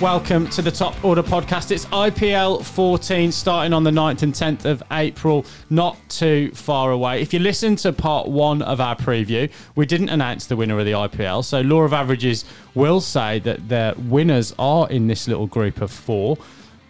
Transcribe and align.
Welcome 0.00 0.48
to 0.50 0.62
the 0.62 0.70
Top 0.70 1.04
Order 1.04 1.24
podcast. 1.24 1.72
It's 1.72 1.84
IPL 1.86 2.64
14 2.64 3.32
starting 3.32 3.72
on 3.72 3.82
the 3.82 3.90
9th 3.90 4.22
and 4.22 4.32
10th 4.32 4.64
of 4.64 4.80
April, 4.92 5.44
not 5.70 5.98
too 6.08 6.52
far 6.52 6.92
away. 6.92 7.20
If 7.20 7.34
you 7.34 7.40
listen 7.40 7.74
to 7.76 7.92
part 7.92 8.28
one 8.28 8.62
of 8.62 8.80
our 8.80 8.94
preview, 8.94 9.50
we 9.74 9.86
didn't 9.86 10.10
announce 10.10 10.46
the 10.46 10.54
winner 10.54 10.78
of 10.78 10.84
the 10.84 10.92
IPL. 10.92 11.44
So, 11.44 11.62
Law 11.62 11.82
of 11.82 11.92
Averages 11.92 12.44
will 12.76 13.00
say 13.00 13.40
that 13.40 13.68
the 13.68 13.96
winners 14.06 14.54
are 14.56 14.88
in 14.88 15.08
this 15.08 15.26
little 15.26 15.48
group 15.48 15.80
of 15.80 15.90
four. 15.90 16.38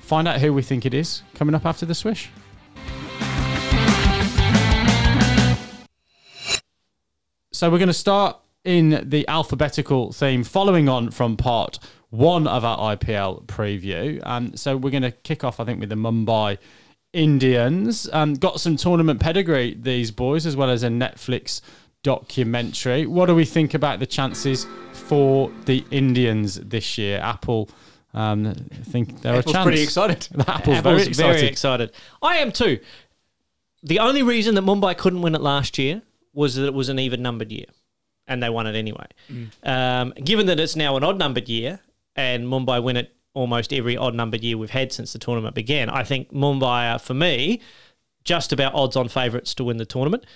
Find 0.00 0.28
out 0.28 0.42
who 0.42 0.52
we 0.52 0.60
think 0.60 0.84
it 0.84 0.92
is 0.92 1.22
coming 1.32 1.54
up 1.54 1.64
after 1.64 1.86
the 1.86 1.94
swish. 1.94 2.28
So, 7.54 7.70
we're 7.70 7.78
going 7.78 7.86
to 7.86 7.94
start 7.94 8.36
in 8.64 9.02
the 9.08 9.26
alphabetical 9.28 10.12
theme, 10.12 10.44
following 10.44 10.90
on 10.90 11.10
from 11.10 11.38
part 11.38 11.78
one 12.10 12.46
of 12.46 12.64
our 12.64 12.96
IPL 12.96 13.44
preview. 13.46 14.20
Um, 14.24 14.56
so 14.56 14.76
we're 14.76 14.90
going 14.90 15.02
to 15.02 15.10
kick 15.10 15.44
off, 15.44 15.60
I 15.60 15.64
think, 15.64 15.80
with 15.80 15.88
the 15.90 15.94
Mumbai 15.94 16.58
Indians. 17.12 18.08
Um, 18.12 18.34
got 18.34 18.60
some 18.60 18.76
tournament 18.76 19.20
pedigree, 19.20 19.74
these 19.78 20.10
boys, 20.10 20.46
as 20.46 20.56
well 20.56 20.70
as 20.70 20.82
a 20.82 20.88
Netflix 20.88 21.60
documentary. 22.02 23.06
What 23.06 23.26
do 23.26 23.34
we 23.34 23.44
think 23.44 23.74
about 23.74 23.98
the 23.98 24.06
chances 24.06 24.66
for 24.92 25.52
the 25.66 25.84
Indians 25.90 26.56
this 26.56 26.98
year? 26.98 27.18
Apple. 27.18 27.68
Um, 28.14 28.46
I 28.46 28.52
think 28.84 29.20
they're 29.20 29.36
Apple's 29.36 29.52
a 29.52 29.54
chance. 29.54 29.64
pretty 29.64 29.82
excited. 29.82 30.28
Apple's, 30.40 30.48
Apple's 30.48 30.82
very 30.82 31.02
excited. 31.02 31.34
very 31.34 31.48
excited. 31.48 31.92
I 32.22 32.38
am 32.38 32.52
too. 32.52 32.78
The 33.82 33.98
only 33.98 34.22
reason 34.22 34.54
that 34.54 34.64
Mumbai 34.64 34.96
couldn't 34.96 35.20
win 35.22 35.34
it 35.34 35.40
last 35.40 35.78
year 35.78 36.02
was 36.32 36.54
that 36.54 36.66
it 36.66 36.74
was 36.74 36.88
an 36.88 36.98
even 36.98 37.22
numbered 37.22 37.52
year, 37.52 37.66
and 38.26 38.42
they 38.42 38.48
won 38.48 38.66
it 38.66 38.74
anyway. 38.74 39.06
Um, 39.62 40.14
given 40.24 40.46
that 40.46 40.58
it's 40.58 40.74
now 40.74 40.96
an 40.96 41.04
odd 41.04 41.18
numbered 41.18 41.48
year, 41.48 41.80
and 42.18 42.46
Mumbai 42.46 42.82
win 42.82 42.96
it 42.96 43.14
almost 43.32 43.72
every 43.72 43.96
odd 43.96 44.12
numbered 44.12 44.42
year 44.42 44.58
we've 44.58 44.70
had 44.70 44.92
since 44.92 45.12
the 45.12 45.20
tournament 45.20 45.54
began, 45.54 45.88
I 45.88 46.02
think 46.02 46.32
Mumbai 46.32 46.92
are, 46.92 46.98
for 46.98 47.14
me, 47.14 47.60
just 48.24 48.52
about 48.52 48.74
odds 48.74 48.96
on 48.96 49.08
favourites 49.08 49.54
to 49.54 49.64
win 49.64 49.76
the 49.76 49.86
tournament. 49.86 50.26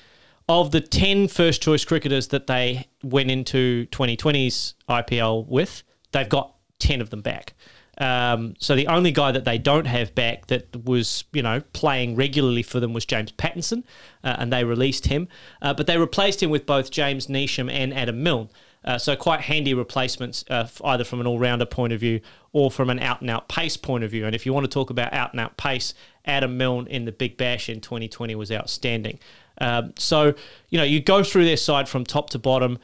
Of 0.48 0.70
the 0.70 0.80
10 0.80 1.26
first 1.26 1.60
choice 1.60 1.84
cricketers 1.84 2.28
that 2.28 2.46
they 2.46 2.86
went 3.02 3.32
into 3.32 3.86
2020's 3.90 4.74
IPL 4.88 5.48
with, 5.48 5.82
they've 6.12 6.28
got 6.28 6.54
10 6.78 7.00
of 7.00 7.10
them 7.10 7.20
back. 7.20 7.54
Um, 7.98 8.54
so 8.60 8.76
the 8.76 8.86
only 8.86 9.10
guy 9.10 9.32
that 9.32 9.44
they 9.44 9.58
don't 9.58 9.86
have 9.86 10.14
back 10.14 10.46
that 10.46 10.84
was, 10.84 11.24
you 11.32 11.42
know, 11.42 11.62
playing 11.72 12.14
regularly 12.14 12.62
for 12.62 12.78
them 12.78 12.92
was 12.92 13.04
James 13.04 13.32
Pattinson, 13.32 13.82
uh, 14.22 14.36
and 14.38 14.52
they 14.52 14.62
released 14.62 15.06
him. 15.06 15.26
Uh, 15.60 15.74
but 15.74 15.88
they 15.88 15.98
replaced 15.98 16.42
him 16.42 16.50
with 16.50 16.64
both 16.64 16.92
James 16.92 17.26
Neesham 17.26 17.70
and 17.70 17.92
Adam 17.92 18.22
Milne. 18.22 18.48
Uh, 18.84 18.98
so 18.98 19.14
quite 19.14 19.42
handy 19.42 19.74
replacements, 19.74 20.44
uh, 20.50 20.66
either 20.84 21.04
from 21.04 21.20
an 21.20 21.26
all-rounder 21.26 21.66
point 21.66 21.92
of 21.92 22.00
view 22.00 22.20
or 22.52 22.70
from 22.70 22.90
an 22.90 22.98
out-and-out 22.98 23.48
pace 23.48 23.76
point 23.76 24.04
of 24.04 24.10
view. 24.10 24.26
And 24.26 24.34
if 24.34 24.44
you 24.44 24.52
want 24.52 24.64
to 24.64 24.70
talk 24.70 24.90
about 24.90 25.12
out-and-out 25.12 25.56
pace, 25.56 25.94
Adam 26.24 26.56
Milne 26.56 26.86
in 26.88 27.04
the 27.04 27.12
Big 27.12 27.36
Bash 27.36 27.68
in 27.68 27.80
2020 27.80 28.34
was 28.34 28.50
outstanding. 28.50 29.18
Um, 29.58 29.92
so 29.96 30.34
you 30.70 30.78
know, 30.78 30.84
you 30.84 31.00
go 31.00 31.22
through 31.22 31.44
their 31.44 31.56
side 31.56 31.88
from 31.88 32.04
top 32.04 32.30
to 32.30 32.38
bottom 32.38 32.78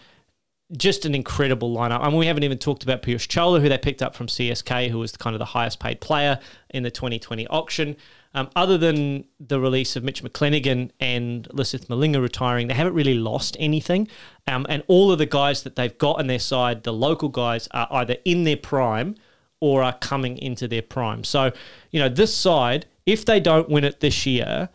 just 0.76 1.06
an 1.06 1.14
incredible 1.14 1.74
lineup. 1.74 2.00
I 2.00 2.08
mean, 2.08 2.18
we 2.18 2.26
haven't 2.26 2.42
even 2.42 2.58
talked 2.58 2.82
about 2.82 3.02
Piyush 3.02 3.26
Chawla, 3.26 3.60
who 3.60 3.68
they 3.68 3.78
picked 3.78 4.02
up 4.02 4.14
from 4.14 4.26
CSK, 4.26 4.90
who 4.90 4.98
was 4.98 5.16
kind 5.16 5.34
of 5.34 5.38
the 5.38 5.46
highest 5.46 5.80
paid 5.80 6.00
player 6.00 6.38
in 6.70 6.82
the 6.82 6.90
2020 6.90 7.46
auction. 7.46 7.96
Um, 8.34 8.50
other 8.54 8.76
than 8.76 9.24
the 9.40 9.58
release 9.58 9.96
of 9.96 10.04
Mitch 10.04 10.22
McClenaghan 10.22 10.90
and 11.00 11.48
Lasith 11.48 11.86
Malinga 11.86 12.20
retiring, 12.20 12.68
they 12.68 12.74
haven't 12.74 12.94
really 12.94 13.14
lost 13.14 13.56
anything. 13.58 14.08
Um, 14.46 14.66
and 14.68 14.82
all 14.86 15.10
of 15.10 15.18
the 15.18 15.26
guys 15.26 15.62
that 15.62 15.76
they've 15.76 15.96
got 15.96 16.18
on 16.18 16.26
their 16.26 16.38
side, 16.38 16.82
the 16.82 16.92
local 16.92 17.30
guys, 17.30 17.68
are 17.72 17.88
either 17.90 18.16
in 18.24 18.44
their 18.44 18.56
prime 18.56 19.16
or 19.60 19.82
are 19.82 19.94
coming 19.94 20.38
into 20.38 20.68
their 20.68 20.82
prime. 20.82 21.24
So, 21.24 21.52
you 21.90 22.00
know, 22.00 22.08
this 22.08 22.34
side, 22.34 22.86
if 23.06 23.24
they 23.24 23.40
don't 23.40 23.68
win 23.68 23.84
it 23.84 24.00
this 24.00 24.26
year, 24.26 24.68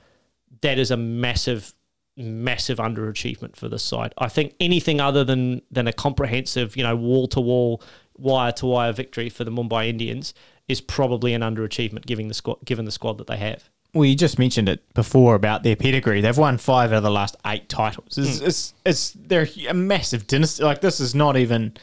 that 0.62 0.80
is 0.80 0.92
a 0.92 0.98
massive 0.98 1.74
massive 2.16 2.78
underachievement 2.78 3.56
for 3.56 3.68
this 3.68 3.82
side. 3.82 4.14
I 4.20 4.30
think 4.30 4.54
anything 4.60 5.00
other 5.02 5.24
than 5.24 5.62
than 5.72 5.88
a 5.88 5.94
comprehensive, 5.94 6.78
you 6.78 6.84
know, 6.84 6.96
wall 6.96 7.28
to 7.30 7.42
wall, 7.42 7.82
wire 8.18 8.52
to 8.54 8.66
wire 8.66 8.92
victory 8.92 9.30
for 9.30 9.44
the 9.44 9.52
Mumbai 9.52 9.88
Indians 9.90 10.34
is 10.68 10.82
probably 10.82 11.34
an 11.34 11.42
underachievement 11.42 12.06
given 12.06 12.28
the 12.28 12.34
squad 12.34 12.58
given 12.66 12.86
the 12.86 12.92
squad 12.92 13.18
that 13.18 13.28
they 13.28 13.38
have. 13.38 13.70
Well, 13.94 14.06
you 14.06 14.16
just 14.16 14.40
mentioned 14.40 14.70
it 14.70 14.92
before 14.96 15.36
about 15.36 15.62
their 15.62 15.76
pedigree. 15.76 16.22
They've 16.22 16.38
won 16.38 16.58
five 16.58 16.92
out 16.92 16.98
of 16.98 17.04
the 17.04 17.12
last 17.12 17.36
eight 17.46 17.70
titles. 17.70 18.18
It's, 18.18 18.40
hmm. 18.40 18.46
it's, 18.48 18.74
it's 18.86 19.12
they're 19.12 19.48
a 19.70 19.74
massive 19.74 20.26
dynasty. 20.26 20.64
Like 20.64 20.82
this 20.82 21.00
is 21.00 21.14
not 21.14 21.38
even. 21.38 21.74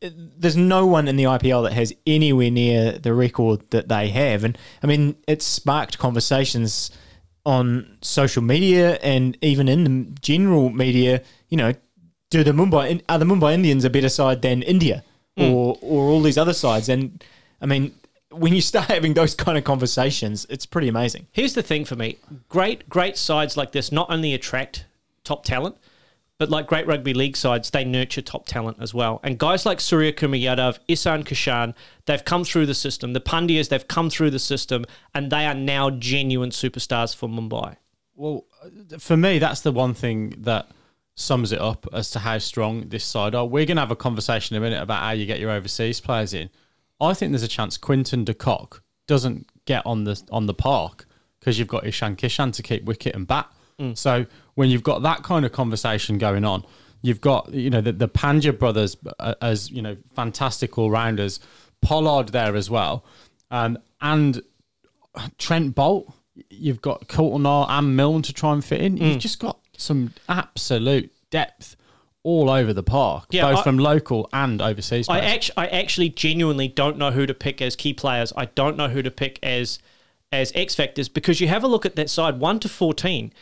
There's 0.00 0.56
no 0.56 0.84
one 0.84 1.08
in 1.08 1.16
the 1.16 1.24
IPL 1.24 1.62
that 1.64 1.72
has 1.72 1.94
anywhere 2.06 2.50
near 2.50 2.92
the 2.92 3.14
record 3.14 3.62
that 3.70 3.88
they 3.88 4.10
have, 4.10 4.44
and 4.44 4.58
I 4.82 4.86
mean, 4.86 5.16
it's 5.26 5.46
sparked 5.46 5.98
conversations 5.98 6.90
on 7.46 7.98
social 8.02 8.42
media 8.42 8.94
and 8.96 9.38
even 9.40 9.68
in 9.68 9.84
the 9.84 10.20
general 10.20 10.68
media. 10.68 11.22
You 11.48 11.56
know, 11.56 11.72
do 12.28 12.44
the 12.44 12.52
Mumbai 12.52 13.00
are 13.08 13.18
the 13.18 13.24
Mumbai 13.24 13.54
Indians 13.54 13.84
a 13.84 13.90
better 13.90 14.10
side 14.10 14.42
than 14.42 14.62
India 14.62 15.02
hmm. 15.38 15.44
or 15.44 15.78
or 15.80 16.10
all 16.10 16.20
these 16.20 16.36
other 16.36 16.52
sides? 16.52 16.90
And 16.90 17.24
I 17.62 17.66
mean, 17.66 17.94
when 18.36 18.54
you 18.54 18.60
start 18.60 18.86
having 18.90 19.14
those 19.14 19.34
kind 19.34 19.56
of 19.58 19.64
conversations, 19.64 20.46
it's 20.48 20.66
pretty 20.66 20.88
amazing. 20.88 21.26
Here's 21.32 21.54
the 21.54 21.62
thing 21.62 21.84
for 21.84 21.96
me: 21.96 22.18
great, 22.48 22.88
great 22.88 23.16
sides 23.16 23.56
like 23.56 23.72
this 23.72 23.92
not 23.92 24.10
only 24.10 24.34
attract 24.34 24.86
top 25.24 25.44
talent, 25.44 25.76
but 26.38 26.50
like 26.50 26.66
great 26.66 26.86
rugby 26.86 27.14
league 27.14 27.36
sides, 27.36 27.70
they 27.70 27.84
nurture 27.84 28.22
top 28.22 28.46
talent 28.46 28.78
as 28.80 28.92
well. 28.92 29.20
And 29.22 29.38
guys 29.38 29.64
like 29.64 29.80
Surya 29.80 30.12
Kumar 30.12 30.38
Yadav, 30.38 30.78
Ishan 30.88 31.24
Kishan, 31.24 31.74
they've 32.06 32.24
come 32.24 32.44
through 32.44 32.66
the 32.66 32.74
system. 32.74 33.12
The 33.12 33.20
Pandyas, 33.20 33.68
they've 33.68 33.86
come 33.86 34.10
through 34.10 34.30
the 34.30 34.38
system, 34.38 34.84
and 35.14 35.30
they 35.30 35.46
are 35.46 35.54
now 35.54 35.90
genuine 35.90 36.50
superstars 36.50 37.14
for 37.14 37.28
Mumbai. 37.28 37.76
Well, 38.16 38.46
uh, 38.62 38.98
for 38.98 39.16
me, 39.16 39.38
that's 39.38 39.60
the 39.60 39.72
one 39.72 39.94
thing 39.94 40.34
that 40.38 40.70
sums 41.16 41.52
it 41.52 41.60
up 41.60 41.86
as 41.92 42.10
to 42.10 42.18
how 42.18 42.38
strong 42.38 42.88
this 42.88 43.04
side 43.04 43.34
are. 43.34 43.46
We're 43.46 43.66
going 43.66 43.76
to 43.76 43.82
have 43.82 43.90
a 43.92 43.96
conversation 43.96 44.56
in 44.56 44.62
a 44.62 44.66
minute 44.66 44.82
about 44.82 45.02
how 45.02 45.12
you 45.12 45.26
get 45.26 45.38
your 45.38 45.50
overseas 45.50 46.00
players 46.00 46.34
in. 46.34 46.50
I 47.00 47.14
think 47.14 47.32
there's 47.32 47.42
a 47.42 47.48
chance 47.48 47.76
Quinton 47.76 48.24
de 48.24 48.34
Kock 48.34 48.82
doesn't 49.06 49.48
get 49.66 49.84
on 49.86 50.04
the 50.04 50.20
on 50.30 50.46
the 50.46 50.54
park 50.54 51.06
because 51.40 51.58
you've 51.58 51.68
got 51.68 51.86
Ishan 51.86 52.16
Kishan 52.16 52.52
to 52.54 52.62
keep 52.62 52.84
wicket 52.84 53.14
and 53.14 53.26
bat. 53.26 53.50
So 53.94 54.26
when 54.54 54.70
you've 54.70 54.82
got 54.82 55.02
that 55.02 55.22
kind 55.22 55.44
of 55.44 55.52
conversation 55.52 56.18
going 56.18 56.44
on, 56.44 56.64
you've 57.02 57.20
got 57.20 57.52
you 57.52 57.70
know 57.70 57.80
the, 57.80 57.92
the 57.92 58.08
Pandya 58.08 58.58
brothers 58.58 58.96
uh, 59.18 59.34
as 59.42 59.70
you 59.70 59.82
know 59.82 59.96
fantastic 60.14 60.78
all 60.78 60.90
rounders, 60.90 61.40
Pollard 61.82 62.28
there 62.28 62.56
as 62.56 62.70
well, 62.70 63.04
um, 63.50 63.78
and 64.00 64.42
Trent 65.38 65.74
Boult. 65.74 66.12
You've 66.50 66.80
got 66.80 67.06
Coulter 67.06 67.70
and 67.70 67.96
Milne 67.96 68.22
to 68.22 68.32
try 68.32 68.52
and 68.52 68.64
fit 68.64 68.80
in. 68.80 68.98
Mm. 68.98 69.12
You've 69.12 69.18
just 69.20 69.38
got 69.38 69.60
some 69.76 70.12
absolute 70.28 71.12
depth 71.30 71.76
all 72.24 72.50
over 72.50 72.72
the 72.72 72.82
park, 72.82 73.26
Yeah, 73.30 73.50
both 73.50 73.60
I- 73.60 73.62
from 73.62 73.78
local 73.78 74.28
and 74.32 74.60
overseas. 74.60 75.08
I 75.08 75.20
actually, 75.20 75.56
I 75.56 75.66
actually 75.68 76.08
genuinely 76.08 76.66
don't 76.66 76.98
know 76.98 77.12
who 77.12 77.26
to 77.26 77.34
pick 77.34 77.62
as 77.62 77.76
key 77.76 77.92
players. 77.94 78.32
I 78.36 78.46
don't 78.46 78.76
know 78.76 78.88
who 78.88 79.02
to 79.02 79.10
pick 79.10 79.38
as 79.42 79.78
as 80.32 80.50
X 80.56 80.74
factors 80.74 81.08
because 81.08 81.40
you 81.40 81.46
have 81.46 81.62
a 81.62 81.68
look 81.68 81.86
at 81.86 81.94
that 81.94 82.10
side 82.10 82.40
one 82.40 82.58
to 82.60 82.68
fourteen 82.68 83.32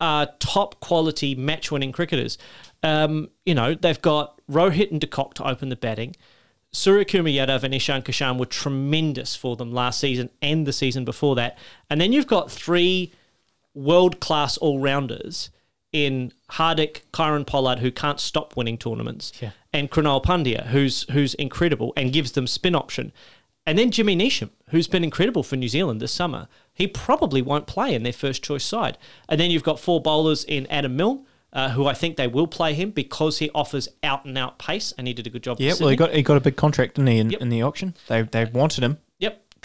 are 0.00 0.28
top 0.38 0.78
quality 0.80 1.34
match 1.34 1.72
winning 1.72 1.90
cricketers. 1.90 2.38
Um, 2.82 3.30
you 3.44 3.54
know 3.54 3.74
they've 3.74 4.00
got 4.00 4.40
Rohit 4.48 4.92
and 4.92 5.00
De 5.00 5.06
Kock 5.08 5.34
to 5.34 5.48
open 5.48 5.70
the 5.70 5.76
batting. 5.76 6.14
Surya 6.72 7.06
Kumar 7.06 7.30
Yadav 7.32 7.62
and 7.62 7.74
Ishan 7.74 8.02
Kishan 8.02 8.38
were 8.38 8.44
tremendous 8.44 9.34
for 9.34 9.56
them 9.56 9.72
last 9.72 9.98
season 9.98 10.28
and 10.42 10.66
the 10.66 10.72
season 10.74 11.06
before 11.06 11.34
that. 11.36 11.56
And 11.88 11.98
then 12.00 12.12
you've 12.12 12.26
got 12.26 12.50
three 12.50 13.12
world 13.72 14.20
class 14.20 14.58
all 14.58 14.78
rounders 14.78 15.48
in 16.04 16.32
Hardik, 16.50 17.00
Kieron 17.14 17.46
Pollard, 17.46 17.78
who 17.78 17.90
can't 17.90 18.20
stop 18.20 18.54
winning 18.54 18.76
tournaments, 18.76 19.32
and 19.72 19.90
Krunal 19.90 20.22
Pandya, 20.22 20.66
who's 20.66 21.06
who's 21.10 21.32
incredible 21.34 21.92
and 21.96 22.12
gives 22.12 22.32
them 22.32 22.46
spin 22.46 22.74
option. 22.74 23.12
And 23.68 23.78
then 23.78 23.90
Jimmy 23.90 24.14
Neesham, 24.14 24.50
who's 24.70 24.86
been 24.88 25.02
incredible 25.02 25.42
for 25.42 25.56
New 25.56 25.68
Zealand 25.68 26.00
this 26.00 26.12
summer. 26.12 26.48
He 26.74 26.86
probably 26.86 27.40
won't 27.42 27.66
play 27.66 27.94
in 27.94 28.02
their 28.02 28.12
first 28.12 28.44
choice 28.44 28.64
side. 28.64 28.98
And 29.28 29.40
then 29.40 29.50
you've 29.50 29.62
got 29.64 29.80
four 29.80 30.00
bowlers 30.00 30.44
in 30.44 30.66
Adam 30.66 30.94
Milne, 30.96 31.24
uh, 31.52 31.70
who 31.70 31.86
I 31.86 31.94
think 31.94 32.16
they 32.16 32.28
will 32.28 32.46
play 32.46 32.74
him 32.74 32.90
because 32.90 33.38
he 33.38 33.50
offers 33.54 33.88
out 34.02 34.24
and 34.26 34.36
out 34.36 34.58
pace, 34.58 34.92
and 34.98 35.08
he 35.08 35.14
did 35.14 35.26
a 35.26 35.30
good 35.30 35.42
job. 35.42 35.56
Yeah, 35.58 35.72
well, 35.80 35.88
he 35.88 35.96
got 35.96 36.12
he 36.12 36.22
got 36.22 36.36
a 36.36 36.40
big 36.40 36.56
contract, 36.56 36.96
didn't 36.96 37.08
he, 37.08 37.18
in, 37.18 37.30
Yep. 37.30 37.40
in 37.40 37.48
the 37.48 37.62
auction? 37.62 37.94
They 38.08 38.22
they 38.22 38.44
wanted 38.44 38.84
him. 38.84 38.98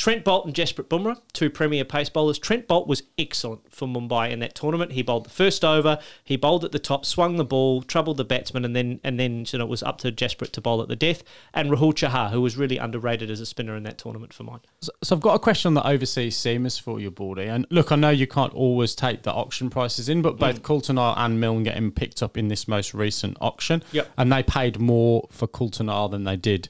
Trent 0.01 0.25
Boult 0.25 0.45
and 0.45 0.55
Jasprit 0.55 0.85
Bumrah, 0.85 1.21
two 1.31 1.51
premier 1.51 1.85
pace 1.85 2.09
bowlers. 2.09 2.39
Trent 2.39 2.67
Boult 2.67 2.87
was 2.87 3.03
excellent 3.19 3.71
for 3.71 3.87
Mumbai 3.87 4.31
in 4.31 4.39
that 4.39 4.55
tournament. 4.55 4.93
He 4.93 5.03
bowled 5.03 5.27
the 5.27 5.29
first 5.29 5.63
over, 5.63 5.99
he 6.23 6.37
bowled 6.37 6.65
at 6.65 6.71
the 6.71 6.79
top, 6.79 7.05
swung 7.05 7.35
the 7.35 7.45
ball, 7.45 7.83
troubled 7.83 8.17
the 8.17 8.25
batsman, 8.25 8.65
and 8.65 8.75
then 8.75 8.99
and 9.03 9.19
then 9.19 9.45
you 9.47 9.59
know, 9.59 9.65
it 9.65 9.69
was 9.69 9.83
up 9.83 9.99
to 9.99 10.11
Jasprit 10.11 10.53
to 10.53 10.61
bowl 10.61 10.81
at 10.81 10.87
the 10.87 10.95
death. 10.95 11.21
And 11.53 11.69
Rahul 11.69 11.93
Chahar, 11.93 12.31
who 12.31 12.41
was 12.41 12.57
really 12.57 12.79
underrated 12.79 13.29
as 13.29 13.39
a 13.39 13.45
spinner 13.45 13.75
in 13.75 13.83
that 13.83 13.99
tournament 13.99 14.33
for 14.33 14.41
mine. 14.41 14.61
So, 14.81 14.91
so 15.03 15.15
I've 15.15 15.21
got 15.21 15.35
a 15.35 15.39
question 15.39 15.67
on 15.67 15.73
the 15.75 15.87
overseas 15.87 16.35
seamers 16.35 16.81
for 16.81 16.99
you, 16.99 17.11
Baldy. 17.11 17.45
And 17.45 17.67
look, 17.69 17.91
I 17.91 17.95
know 17.95 18.09
you 18.09 18.25
can't 18.25 18.55
always 18.55 18.95
take 18.95 19.21
the 19.21 19.31
auction 19.31 19.69
prices 19.69 20.09
in, 20.09 20.23
but 20.23 20.37
Mm. 20.37 20.39
both 20.39 20.63
Coulter 20.63 20.97
and 20.97 21.39
Milne 21.39 21.61
getting 21.61 21.91
picked 21.91 22.23
up 22.23 22.39
in 22.39 22.47
this 22.47 22.67
most 22.67 22.95
recent 22.95 23.37
auction. 23.39 23.83
Yep. 23.91 24.09
And 24.17 24.33
they 24.33 24.41
paid 24.41 24.79
more 24.79 25.27
for 25.29 25.45
Coulter 25.45 25.83
than 25.83 26.23
they 26.23 26.37
did 26.37 26.69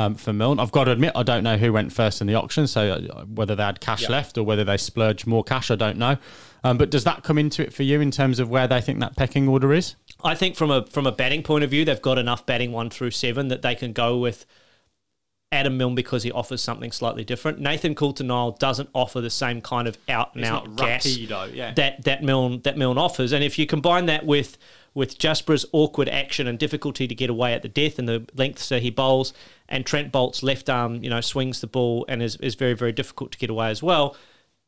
um, 0.00 0.14
for 0.14 0.32
Milne. 0.32 0.58
I've 0.58 0.72
got 0.72 0.84
to 0.84 0.92
admit, 0.92 1.12
I 1.14 1.22
don't 1.22 1.44
know 1.44 1.56
who 1.56 1.72
went 1.72 1.92
first 1.92 2.20
in 2.20 2.26
the 2.26 2.34
auction, 2.34 2.66
so 2.66 2.92
uh, 2.92 3.24
whether 3.24 3.54
they 3.54 3.62
had 3.62 3.80
cash 3.80 4.08
left 4.08 4.38
or 4.38 4.44
whether 4.44 4.64
they 4.64 4.76
splurged 4.76 5.26
more 5.26 5.44
cash, 5.44 5.70
I 5.70 5.76
don't 5.76 5.98
know. 5.98 6.16
Um, 6.64 6.78
but 6.78 6.90
does 6.90 7.04
that 7.04 7.22
come 7.22 7.38
into 7.38 7.62
it 7.62 7.72
for 7.72 7.82
you 7.82 8.00
in 8.00 8.10
terms 8.10 8.38
of 8.38 8.48
where 8.48 8.66
they 8.66 8.80
think 8.80 9.00
that 9.00 9.16
pecking 9.16 9.48
order 9.48 9.72
is? 9.72 9.96
I 10.22 10.34
think 10.34 10.56
from 10.56 10.70
a 10.70 10.86
from 10.86 11.06
a 11.06 11.12
batting 11.12 11.42
point 11.42 11.64
of 11.64 11.70
view, 11.70 11.84
they've 11.84 12.00
got 12.00 12.18
enough 12.18 12.44
batting 12.44 12.72
one 12.72 12.90
through 12.90 13.12
seven 13.12 13.48
that 13.48 13.62
they 13.62 13.74
can 13.74 13.92
go 13.92 14.18
with 14.18 14.44
Adam 15.52 15.76
Milne 15.76 15.96
because 15.96 16.22
he 16.22 16.30
offers 16.30 16.62
something 16.62 16.92
slightly 16.92 17.24
different. 17.24 17.58
Nathan 17.58 17.96
Coulter-Nile 17.96 18.52
doesn't 18.52 18.88
offer 18.94 19.20
the 19.20 19.30
same 19.30 19.60
kind 19.60 19.88
of 19.88 19.98
out 20.08 20.36
and 20.36 20.44
out 20.44 20.76
gas 20.76 21.04
yeah. 21.06 21.72
that 21.74 22.04
that 22.04 22.22
Milne 22.22 22.60
that 22.62 22.78
Milne 22.78 22.98
offers. 22.98 23.32
And 23.32 23.42
if 23.42 23.58
you 23.58 23.66
combine 23.66 24.06
that 24.06 24.24
with 24.24 24.58
with 24.94 25.18
Jasper's 25.18 25.64
awkward 25.72 26.08
action 26.08 26.46
and 26.46 26.58
difficulty 26.58 27.08
to 27.08 27.14
get 27.14 27.30
away 27.30 27.52
at 27.52 27.62
the 27.62 27.68
death 27.68 27.98
and 27.98 28.08
the 28.08 28.26
length 28.34 28.60
so 28.60 28.78
he 28.78 28.90
bowls, 28.90 29.32
and 29.68 29.84
Trent 29.84 30.12
Boult's 30.12 30.42
left 30.42 30.68
arm, 30.68 31.02
you 31.02 31.10
know, 31.10 31.20
swings 31.20 31.60
the 31.60 31.66
ball 31.66 32.04
and 32.08 32.22
is, 32.22 32.36
is 32.36 32.54
very, 32.54 32.74
very 32.74 32.92
difficult 32.92 33.32
to 33.32 33.38
get 33.38 33.50
away 33.50 33.70
as 33.70 33.82
well. 33.82 34.16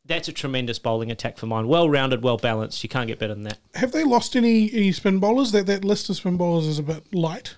That's 0.04 0.26
a 0.26 0.32
tremendous 0.32 0.80
bowling 0.80 1.12
attack 1.12 1.38
for 1.38 1.46
mine. 1.46 1.68
Well 1.68 1.88
rounded, 1.88 2.24
well 2.24 2.36
balanced. 2.36 2.82
You 2.82 2.88
can't 2.88 3.06
get 3.06 3.20
better 3.20 3.34
than 3.34 3.44
that. 3.44 3.58
Have 3.74 3.92
they 3.92 4.02
lost 4.02 4.34
any, 4.34 4.72
any 4.72 4.90
spin 4.90 5.20
bowlers? 5.20 5.52
That 5.52 5.66
that 5.66 5.84
list 5.84 6.10
of 6.10 6.16
spin 6.16 6.36
bowlers 6.36 6.66
is 6.66 6.80
a 6.80 6.82
bit 6.82 7.14
light. 7.14 7.54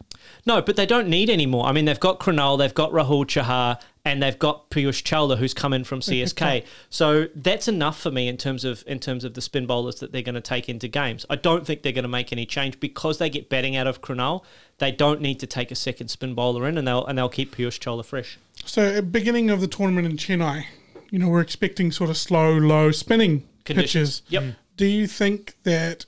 No, 0.47 0.61
but 0.63 0.77
they 0.77 0.87
don't 0.87 1.09
need 1.09 1.31
any 1.31 1.47
more. 1.47 1.67
I 1.67 1.73
mean, 1.73 1.85
they've 1.85 2.01
got 2.01 2.21
Krunal, 2.21 2.59
they've 2.59 2.75
got 2.75 2.91
Rahul 2.93 3.25
Chahar, 3.27 3.81
and 4.05 4.23
they've 4.23 4.39
got 4.39 4.71
Piyush 4.71 5.03
Chawla, 5.03 5.39
who's 5.39 5.55
come 5.55 5.73
in 5.73 5.85
from 5.85 6.01
CSK. 6.09 6.65
so 6.91 7.29
that's 7.35 7.69
enough 7.69 7.99
for 8.01 8.11
me 8.11 8.29
in 8.29 8.37
terms 8.37 8.65
of 8.65 8.85
in 8.87 8.99
terms 8.99 9.25
of 9.25 9.35
the 9.35 9.41
spin 9.41 9.67
bowlers 9.67 10.01
that 10.01 10.13
they're 10.13 10.23
going 10.23 10.35
to 10.35 10.41
take 10.41 10.69
into 10.69 10.89
games. 10.89 11.25
I 11.31 11.37
don't 11.37 11.67
think 11.67 11.83
they're 11.83 11.93
going 11.93 12.03
to 12.05 12.09
make 12.09 12.33
any 12.33 12.47
change 12.47 12.81
because 12.81 13.19
they 13.19 13.31
get 13.31 13.49
batting 13.49 13.77
out 13.77 13.87
of 13.87 14.03
Krunal. 14.03 14.45
They 14.79 14.91
don't 14.93 15.21
need 15.21 15.41
to 15.41 15.47
take 15.47 15.71
a 15.71 15.77
second 15.77 16.09
spin 16.09 16.35
bowler 16.35 16.69
in, 16.69 16.77
and 16.79 16.87
they'll 16.87 17.07
and 17.07 17.17
they'll 17.17 17.29
keep 17.29 17.57
Piyush 17.57 17.79
Chawla 17.81 18.05
fresh. 18.05 18.39
So 18.65 18.83
at 18.95 19.13
beginning 19.13 19.51
of 19.51 19.61
the 19.61 19.69
tournament 19.69 20.07
in 20.07 20.17
Chennai, 20.17 20.65
you 21.11 21.19
know, 21.19 21.29
we're 21.29 21.41
expecting 21.41 21.93
sort 21.93 22.11
of 22.11 22.17
slow, 22.17 22.53
low 22.53 22.91
spinning 22.91 23.47
Conditions. 23.65 24.21
pitches. 24.21 24.33
Yep. 24.33 24.55
Do 24.77 24.87
you 24.87 25.07
think 25.07 25.55
that 25.63 26.07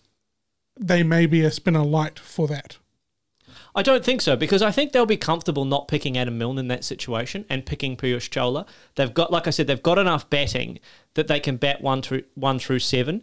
they 0.79 1.03
may 1.03 1.27
be 1.27 1.43
a 1.43 1.51
spinner 1.51 1.85
light 1.85 2.19
for 2.19 2.47
that? 2.49 2.79
I 3.77 3.83
don't 3.83 4.03
think 4.03 4.23
so 4.23 4.37
because 4.37 4.63
I 4.63 4.71
think 4.71 4.93
they'll 4.93 5.05
be 5.05 5.19
comfortable 5.19 5.67
not 5.67 5.87
picking 5.87 6.17
Adam 6.17 6.39
Milne 6.39 6.59
in 6.59 6.69
that 6.69 6.83
situation 6.83 7.45
and 7.51 7.67
picking 7.67 7.95
Piyush 7.95 8.31
Chawla. 8.31 8.67
They've 8.95 9.13
got, 9.13 9.31
like 9.31 9.47
I 9.47 9.51
said, 9.51 9.67
they've 9.67 9.83
got 9.83 9.99
enough 9.99 10.29
batting 10.31 10.79
that 11.13 11.29
they 11.29 11.39
can 11.39 11.59
bat 11.59 11.83
one 11.83 12.01
through 12.01 12.25
one 12.35 12.59
through 12.59 12.79
seven. 12.79 13.23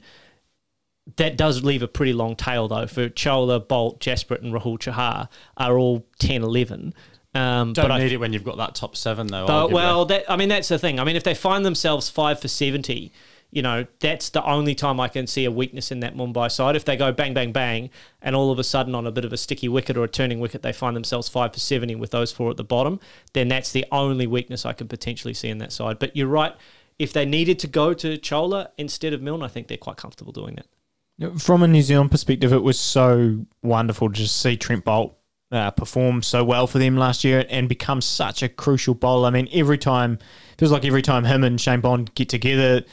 That 1.17 1.37
does 1.37 1.63
leave 1.63 1.81
a 1.81 1.87
pretty 1.87 2.13
long 2.13 2.35
tail 2.35 2.67
though. 2.67 2.85
For 2.85 3.09
Chawla, 3.09 3.65
Boult, 3.65 3.99
Jasprit, 3.99 4.43
and 4.43 4.53
Rahul 4.53 4.77
Chahar 4.77 5.27
are 5.57 5.77
all 5.77 6.05
10, 6.19 6.43
11. 6.43 6.93
Um, 7.35 7.73
Don't 7.73 7.87
but 7.87 7.97
need 7.97 8.11
I, 8.11 8.13
it 8.13 8.19
when 8.19 8.31
you've 8.31 8.43
got 8.43 8.57
that 8.57 8.75
top 8.75 8.95
seven, 8.95 9.25
though. 9.25 9.47
but, 9.47 9.71
well, 9.71 10.05
that, 10.05 10.29
I 10.29 10.35
mean 10.35 10.49
that's 10.49 10.67
the 10.67 10.77
thing. 10.77 10.99
I 10.99 11.03
mean, 11.03 11.15
if 11.15 11.23
they 11.23 11.33
find 11.33 11.65
themselves 11.65 12.09
five 12.09 12.39
for 12.39 12.47
seventy, 12.47 13.11
you 13.53 13.61
know, 13.61 13.85
that's 13.99 14.29
the 14.29 14.43
only 14.43 14.73
time 14.73 14.99
I 14.99 15.07
can 15.07 15.27
see 15.27 15.45
a 15.45 15.51
weakness 15.51 15.91
in 15.91 15.99
that 15.99 16.15
Mumbai 16.15 16.51
side. 16.51 16.75
If 16.75 16.85
they 16.85 16.97
go 16.97 17.11
bang, 17.11 17.35
bang, 17.35 17.51
bang, 17.51 17.91
and 18.19 18.35
all 18.35 18.51
of 18.51 18.57
a 18.57 18.63
sudden 18.63 18.95
on 18.95 19.05
a 19.05 19.11
bit 19.11 19.25
of 19.25 19.31
a 19.31 19.37
sticky 19.37 19.69
wicket 19.69 19.95
or 19.95 20.03
a 20.03 20.07
turning 20.07 20.39
wicket, 20.39 20.63
they 20.63 20.73
find 20.73 20.95
themselves 20.95 21.29
five 21.29 21.53
for 21.53 21.59
70 21.59 21.93
with 21.95 22.09
those 22.09 22.31
four 22.31 22.49
at 22.49 22.57
the 22.57 22.63
bottom, 22.63 22.99
then 23.33 23.47
that's 23.47 23.71
the 23.71 23.85
only 23.91 24.25
weakness 24.25 24.65
I 24.65 24.73
could 24.73 24.89
potentially 24.89 25.35
see 25.35 25.49
in 25.49 25.59
that 25.59 25.71
side. 25.71 25.99
But 25.99 26.15
you're 26.15 26.27
right. 26.27 26.55
If 26.97 27.13
they 27.13 27.25
needed 27.25 27.59
to 27.59 27.67
go 27.67 27.93
to 27.93 28.17
Chawla 28.17 28.69
instead 28.77 29.13
of 29.13 29.21
Milne, 29.21 29.43
I 29.43 29.47
think 29.49 29.67
they're 29.67 29.77
quite 29.77 29.97
comfortable 29.97 30.33
doing 30.33 30.55
that. 30.55 31.39
From 31.39 31.61
a 31.61 31.67
New 31.67 31.83
Zealand 31.83 32.09
perspective, 32.09 32.51
it 32.51 32.63
was 32.63 32.79
so 32.79 33.45
wonderful 33.61 34.09
to 34.09 34.15
just 34.15 34.41
see 34.41 34.57
Trent 34.57 34.83
Boult 34.83 35.13
uh, 35.51 35.69
perform 35.69 36.23
so 36.23 36.43
well 36.43 36.65
for 36.65 36.79
them 36.79 36.97
last 36.97 37.23
year 37.23 37.45
and 37.49 37.69
become 37.69 38.01
such 38.01 38.41
a 38.41 38.49
crucial 38.49 38.95
bowler. 38.95 39.27
I 39.27 39.31
mean, 39.31 39.47
every 39.53 39.77
time, 39.77 40.17
feels 40.57 40.71
like 40.71 40.85
every 40.85 41.03
time 41.03 41.23
him 41.25 41.43
and 41.43 41.61
Shane 41.61 41.81
Bond 41.81 42.13
get 42.15 42.29
together, 42.29 42.83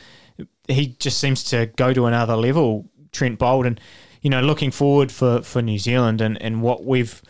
he 0.73 0.89
just 0.99 1.19
seems 1.19 1.45
to 1.45 1.67
go 1.77 1.93
to 1.93 2.07
another 2.07 2.37
level, 2.37 2.89
Trent 3.13 3.39
Boult. 3.39 3.67
And, 3.67 3.81
you 4.23 4.31
know, 4.31 4.41
looking 4.41 4.71
forward 4.71 5.11
for, 5.11 5.43
for 5.43 5.63
New 5.63 5.79
Zealand 5.79 6.21
and, 6.21 6.41
and 6.41 6.63
what 6.63 6.85
we've 6.85 7.23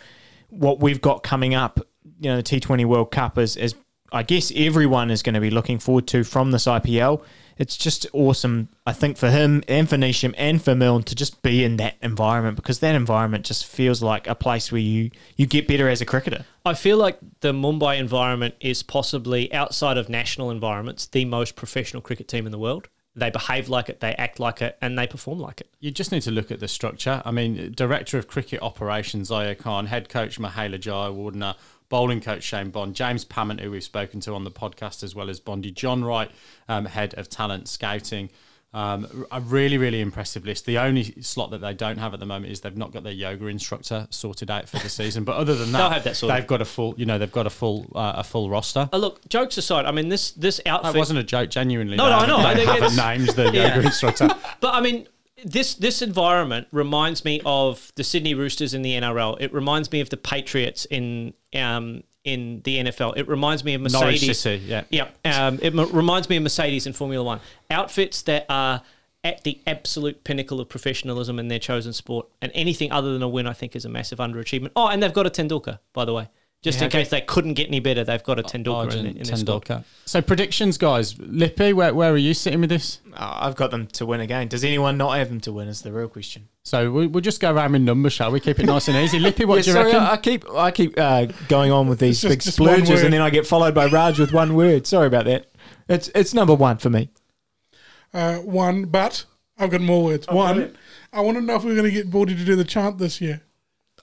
what 0.51 0.81
we've 0.81 1.01
got 1.01 1.23
coming 1.23 1.55
up, 1.55 1.81
you 2.21 2.29
know, 2.29 2.37
the 2.37 2.43
T20 2.43 2.85
World 2.85 3.13
Cup 3.13 3.39
is, 3.39 3.57
is 3.57 3.75
I 4.13 4.23
guess 4.23 4.53
everyone 4.55 5.11
is 5.11 5.23
going 5.23 5.35
to 5.35 5.41
be 5.41 5.51
looking 5.51 5.79
forward 5.79 6.07
to 6.09 6.25
from 6.25 6.51
this 6.51 6.65
IPL. 6.65 7.23
It's 7.57 7.77
just 7.77 8.07
awesome, 8.13 8.69
I 8.87 8.93
think, 8.93 9.19
for 9.19 9.31
him 9.31 9.63
and 9.69 9.89
for 9.89 9.97
Neesham 9.97 10.35
and 10.39 10.63
for 10.63 10.75
Milne 10.75 11.03
to 11.05 11.15
just 11.15 11.43
be 11.43 11.63
in 11.63 11.77
that 11.77 11.95
environment 12.01 12.57
because 12.57 12.79
that 12.81 12.95
environment 12.95 13.45
just 13.45 13.67
feels 13.67 14.03
like 14.03 14.27
a 14.27 14.35
place 14.35 14.73
where 14.73 14.81
you, 14.81 15.11
you 15.37 15.47
get 15.47 15.69
better 15.69 15.89
as 15.89 16.01
a 16.01 16.07
cricketer. 16.07 16.47
I 16.65 16.73
feel 16.73 16.97
like 16.97 17.19
the 17.41 17.53
Mumbai 17.53 17.99
environment 17.99 18.55
is 18.61 18.83
possibly 18.83 19.53
outside 19.53 19.99
of 19.99 20.09
national 20.09 20.51
environments 20.51 21.07
the 21.07 21.27
most 21.27 21.55
professional 21.55 22.01
cricket 22.01 22.29
team 22.29 22.47
in 22.47 22.53
the 22.53 22.59
world. 22.59 22.89
They 23.17 23.31
behave 23.31 23.69
like 23.69 23.89
it, 23.89 24.01
they 24.01 24.15
act 24.15 24.39
like 24.39 24.63
it, 24.63 24.79
and 24.81 24.97
they 24.97 25.07
perform 25.07 25.41
like 25.41 25.61
it. 25.61 25.69
You 25.81 25.91
just 25.91 26.13
need 26.13 26.23
to 26.23 26.31
look 26.31 26.51
at 26.51 26.61
the 26.61 26.69
structure. 26.69 27.21
I 27.25 27.33
mean, 27.33 27.73
Director 27.73 28.19
of 28.19 28.29
Cricket 28.29 28.63
Operations, 28.63 29.31
Zaheer 29.31 29.59
Khan, 29.59 29.87
Head 29.87 30.09
Coach 30.09 30.39
Mahela 30.39 30.79
Jayawardene, 30.79 31.57
Bowling 31.89 32.21
Coach 32.21 32.45
Shane 32.45 32.71
Bond, 32.71 32.95
James 32.95 33.25
Pamment, 33.25 33.61
who 33.61 33.73
we've 33.73 33.83
spoken 33.83 34.21
to 34.21 34.35
on 34.35 34.45
the 34.45 34.51
podcast, 34.51 35.03
as 35.03 35.15
well 35.15 35.29
as 35.29 35.41
Bondy, 35.41 35.73
John 35.73 36.05
Wright, 36.05 36.31
um, 36.69 36.85
Head 36.85 37.15
of 37.15 37.29
Talent 37.29 37.69
Scouting. 37.69 38.31
Um, 38.73 39.27
a 39.33 39.41
really, 39.41 39.79
really 39.79 40.01
impressive 40.01 40.45
list. 40.47 40.65
The 40.65 40.79
only 40.79 41.03
slot 41.23 41.51
that 41.51 41.61
they 41.61 41.75
don't 41.75 41.99
have 41.99 42.15
at 42.15 42.21
the 42.21 42.27
moment 42.27 42.53
is 42.53 42.61
they've 42.61 42.77
not 42.77 42.93
got 42.93 43.03
their 43.03 43.13
yoga 43.13 43.47
instructor 43.47 44.07
sorted 44.11 44.49
out 44.49 44.69
for 44.69 44.79
the 44.79 44.89
season. 45.01 45.25
But 45.25 45.37
other 45.37 45.57
than 45.57 45.73
that, 45.73 46.05
that 46.05 46.15
they've 46.21 46.47
got 46.47 46.61
a 46.63 46.65
full, 46.65 46.95
you 46.97 47.05
know, 47.05 47.19
they've 47.19 47.33
got 47.33 47.49
a 47.49 47.51
full, 47.51 47.91
uh, 47.97 48.13
a 48.19 48.23
full 48.25 48.49
roster. 48.49 48.89
Uh, 48.93 48.97
look, 48.99 49.29
jokes 49.29 49.59
aside, 49.59 49.87
I 49.87 49.91
mean 49.91 50.09
this 50.09 50.31
this 50.31 50.61
outfit 50.67 50.93
That 50.93 50.99
wasn't 50.99 51.19
a 51.19 51.25
joke, 51.25 51.51
genuinely. 51.51 51.97
No, 51.97 52.09
no, 52.09 52.17
I 52.19 52.27
know. 52.27 52.55
They 52.55 52.65
haven't 52.65 52.97
named 52.97 53.31
the 53.31 53.51
Yeah. 53.55 53.75
yoga 53.75 53.87
instructor. 53.89 54.29
But 54.61 54.75
I 54.75 54.81
mean, 54.81 55.09
this 55.45 55.75
this 55.75 56.01
environment 56.03 56.69
reminds 56.71 57.25
me 57.25 57.41
of 57.45 57.91
the 57.97 58.05
Sydney 58.05 58.35
Roosters 58.35 58.73
in 58.75 58.83
the 58.83 58.93
NRL. 58.93 59.37
It 59.41 59.53
reminds 59.53 59.91
me 59.91 60.01
of 60.01 60.11
the 60.11 60.17
Patriots 60.17 60.85
in 60.91 61.35
um 61.55 62.05
in 62.25 62.61
the 62.65 62.79
NFL. 62.79 63.17
It 63.17 63.29
reminds 63.29 63.65
me 63.65 63.75
of 63.75 63.81
Mercedes. 63.81 64.39
City, 64.39 64.65
yeah. 64.65 64.85
Yeah. 64.91 65.09
Um, 65.25 65.59
it 65.63 65.75
m- 65.77 65.91
reminds 65.93 66.29
me 66.29 66.37
of 66.37 66.43
Mercedes 66.43 66.87
in 66.87 66.93
Formula 66.93 67.25
One. 67.25 67.41
Outfits 67.71 68.23
that 68.23 68.47
are 68.49 68.83
at 69.25 69.45
the 69.45 69.61
absolute 69.67 70.25
pinnacle 70.25 70.61
of 70.61 70.69
professionalism 70.69 71.39
in 71.39 71.49
their 71.49 71.59
chosen 71.59 71.93
sport, 71.93 72.27
and 72.41 72.51
anything 72.55 72.91
other 72.91 73.13
than 73.13 73.23
a 73.23 73.29
win, 73.29 73.47
I 73.47 73.53
think, 73.53 73.77
is 73.77 73.85
a 73.85 73.89
massive 73.89 74.19
underachievement. 74.19 74.71
Oh, 74.77 74.89
and 74.89 75.03
they've 75.03 75.13
got 75.13 75.27
a 75.27 75.31
Tendulkar, 75.31 75.79
by 75.93 76.05
the 76.05 76.15
way. 76.15 76.29
Just 76.63 76.79
Yeah, 76.79 76.85
in 76.85 76.91
case 76.91 77.09
they 77.09 77.23
couldn't 77.23 77.55
get 77.55 77.69
any 77.69 77.81
better, 77.81 78.05
they've 78.05 78.23
got 78.23 78.39
a 78.39 78.43
Tendulkar 78.43 78.65
in, 78.83 78.89
Arjun 78.89 79.07
in 79.07 79.23
their 79.23 79.37
squad. 79.37 79.65
Tendulkar. 79.65 79.85
So 80.05 80.21
predictions, 80.21 80.77
guys. 80.77 81.19
Lippy, 81.19 81.73
where, 81.73 81.95
where 81.95 82.13
are 82.13 82.19
you 82.19 82.35
sitting 82.35 82.61
with 82.61 82.69
this? 82.69 83.01
Uh, 83.15 83.39
I've 83.41 83.57
got 83.57 83.71
them 83.71 83.87
to 83.87 84.05
win 84.05 84.21
again. 84.21 84.47
Does 84.49 84.63
anyone 84.63 84.99
not 84.99 85.17
have 85.17 85.31
them 85.31 85.41
to 85.43 85.53
win? 85.55 85.69
Is 85.69 85.81
the 85.81 85.91
real 85.91 86.09
question. 86.09 86.49
So 86.65 86.91
we, 86.93 87.07
we'll 87.07 87.23
just 87.23 87.41
go 87.41 87.51
around 87.55 87.75
in 87.77 87.87
numbers, 87.87 88.13
shall 88.13 88.31
we? 88.31 88.41
Keep 88.41 88.61
it 88.61 88.67
nice 88.67 88.89
and 88.89 88.97
easy. 88.99 89.19
Lippy, 89.21 89.47
what 89.47 89.57
Yeah, 89.57 89.63
do 89.63 89.69
you 89.71 89.73
sorry, 89.73 89.87
reckon? 89.87 90.03
I 90.03 90.13
I 90.13 90.17
keep 90.19 90.51
I 90.51 90.71
keep 90.71 90.99
uh, 90.99 91.27
going 91.49 91.73
on 91.73 91.89
with 91.89 91.99
these 91.99 92.21
just- 92.21 92.31
big 92.31 92.41
just 92.43 92.57
splurges, 92.59 93.03
and 93.03 93.13
then 93.15 93.23
I 93.23 93.31
get 93.31 93.47
followed 93.47 93.75
by 93.75 93.87
Raj 93.87 94.19
with 94.19 94.33
one 94.35 94.55
word. 94.55 94.87
Sorry 94.87 95.07
about 95.07 95.25
that. 95.25 95.47
It's 95.89 96.11
it's 96.15 96.35
number 96.35 96.55
one 96.55 96.77
for 96.77 96.91
me. 96.91 97.09
Uh, 98.13 98.37
one, 98.37 98.85
but 98.85 99.25
I've 99.59 99.71
got 99.71 99.81
more 99.81 100.05
words. 100.05 100.27
one, 100.29 100.77
I 101.11 101.21
want 101.23 101.39
to 101.39 101.43
know 101.43 101.57
if 101.57 101.65
we're 101.65 101.75
going 101.75 101.85
to 101.87 101.91
get 101.91 102.11
Baldy 102.11 102.35
to 102.37 102.45
do 102.45 102.55
the 102.55 102.65
chant 102.65 102.99
this 102.99 103.21
year. 103.23 103.41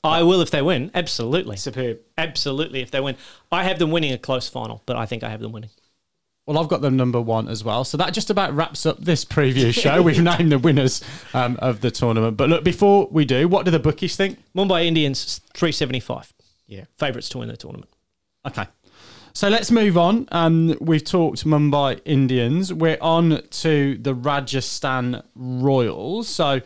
I 0.07 0.23
will 0.23 0.41
if 0.41 0.51
they 0.51 0.61
win. 0.61 0.91
Absolutely. 0.93 1.57
Superb. 1.57 1.99
Absolutely, 2.17 2.81
if 2.81 2.91
they 2.91 2.99
win. 2.99 3.15
I 3.51 3.63
have 3.63 3.79
them 3.79 3.91
winning 3.91 4.13
a 4.13 4.17
close 4.17 4.49
final, 4.49 4.81
but 4.85 4.95
I 4.95 5.05
think 5.05 5.23
I 5.23 5.29
have 5.29 5.41
them 5.41 5.51
winning. 5.51 5.69
Well, 6.45 6.57
I've 6.57 6.69
got 6.69 6.81
them 6.81 6.95
number 6.95 7.19
one 7.19 7.49
as 7.49 7.63
well. 7.65 7.83
So 7.83 7.97
that 7.97 8.13
just 8.13 8.29
about 8.29 8.55
wraps 8.55 8.85
up 8.85 8.99
this 8.99 9.25
preview 9.25 9.73
show. 9.73 10.01
We've 10.01 10.23
named 10.23 10.53
the 10.53 10.59
winners 10.59 11.03
um, 11.33 11.57
of 11.61 11.81
the 11.81 11.91
tournament. 11.91 12.37
But 12.37 12.47
look, 12.47 12.63
before 12.63 13.09
we 13.11 13.25
do, 13.25 13.49
what 13.49 13.65
do 13.65 13.71
the 13.71 13.79
bookies 13.79 14.15
think? 14.15 14.39
Mumbai 14.55 14.85
Indians, 14.85 15.41
375. 15.53 16.33
Yeah. 16.67 16.85
Favourites 16.97 17.27
to 17.29 17.39
win 17.39 17.49
the 17.49 17.57
tournament. 17.57 17.89
Okay. 18.47 18.65
So 19.33 19.49
let's 19.49 19.71
move 19.71 19.97
on. 19.97 20.27
Um, 20.31 20.77
we've 20.79 21.03
talked 21.03 21.45
Mumbai 21.45 21.99
Indians. 22.05 22.73
We're 22.73 22.97
on 23.01 23.41
to 23.41 23.97
the 23.97 24.13
Rajasthan 24.13 25.21
Royals. 25.35 26.29
So 26.29 26.61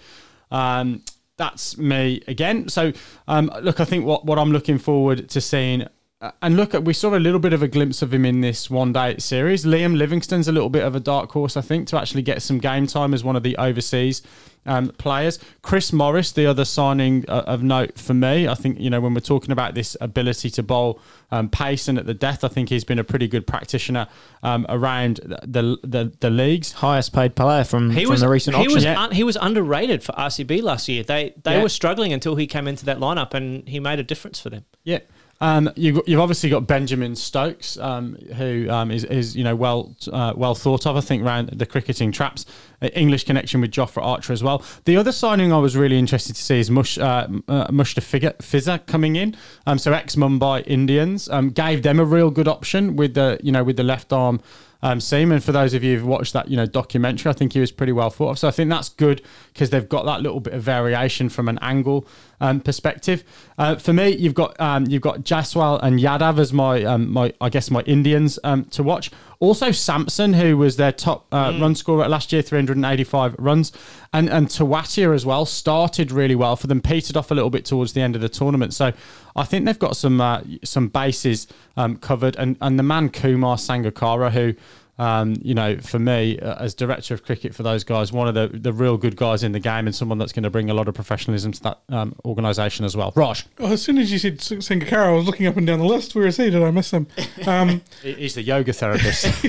um, 0.51 1.01
that's 1.41 1.75
me 1.75 2.21
again. 2.27 2.69
So 2.69 2.93
um, 3.27 3.51
look, 3.61 3.79
I 3.79 3.85
think 3.85 4.05
what, 4.05 4.25
what 4.25 4.37
I'm 4.37 4.51
looking 4.51 4.77
forward 4.77 5.27
to 5.29 5.41
seeing. 5.41 5.87
Uh, 6.21 6.31
And 6.41 6.55
look, 6.55 6.73
we 6.73 6.93
saw 6.93 7.15
a 7.15 7.19
little 7.19 7.39
bit 7.39 7.51
of 7.53 7.63
a 7.63 7.67
glimpse 7.67 8.01
of 8.01 8.13
him 8.13 8.25
in 8.25 8.41
this 8.41 8.69
one 8.69 8.93
day 8.93 9.15
series. 9.17 9.65
Liam 9.65 9.97
Livingstone's 9.97 10.47
a 10.47 10.51
little 10.51 10.69
bit 10.69 10.83
of 10.83 10.95
a 10.95 10.99
dark 10.99 11.31
horse, 11.31 11.57
I 11.57 11.61
think, 11.61 11.87
to 11.89 11.97
actually 11.99 12.21
get 12.21 12.41
some 12.41 12.59
game 12.59 12.85
time 12.87 13.13
as 13.13 13.23
one 13.23 13.35
of 13.35 13.41
the 13.43 13.57
overseas 13.57 14.21
um, 14.67 14.89
players. 14.99 15.39
Chris 15.63 15.91
Morris, 15.91 16.31
the 16.31 16.45
other 16.45 16.63
signing 16.65 17.25
uh, 17.27 17.43
of 17.47 17.63
note 17.63 17.97
for 17.97 18.13
me. 18.13 18.47
I 18.47 18.53
think, 18.53 18.79
you 18.79 18.91
know, 18.91 19.01
when 19.01 19.15
we're 19.15 19.19
talking 19.21 19.51
about 19.51 19.73
this 19.73 19.97
ability 19.99 20.51
to 20.51 20.61
bowl 20.61 20.99
um, 21.31 21.49
pace 21.49 21.87
and 21.87 21.97
at 21.97 22.05
the 22.05 22.13
death, 22.13 22.43
I 22.43 22.47
think 22.49 22.69
he's 22.69 22.83
been 22.83 22.99
a 22.99 23.03
pretty 23.03 23.27
good 23.27 23.47
practitioner 23.47 24.05
um, 24.43 24.67
around 24.69 25.21
the, 25.43 25.77
the 25.83 26.11
the 26.19 26.29
leagues. 26.29 26.73
Highest 26.73 27.13
paid 27.13 27.35
player 27.35 27.63
from, 27.63 27.89
He 27.89 28.03
from 28.03 28.11
was 28.11 28.21
the 28.21 28.29
recent 28.29 28.55
he 28.57 28.61
auction. 28.63 28.75
was 28.75 28.83
Yeah. 28.83 29.01
un, 29.01 29.11
he 29.11 29.23
was 29.23 29.37
underrated 29.41 30.03
for 30.03 30.11
RCB 30.11 30.61
last 30.61 30.87
year. 30.87 31.01
They 31.03 31.33
they 31.43 31.55
Yeah. 31.55 31.63
were 31.63 31.69
struggling 31.69 32.13
until 32.13 32.35
he 32.35 32.45
came 32.45 32.67
into 32.67 32.85
that 32.85 32.99
lineup 32.99 33.33
and 33.33 33.67
he 33.67 33.79
made 33.79 33.97
a 33.97 34.03
difference 34.03 34.39
for 34.39 34.51
them. 34.51 34.65
Yeah. 34.83 34.99
Um, 35.41 35.71
you've, 35.75 35.99
you've 36.05 36.19
obviously 36.19 36.51
got 36.51 36.67
Benjamin 36.67 37.15
Stokes, 37.15 37.77
um, 37.77 38.15
who 38.37 38.69
um, 38.69 38.91
is, 38.91 39.03
is 39.05 39.35
you 39.35 39.43
know 39.43 39.55
well 39.55 39.95
uh, 40.13 40.33
well 40.35 40.53
thought 40.53 40.85
of. 40.85 40.95
I 40.95 41.01
think 41.01 41.23
around 41.23 41.49
the 41.49 41.65
cricketing 41.65 42.11
traps, 42.11 42.45
uh, 42.81 42.87
English 42.93 43.25
connection 43.25 43.59
with 43.59 43.71
Jofra 43.71 44.03
Archer 44.03 44.33
as 44.33 44.43
well. 44.43 44.63
The 44.85 44.95
other 44.95 45.11
signing 45.11 45.51
I 45.51 45.57
was 45.57 45.75
really 45.75 45.97
interested 45.97 46.35
to 46.35 46.41
see 46.41 46.59
is 46.59 46.69
Mush 46.69 46.99
uh, 46.99 47.27
uh, 47.47 47.67
Fizzer 47.71 48.85
coming 48.85 49.15
in. 49.15 49.35
Um, 49.65 49.79
so 49.79 49.91
ex 49.91 50.15
Mumbai 50.15 50.63
Indians 50.67 51.27
um, 51.29 51.49
gave 51.49 51.81
them 51.81 51.99
a 51.99 52.05
real 52.05 52.29
good 52.29 52.47
option 52.47 52.95
with 52.95 53.15
the 53.15 53.39
you 53.41 53.51
know 53.51 53.63
with 53.63 53.77
the 53.77 53.83
left 53.83 54.13
arm 54.13 54.41
um, 54.83 54.99
seam. 54.99 55.31
And 55.31 55.43
for 55.43 55.51
those 55.51 55.73
of 55.73 55.83
you 55.83 55.97
who've 55.97 56.07
watched 56.07 56.33
that, 56.33 56.49
you 56.49 56.57
know, 56.57 56.65
documentary, 56.65 57.29
I 57.29 57.33
think 57.33 57.53
he 57.53 57.59
was 57.59 57.71
pretty 57.71 57.91
well 57.91 58.09
thought 58.09 58.31
of. 58.31 58.39
So 58.39 58.47
I 58.47 58.51
think 58.51 58.69
that's 58.69 58.89
good 58.89 59.21
because 59.53 59.69
they've 59.69 59.87
got 59.87 60.05
that 60.05 60.21
little 60.21 60.39
bit 60.39 60.53
of 60.53 60.63
variation 60.63 61.29
from 61.29 61.47
an 61.47 61.59
angle 61.61 62.07
um, 62.41 62.59
perspective. 62.59 63.23
Uh, 63.57 63.75
for 63.75 63.93
me, 63.93 64.09
you've 64.09 64.33
got 64.33 64.59
um, 64.59 64.85
you've 64.87 65.01
got 65.01 65.21
Jaiswal 65.21 65.79
and 65.81 65.99
Yadav 65.99 66.39
as 66.39 66.51
my 66.51 66.83
um, 66.83 67.09
my 67.09 67.33
I 67.39 67.49
guess 67.49 67.71
my 67.71 67.81
Indians 67.81 68.37
um, 68.43 68.65
to 68.65 68.83
watch. 68.83 69.11
Also 69.39 69.71
Samson, 69.71 70.33
who 70.33 70.55
was 70.57 70.75
their 70.75 70.91
top 70.91 71.25
uh, 71.31 71.51
mm. 71.51 71.61
run 71.61 71.73
scorer 71.73 72.07
last 72.07 72.31
year, 72.31 72.41
385 72.41 73.35
runs, 73.39 73.71
and 74.11 74.29
and 74.29 74.47
Tewatia 74.47 75.15
as 75.15 75.25
well 75.25 75.45
started 75.45 76.11
really 76.11 76.35
well 76.35 76.55
for 76.55 76.67
them. 76.67 76.81
Petered 76.81 77.15
off 77.15 77.31
a 77.31 77.33
little 77.33 77.49
bit 77.49 77.63
towards 77.63 77.93
the 77.93 78.01
end 78.01 78.15
of 78.15 78.21
the 78.21 78.29
tournament, 78.29 78.73
so 78.73 78.91
I 79.35 79.45
think 79.45 79.65
they've 79.65 79.79
got 79.79 79.95
some 79.95 80.19
uh, 80.19 80.41
some 80.63 80.89
bases 80.89 81.47
um, 81.77 81.97
covered. 81.97 82.35
And 82.35 82.57
and 82.59 82.77
the 82.77 82.83
man 82.83 83.09
Kumar 83.09 83.57
Sangakkara, 83.57 84.31
who 84.31 84.55
um, 85.01 85.35
you 85.41 85.55
know, 85.55 85.77
for 85.79 85.97
me, 85.97 86.37
uh, 86.37 86.63
as 86.63 86.75
director 86.75 87.15
of 87.15 87.25
cricket 87.25 87.55
for 87.55 87.63
those 87.63 87.83
guys, 87.83 88.13
one 88.13 88.27
of 88.27 88.35
the, 88.35 88.55
the 88.55 88.71
real 88.71 88.97
good 88.97 89.15
guys 89.15 89.41
in 89.41 89.51
the 89.51 89.59
game 89.59 89.87
and 89.87 89.95
someone 89.95 90.19
that's 90.19 90.31
going 90.31 90.43
to 90.43 90.51
bring 90.51 90.69
a 90.69 90.75
lot 90.75 90.87
of 90.87 90.93
professionalism 90.93 91.51
to 91.53 91.63
that 91.63 91.79
um, 91.89 92.13
organisation 92.23 92.85
as 92.85 92.95
well. 92.95 93.11
Raj. 93.15 93.47
Well, 93.57 93.73
as 93.73 93.81
soon 93.81 93.97
as 93.97 94.11
you 94.11 94.19
said 94.19 94.37
Sangakkara, 94.37 95.07
I 95.07 95.11
was 95.13 95.25
looking 95.25 95.47
up 95.47 95.57
and 95.57 95.65
down 95.65 95.79
the 95.79 95.85
list. 95.85 96.13
Where 96.13 96.27
is 96.27 96.37
he? 96.37 96.51
Did 96.51 96.61
I 96.61 96.69
miss 96.69 96.91
him? 96.91 97.07
Um, 97.47 97.81
He's 98.03 98.35
the 98.35 98.43
yoga 98.43 98.73
therapist. 98.73 99.23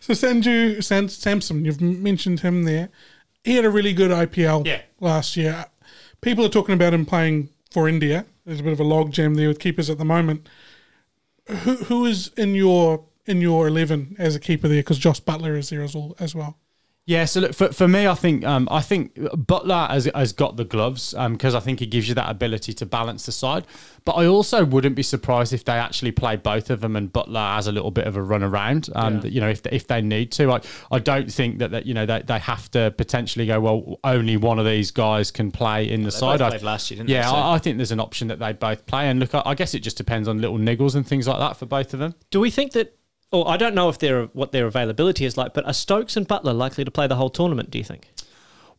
so 0.00 0.12
Sanju 0.12 0.84
San, 0.84 1.08
Samson, 1.08 1.64
you've 1.64 1.80
mentioned 1.80 2.38
him 2.40 2.62
there. 2.62 2.90
He 3.42 3.56
had 3.56 3.64
a 3.64 3.70
really 3.70 3.92
good 3.92 4.12
IPL 4.12 4.68
yeah. 4.68 4.82
last 5.00 5.36
year. 5.36 5.64
People 6.20 6.44
are 6.44 6.48
talking 6.48 6.76
about 6.76 6.94
him 6.94 7.04
playing 7.04 7.48
for 7.72 7.88
India. 7.88 8.24
There's 8.46 8.60
a 8.60 8.62
bit 8.62 8.72
of 8.72 8.78
a 8.78 8.84
logjam 8.84 9.34
there 9.34 9.48
with 9.48 9.58
keepers 9.58 9.90
at 9.90 9.98
the 9.98 10.04
moment. 10.04 10.48
Who 11.48 11.74
who 11.74 12.06
is 12.06 12.30
in 12.36 12.54
your 12.54 13.04
in 13.26 13.40
your 13.40 13.68
eleven 13.68 14.16
as 14.18 14.34
a 14.34 14.40
keeper 14.40 14.68
there? 14.68 14.80
Because 14.80 14.98
Josh 14.98 15.20
Buttler 15.20 15.56
is 15.56 15.70
there 15.70 15.82
as 15.82 15.94
well. 15.94 16.14
As 16.18 16.34
well. 16.34 16.58
Yeah, 17.10 17.24
so 17.24 17.40
look, 17.40 17.54
for, 17.54 17.72
for 17.72 17.88
me, 17.88 18.06
I 18.06 18.14
think 18.14 18.44
um, 18.44 18.68
I 18.70 18.82
think 18.82 19.14
Buttler 19.16 19.90
has, 19.90 20.08
has 20.14 20.32
got 20.32 20.56
the 20.56 20.64
gloves 20.64 21.12
because 21.12 21.54
um, 21.54 21.58
I 21.58 21.60
think 21.60 21.80
he 21.80 21.86
gives 21.86 22.08
you 22.08 22.14
that 22.14 22.30
ability 22.30 22.72
to 22.74 22.86
balance 22.86 23.26
the 23.26 23.32
side. 23.32 23.66
But 24.04 24.12
I 24.12 24.26
also 24.26 24.64
wouldn't 24.64 24.94
be 24.94 25.02
surprised 25.02 25.52
if 25.52 25.64
they 25.64 25.72
actually 25.72 26.12
play 26.12 26.36
both 26.36 26.70
of 26.70 26.80
them 26.80 26.94
and 26.94 27.12
Buttler 27.12 27.56
has 27.56 27.66
a 27.66 27.72
little 27.72 27.90
bit 27.90 28.06
of 28.06 28.16
a 28.16 28.22
run 28.22 28.44
around. 28.44 28.90
Um, 28.94 29.22
yeah. 29.22 29.24
You 29.24 29.40
know, 29.40 29.48
if, 29.48 29.66
if 29.66 29.88
they 29.88 30.00
need 30.02 30.30
to, 30.32 30.52
I, 30.52 30.60
I 30.92 31.00
don't 31.00 31.32
think 31.32 31.58
that, 31.58 31.72
that 31.72 31.84
you 31.84 31.94
know 31.94 32.06
they, 32.06 32.22
they 32.22 32.38
have 32.38 32.70
to 32.72 32.92
potentially 32.92 33.46
go. 33.46 33.58
Well, 33.58 33.98
only 34.04 34.36
one 34.36 34.60
of 34.60 34.64
these 34.64 34.92
guys 34.92 35.32
can 35.32 35.50
play 35.50 35.90
in 35.90 36.02
the 36.02 36.16
well, 36.20 36.38
side. 36.38 36.40
I, 36.40 36.56
last 36.58 36.92
year, 36.92 37.02
yeah, 37.06 37.28
so. 37.28 37.34
I, 37.34 37.54
I, 37.54 37.58
think 37.58 37.78
there's 37.78 37.90
an 37.90 37.98
option 37.98 38.28
that 38.28 38.38
they 38.38 38.52
both 38.52 38.86
play. 38.86 39.08
And 39.08 39.18
look, 39.18 39.34
I, 39.34 39.42
I 39.46 39.54
guess 39.56 39.74
it 39.74 39.80
just 39.80 39.96
depends 39.96 40.28
on 40.28 40.40
little 40.40 40.58
niggles 40.58 40.94
and 40.94 41.04
things 41.04 41.26
like 41.26 41.40
that 41.40 41.56
for 41.56 41.66
both 41.66 41.92
of 41.92 41.98
them. 41.98 42.14
Do 42.30 42.38
we 42.38 42.52
think 42.52 42.70
that 42.74 42.96
or 43.32 43.48
I 43.48 43.56
don't 43.56 43.74
know 43.74 43.88
if 43.88 43.98
they're 43.98 44.26
what 44.26 44.52
their 44.52 44.66
availability 44.66 45.24
is 45.24 45.36
like, 45.36 45.54
but 45.54 45.64
are 45.64 45.72
Stokes 45.72 46.16
and 46.16 46.28
Buttler 46.28 46.56
likely 46.56 46.84
to 46.84 46.90
play 46.90 47.06
the 47.06 47.16
whole 47.16 47.30
tournament? 47.30 47.70
Do 47.70 47.78
you 47.78 47.84
think? 47.84 48.08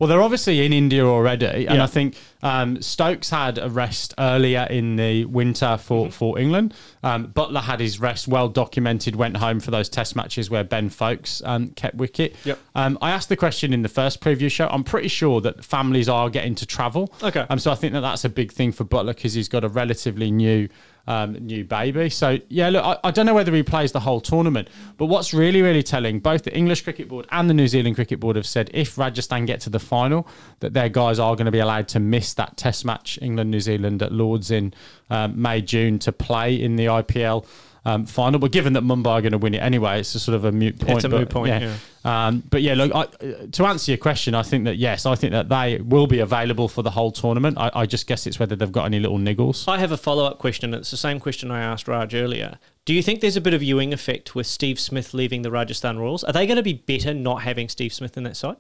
Well, 0.02 0.08
they're 0.08 0.24
obviously 0.24 0.66
in 0.66 0.74
India 0.74 1.06
already, 1.06 1.68
and 1.68 1.76
yeah. 1.76 1.84
I 1.84 1.86
think 1.86 2.16
um, 2.42 2.82
Stokes 2.82 3.30
had 3.30 3.60
a 3.60 3.70
rest 3.70 4.16
earlier 4.18 4.66
in 4.68 4.96
the 4.96 5.26
winter 5.26 5.78
for, 5.78 6.06
mm-hmm. 6.06 6.12
for 6.12 6.40
England. 6.40 6.74
Um, 7.04 7.28
Buttler 7.28 7.62
had 7.62 7.80
his 7.80 8.00
rest 8.00 8.28
well 8.28 8.50
documented, 8.50 9.16
went 9.16 9.38
home 9.38 9.60
for 9.60 9.70
those 9.70 9.90
test 9.90 10.16
matches 10.16 10.50
where 10.50 10.64
Ben 10.64 10.90
Foakes 10.90 11.44
um, 11.46 11.68
kept 11.70 11.98
wicket. 11.98 12.36
Yep. 12.46 12.58
Um, 12.74 12.98
I 13.00 13.12
asked 13.12 13.30
the 13.30 13.38
question 13.38 13.74
in 13.74 13.84
the 13.84 13.90
first 13.90 14.22
preview 14.22 14.50
show. 14.50 14.68
I'm 14.70 14.84
pretty 14.84 15.08
sure 15.08 15.40
that 15.42 15.64
families 15.64 16.10
are 16.10 16.32
getting 16.32 16.56
to 16.56 16.66
travel. 16.66 17.14
Okay. 17.22 17.46
Um, 17.48 17.60
so 17.60 17.72
I 17.72 17.76
think 17.76 17.94
that 17.94 18.02
that's 18.02 18.26
a 18.26 18.30
big 18.30 18.52
thing 18.52 18.72
for 18.72 18.86
Buttler 18.86 19.14
because 19.14 19.36
he's 19.36 19.50
got 19.50 19.64
a 19.64 19.70
relatively 19.70 20.32
new 20.32 20.68
um, 21.08 21.34
new 21.34 21.64
baby. 21.64 22.10
So 22.10 22.38
yeah, 22.50 22.70
look, 22.70 22.84
I, 22.86 22.98
I, 23.04 23.12
don't 23.12 23.26
know 23.26 23.34
whether 23.34 23.54
he 23.54 23.64
plays 23.64 23.92
the 23.92 24.00
whole 24.00 24.22
tournament, 24.22 24.68
but 24.98 25.08
what's 25.08 25.34
really, 25.34 25.62
really 25.62 25.84
telling, 25.84 26.20
both 26.20 26.44
the 26.44 26.56
English 26.56 26.84
Cricket 26.84 27.08
Board 27.08 27.28
and 27.32 27.50
the 27.50 27.54
New 27.54 27.68
Zealand 27.68 27.96
Cricket 27.96 28.20
Board 28.20 28.36
have 28.36 28.46
said 28.46 28.70
if 28.74 28.98
Rajasthan 28.98 29.46
get 29.46 29.62
to 29.62 29.70
the 29.70 29.80
final, 29.80 30.28
that 30.60 30.74
their 30.74 30.90
guys 30.90 31.20
are 31.20 31.36
going 31.36 31.46
to 31.46 31.52
be 31.52 31.60
allowed 31.60 31.88
to 31.90 32.00
miss 32.00 32.34
that 32.36 32.58
Test 32.58 32.86
match 32.86 33.18
England 33.22 33.52
New 33.52 33.60
Zealand 33.60 34.02
at 34.02 34.12
Lords 34.12 34.52
in 34.52 34.74
um, 35.10 35.42
May 35.42 35.62
June 35.62 36.00
to 36.00 36.12
play 36.12 36.54
in 36.56 36.76
the 36.76 36.86
IPL 36.86 37.46
um, 37.86 38.06
final. 38.06 38.40
But 38.40 38.52
given 38.52 38.74
that 38.74 38.84
Mumbai 38.84 39.08
are 39.08 39.22
going 39.22 39.32
to 39.32 39.38
win 39.38 39.54
it 39.54 39.60
anyway, 39.60 40.00
it's 40.00 40.14
a 40.16 40.20
sort 40.20 40.36
of 40.36 40.46
a 40.46 40.52
mute 40.52 40.80
point. 40.80 40.98
It's 40.98 41.04
a 41.06 41.10
but, 41.10 41.20
moot 41.20 41.30
point. 41.30 41.50
Yeah. 41.50 41.76
yeah. 42.04 42.28
Um, 42.28 42.44
but 42.50 42.62
yeah, 42.62 42.74
look, 42.74 42.94
I, 42.94 43.06
to 43.52 43.66
answer 43.66 43.92
your 43.92 43.98
question, 43.98 44.34
I 44.34 44.44
think 44.44 44.66
that 44.66 44.78
yes, 44.78 45.06
I 45.06 45.16
think 45.16 45.32
that 45.32 45.50
they 45.50 45.80
will 45.80 46.08
be 46.08 46.20
available 46.20 46.68
for 46.68 46.82
the 46.82 46.92
whole 46.92 47.12
tournament. 47.12 47.58
I, 47.58 47.72
I 47.74 47.86
just 47.86 48.08
guess 48.08 48.26
it's 48.26 48.40
whether 48.40 48.56
they've 48.56 48.72
got 48.72 48.86
any 48.86 49.00
little 49.00 49.20
niggles. 49.20 49.68
I 49.68 49.80
have 49.80 49.92
a 49.92 49.98
follow 49.98 50.26
up 50.26 50.40
question. 50.40 50.74
It's 50.74 50.92
the 50.92 50.98
same 50.98 51.20
question 51.20 51.52
I 51.52 51.62
asked 51.62 51.88
Raj 51.88 52.14
earlier. 52.16 52.58
Do 52.86 52.94
you 52.94 53.04
think 53.04 53.22
there's 53.22 53.38
a 53.38 53.42
bit 53.42 53.54
of 53.54 53.62
Ewing 53.62 53.94
effect 53.94 54.34
with 54.34 54.48
Steve 54.48 54.80
Smith 54.80 55.14
leaving 55.14 55.44
the 55.44 55.52
Rajasthan 55.52 56.00
Royals? 56.00 56.24
Are 56.24 56.34
they 56.34 56.48
going 56.48 56.58
to 56.58 56.64
be 56.64 56.74
better 56.74 57.14
not 57.14 57.44
having 57.44 57.70
Steve 57.70 57.94
Smith 57.94 58.18
in 58.18 58.24
that 58.24 58.36
side? 58.36 58.58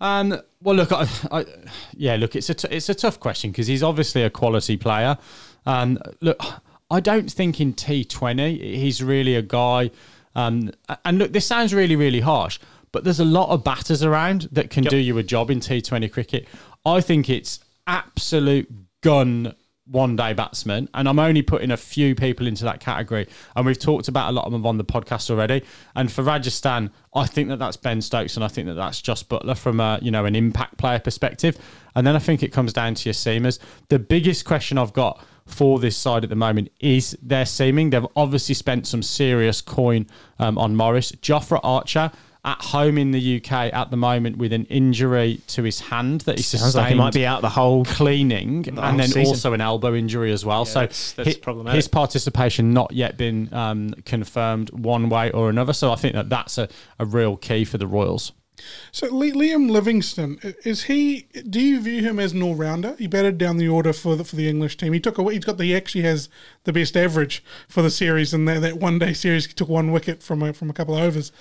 Um, 0.00 0.36
well, 0.60 0.74
look, 0.74 0.90
I, 0.90 1.06
I, 1.30 1.44
yeah, 1.96 2.16
look, 2.16 2.34
it's 2.34 2.50
a 2.50 2.54
t- 2.54 2.68
it's 2.72 2.88
a 2.88 2.94
tough 2.94 3.20
question 3.20 3.52
because 3.52 3.68
he's 3.68 3.84
obviously 3.84 4.24
a 4.24 4.30
quality 4.30 4.76
player. 4.76 5.16
Um, 5.64 5.96
look, 6.20 6.42
I 6.92 7.00
don't 7.00 7.32
think 7.32 7.58
in 7.58 7.72
T20 7.72 8.60
he's 8.60 9.02
really 9.02 9.34
a 9.34 9.42
guy. 9.42 9.90
Um, 10.34 10.72
and 11.06 11.18
look, 11.18 11.32
this 11.32 11.46
sounds 11.46 11.72
really, 11.72 11.96
really 11.96 12.20
harsh, 12.20 12.58
but 12.92 13.02
there's 13.02 13.18
a 13.18 13.24
lot 13.24 13.48
of 13.48 13.64
batters 13.64 14.02
around 14.02 14.50
that 14.52 14.68
can 14.68 14.84
yep. 14.84 14.90
do 14.90 14.98
you 14.98 15.16
a 15.16 15.22
job 15.22 15.50
in 15.50 15.58
T20 15.58 16.12
cricket. 16.12 16.46
I 16.84 17.00
think 17.00 17.30
it's 17.30 17.60
absolute 17.86 18.70
gun 19.00 19.54
one 19.86 20.16
day 20.16 20.34
batsman, 20.34 20.88
and 20.92 21.08
I'm 21.08 21.18
only 21.18 21.40
putting 21.40 21.70
a 21.70 21.76
few 21.78 22.14
people 22.14 22.46
into 22.46 22.64
that 22.64 22.80
category. 22.80 23.26
And 23.56 23.64
we've 23.64 23.78
talked 23.78 24.08
about 24.08 24.28
a 24.28 24.32
lot 24.32 24.44
of 24.44 24.52
them 24.52 24.66
on 24.66 24.76
the 24.76 24.84
podcast 24.84 25.30
already. 25.30 25.62
And 25.96 26.12
for 26.12 26.22
Rajasthan, 26.22 26.90
I 27.14 27.26
think 27.26 27.48
that 27.48 27.58
that's 27.58 27.78
Ben 27.78 28.02
Stokes, 28.02 28.36
and 28.36 28.44
I 28.44 28.48
think 28.48 28.68
that 28.68 28.74
that's 28.74 29.00
Jos 29.00 29.22
Buttler 29.22 29.56
from 29.56 29.80
a 29.80 29.98
you 30.02 30.10
know 30.10 30.26
an 30.26 30.36
impact 30.36 30.76
player 30.76 30.98
perspective. 30.98 31.58
And 31.94 32.06
then 32.06 32.16
I 32.16 32.18
think 32.18 32.42
it 32.42 32.52
comes 32.52 32.74
down 32.74 32.94
to 32.94 33.08
your 33.08 33.14
seamers. 33.14 33.58
The 33.88 33.98
biggest 33.98 34.44
question 34.44 34.76
I've 34.76 34.92
got 34.92 35.24
for 35.52 35.78
this 35.78 35.96
side 35.96 36.24
at 36.24 36.30
the 36.30 36.36
moment 36.36 36.70
is 36.80 37.16
their 37.22 37.46
seaming. 37.46 37.90
They've 37.90 38.06
obviously 38.16 38.54
spent 38.54 38.86
some 38.86 39.02
serious 39.02 39.60
coin 39.60 40.06
um, 40.38 40.58
on 40.58 40.74
Morris. 40.74 41.12
Jofra 41.12 41.60
Archer 41.62 42.10
at 42.44 42.60
home 42.60 42.98
in 42.98 43.12
the 43.12 43.36
UK 43.36 43.72
at 43.72 43.90
the 43.90 43.96
moment 43.96 44.36
with 44.36 44.52
an 44.52 44.64
injury 44.64 45.40
to 45.46 45.62
his 45.62 45.78
hand 45.78 46.22
that 46.22 46.38
he 46.38 46.42
Sounds 46.42 46.64
sustained. 46.64 46.82
Like 46.82 46.92
he 46.92 46.98
might 46.98 47.14
be 47.14 47.24
out 47.24 47.40
the 47.40 47.48
whole 47.48 47.84
cleaning, 47.84 48.62
the 48.62 48.82
and 48.82 48.98
then 48.98 49.08
season. 49.08 49.26
also 49.26 49.52
an 49.52 49.60
elbow 49.60 49.94
injury 49.94 50.32
as 50.32 50.44
well. 50.44 50.60
Yeah, 50.60 50.72
so 50.72 50.80
that's, 50.80 51.12
that's 51.12 51.36
his, 51.36 51.72
his, 51.72 51.88
participation 51.88 52.72
not 52.72 52.92
yet 52.92 53.16
been 53.16 53.52
um, 53.54 53.94
confirmed 54.04 54.70
one 54.70 55.08
way 55.08 55.30
or 55.30 55.50
another. 55.50 55.72
So 55.72 55.92
I 55.92 55.96
think 55.96 56.14
that 56.14 56.28
that's 56.30 56.58
a, 56.58 56.68
a 56.98 57.04
real 57.04 57.36
key 57.36 57.64
for 57.64 57.78
the 57.78 57.86
Royals. 57.86 58.32
So 58.90 59.08
Liam 59.08 59.70
Livingstone 59.70 60.38
is 60.64 60.84
he? 60.84 61.26
Do 61.48 61.60
you 61.60 61.80
view 61.80 62.02
him 62.02 62.18
as 62.18 62.32
an 62.32 62.42
all 62.42 62.54
rounder? 62.54 62.94
He 62.98 63.06
batted 63.06 63.38
down 63.38 63.56
the 63.56 63.68
order 63.68 63.92
for 63.92 64.16
the 64.16 64.24
for 64.24 64.36
the 64.36 64.48
English 64.48 64.76
team. 64.76 64.92
He 64.92 65.00
took 65.00 65.18
a, 65.18 65.24
he's 65.30 65.44
got 65.44 65.58
the 65.58 65.64
he 65.64 65.76
actually 65.76 66.02
has 66.02 66.28
the 66.64 66.72
best 66.72 66.96
average 66.96 67.42
for 67.68 67.82
the 67.82 67.90
series 67.90 68.34
in 68.34 68.44
that, 68.46 68.60
that 68.60 68.78
one 68.78 68.98
day 68.98 69.12
series. 69.12 69.46
He 69.46 69.52
took 69.52 69.68
one 69.68 69.92
wicket 69.92 70.22
from 70.22 70.42
a, 70.42 70.52
from 70.52 70.70
a 70.70 70.72
couple 70.72 70.96
of 70.96 71.02
overs. 71.02 71.32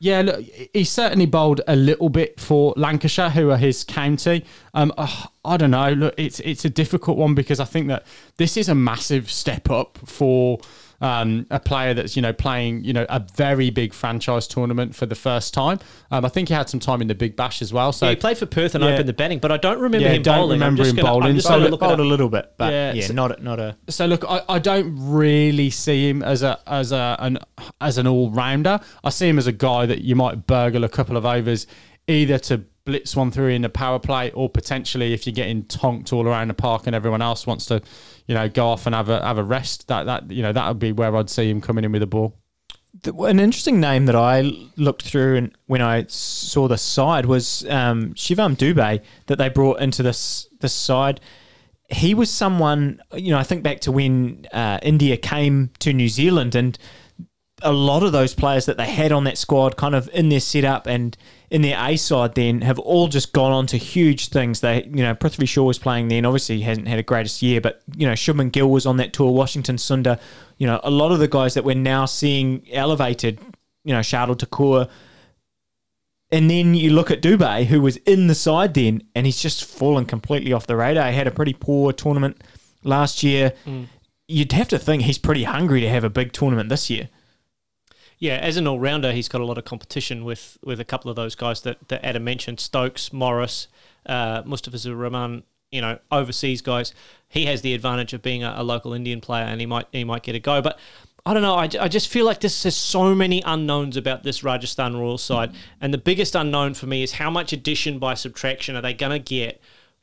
Yeah, 0.00 0.22
look, 0.22 0.44
he 0.72 0.84
certainly 0.84 1.26
bowled 1.26 1.60
a 1.66 1.74
little 1.74 2.08
bit 2.08 2.38
for 2.38 2.72
Lancashire, 2.76 3.30
who 3.30 3.50
are 3.50 3.56
his 3.56 3.82
county. 3.82 4.44
Um, 4.72 4.92
oh, 4.96 5.26
I 5.44 5.56
don't 5.56 5.72
know. 5.72 5.92
Look, 5.92 6.14
it's 6.16 6.38
it's 6.40 6.64
a 6.64 6.70
difficult 6.70 7.18
one 7.18 7.34
because 7.34 7.58
I 7.58 7.64
think 7.64 7.88
that 7.88 8.06
this 8.36 8.56
is 8.56 8.68
a 8.68 8.76
massive 8.76 9.28
step 9.28 9.70
up 9.70 9.98
for 10.04 10.60
um, 11.00 11.46
a 11.50 11.60
player 11.60 11.94
that's 11.94 12.16
you 12.16 12.22
know 12.22 12.32
playing 12.32 12.84
you 12.84 12.92
know 12.92 13.06
a 13.08 13.24
very 13.34 13.70
big 13.70 13.92
franchise 13.92 14.46
tournament 14.46 14.94
for 14.94 15.06
the 15.06 15.14
first 15.14 15.54
time. 15.54 15.78
Um, 16.10 16.24
I 16.24 16.28
think 16.28 16.48
he 16.48 16.54
had 16.54 16.68
some 16.68 16.80
time 16.80 17.00
in 17.00 17.08
the 17.08 17.14
Big 17.14 17.36
Bash 17.36 17.62
as 17.62 17.72
well. 17.72 17.92
So 17.92 18.06
yeah, 18.06 18.10
he 18.10 18.16
played 18.16 18.38
for 18.38 18.46
Perth 18.46 18.74
and 18.74 18.82
yeah. 18.82 18.90
opened 18.90 19.08
the 19.08 19.12
batting, 19.12 19.38
but 19.38 19.52
I 19.52 19.56
don't 19.56 19.80
remember 19.80 20.06
yeah, 20.06 20.14
him 20.14 20.22
don't 20.22 20.38
bowling. 20.38 20.60
Remember 20.60 20.84
him 20.84 20.96
gonna, 20.96 21.08
bowling. 21.08 21.40
So 21.40 21.58
look 21.58 21.80
bowled 21.80 22.00
a 22.00 22.04
little 22.04 22.28
bit, 22.28 22.52
but 22.56 22.72
yeah, 22.72 22.92
yeah 22.92 23.06
so, 23.06 23.12
not 23.12 23.42
not 23.42 23.60
a. 23.60 23.76
So 23.88 24.06
look, 24.06 24.24
I, 24.28 24.42
I 24.48 24.58
don't 24.58 24.96
really 24.98 25.70
see 25.70 26.08
him 26.08 26.22
as 26.22 26.42
a 26.42 26.58
as 26.66 26.92
a 26.92 27.16
an 27.20 27.38
as 27.80 27.98
an 27.98 28.06
all 28.06 28.30
rounder. 28.30 28.80
I 29.04 29.10
see 29.10 29.28
him 29.28 29.38
as 29.38 29.46
a 29.46 29.52
guy 29.52 29.86
that 29.86 30.02
you 30.02 30.16
might 30.16 30.46
burgle 30.46 30.84
a 30.84 30.88
couple 30.88 31.16
of 31.16 31.24
overs 31.24 31.66
either 32.08 32.38
to 32.38 32.64
blitz 32.88 33.14
one 33.14 33.30
through 33.30 33.48
in 33.48 33.66
a 33.66 33.68
power 33.68 33.98
play 33.98 34.30
or 34.32 34.48
potentially 34.48 35.12
if 35.12 35.26
you're 35.26 35.34
getting 35.34 35.62
tonked 35.64 36.10
all 36.10 36.26
around 36.26 36.48
the 36.48 36.54
park 36.54 36.86
and 36.86 36.96
everyone 36.96 37.20
else 37.20 37.46
wants 37.46 37.66
to 37.66 37.82
you 38.28 38.34
know, 38.34 38.48
go 38.48 38.68
off 38.68 38.86
and 38.86 38.94
have 38.94 39.08
a 39.08 39.20
have 39.24 39.38
a 39.38 39.42
rest. 39.42 39.88
That 39.88 40.04
that 40.04 40.30
you 40.30 40.42
know 40.42 40.52
that 40.52 40.68
would 40.68 40.78
be 40.78 40.92
where 40.92 41.16
I'd 41.16 41.28
see 41.30 41.50
him 41.50 41.60
coming 41.60 41.82
in 41.82 41.90
with 41.90 42.02
a 42.02 42.06
ball. 42.06 42.34
An 43.04 43.40
interesting 43.40 43.80
name 43.80 44.06
that 44.06 44.16
I 44.16 44.50
looked 44.76 45.02
through 45.02 45.36
and 45.36 45.56
when 45.66 45.82
I 45.82 46.06
saw 46.08 46.68
the 46.68 46.78
side 46.78 47.26
was 47.26 47.64
um, 47.68 48.14
Shivam 48.14 48.56
Dube 48.56 49.02
that 49.26 49.38
they 49.38 49.48
brought 49.48 49.80
into 49.80 50.02
this 50.02 50.48
this 50.60 50.72
side. 50.72 51.20
he 51.90 52.14
was 52.14 52.30
someone, 52.30 53.00
you 53.14 53.30
know, 53.30 53.38
I 53.38 53.44
think 53.44 53.62
back 53.62 53.80
to 53.80 53.92
when 53.92 54.46
uh, 54.52 54.78
India 54.82 55.16
came 55.16 55.70
to 55.78 55.92
New 55.92 56.08
Zealand 56.08 56.54
and 56.54 56.78
a 57.62 57.72
lot 57.72 58.02
of 58.02 58.12
those 58.12 58.34
players 58.34 58.66
that 58.66 58.76
they 58.76 58.86
had 58.86 59.12
on 59.12 59.24
that 59.24 59.38
squad, 59.38 59.76
kind 59.76 59.94
of 59.94 60.08
in 60.12 60.28
their 60.28 60.40
setup 60.40 60.86
and 60.86 61.16
in 61.50 61.62
their 61.62 61.78
A 61.78 61.96
side, 61.96 62.34
then 62.34 62.60
have 62.60 62.78
all 62.78 63.08
just 63.08 63.32
gone 63.32 63.52
on 63.52 63.66
to 63.68 63.76
huge 63.76 64.28
things. 64.28 64.60
They, 64.60 64.84
you 64.84 65.02
know, 65.02 65.14
Prithvi 65.14 65.48
Shaw 65.48 65.64
was 65.64 65.78
playing 65.78 66.08
then. 66.08 66.24
Obviously, 66.24 66.56
he 66.56 66.62
hasn't 66.62 66.88
had 66.88 66.98
a 66.98 67.02
greatest 67.02 67.42
year, 67.42 67.60
but 67.60 67.82
you 67.96 68.06
know, 68.06 68.12
Shubman 68.12 68.52
Gill 68.52 68.70
was 68.70 68.86
on 68.86 68.98
that 68.98 69.12
tour. 69.12 69.32
Washington 69.32 69.76
Sundar, 69.76 70.20
you 70.58 70.66
know, 70.66 70.80
a 70.82 70.90
lot 70.90 71.12
of 71.12 71.18
the 71.18 71.28
guys 71.28 71.54
that 71.54 71.64
we're 71.64 71.74
now 71.74 72.04
seeing 72.04 72.66
elevated, 72.72 73.40
you 73.84 73.94
know, 73.94 74.00
Shardul 74.00 74.38
Thakur. 74.38 74.88
And 76.30 76.50
then 76.50 76.74
you 76.74 76.90
look 76.90 77.10
at 77.10 77.22
Dube, 77.22 77.64
who 77.64 77.80
was 77.80 77.96
in 77.98 78.26
the 78.26 78.34
side 78.34 78.74
then, 78.74 79.02
and 79.14 79.24
he's 79.24 79.40
just 79.40 79.64
fallen 79.64 80.04
completely 80.04 80.52
off 80.52 80.66
the 80.66 80.76
radar. 80.76 81.10
He 81.10 81.16
had 81.16 81.26
a 81.26 81.30
pretty 81.30 81.54
poor 81.54 81.92
tournament 81.92 82.42
last 82.84 83.22
year. 83.22 83.54
Mm. 83.64 83.86
You'd 84.26 84.52
have 84.52 84.68
to 84.68 84.78
think 84.78 85.02
he's 85.02 85.16
pretty 85.16 85.44
hungry 85.44 85.80
to 85.80 85.88
have 85.88 86.04
a 86.04 86.10
big 86.10 86.32
tournament 86.32 86.68
this 86.68 86.90
year. 86.90 87.08
Yeah, 88.18 88.36
as 88.36 88.56
an 88.56 88.66
all 88.66 88.80
rounder, 88.80 89.12
he's 89.12 89.28
got 89.28 89.40
a 89.40 89.44
lot 89.44 89.58
of 89.58 89.64
competition 89.64 90.24
with 90.24 90.58
with 90.62 90.80
a 90.80 90.84
couple 90.84 91.10
of 91.10 91.16
those 91.16 91.34
guys 91.34 91.62
that, 91.62 91.88
that 91.88 92.04
Adam 92.04 92.24
mentioned 92.24 92.60
Stokes, 92.60 93.12
Morris, 93.12 93.68
uh, 94.06 94.42
Mustafa 94.44 94.94
Rahman, 94.94 95.44
you 95.70 95.80
know, 95.80 95.98
overseas 96.10 96.60
guys. 96.60 96.92
He 97.28 97.46
has 97.46 97.62
the 97.62 97.74
advantage 97.74 98.12
of 98.12 98.22
being 98.22 98.42
a, 98.42 98.54
a 98.56 98.64
local 98.64 98.92
Indian 98.92 99.20
player 99.20 99.44
and 99.44 99.60
he 99.60 99.66
might 99.66 99.86
he 99.92 100.04
might 100.04 100.22
get 100.22 100.34
a 100.34 100.40
go. 100.40 100.60
But 100.60 100.78
I 101.26 101.34
don't 101.34 101.42
know. 101.42 101.56
I, 101.56 101.68
I 101.78 101.88
just 101.88 102.08
feel 102.08 102.24
like 102.24 102.40
this 102.40 102.62
has 102.64 102.74
so 102.74 103.14
many 103.14 103.42
unknowns 103.44 103.96
about 103.96 104.22
this 104.22 104.42
Rajasthan 104.42 104.96
Royals 104.96 105.22
side. 105.22 105.52
And 105.80 105.92
the 105.92 105.98
biggest 105.98 106.34
unknown 106.34 106.72
for 106.72 106.86
me 106.86 107.02
is 107.02 107.12
how 107.12 107.28
much 107.28 107.52
addition 107.52 107.98
by 107.98 108.14
subtraction 108.14 108.76
are 108.76 108.80
they 108.80 108.94
going 108.94 109.12
to 109.12 109.18
get 109.18 109.60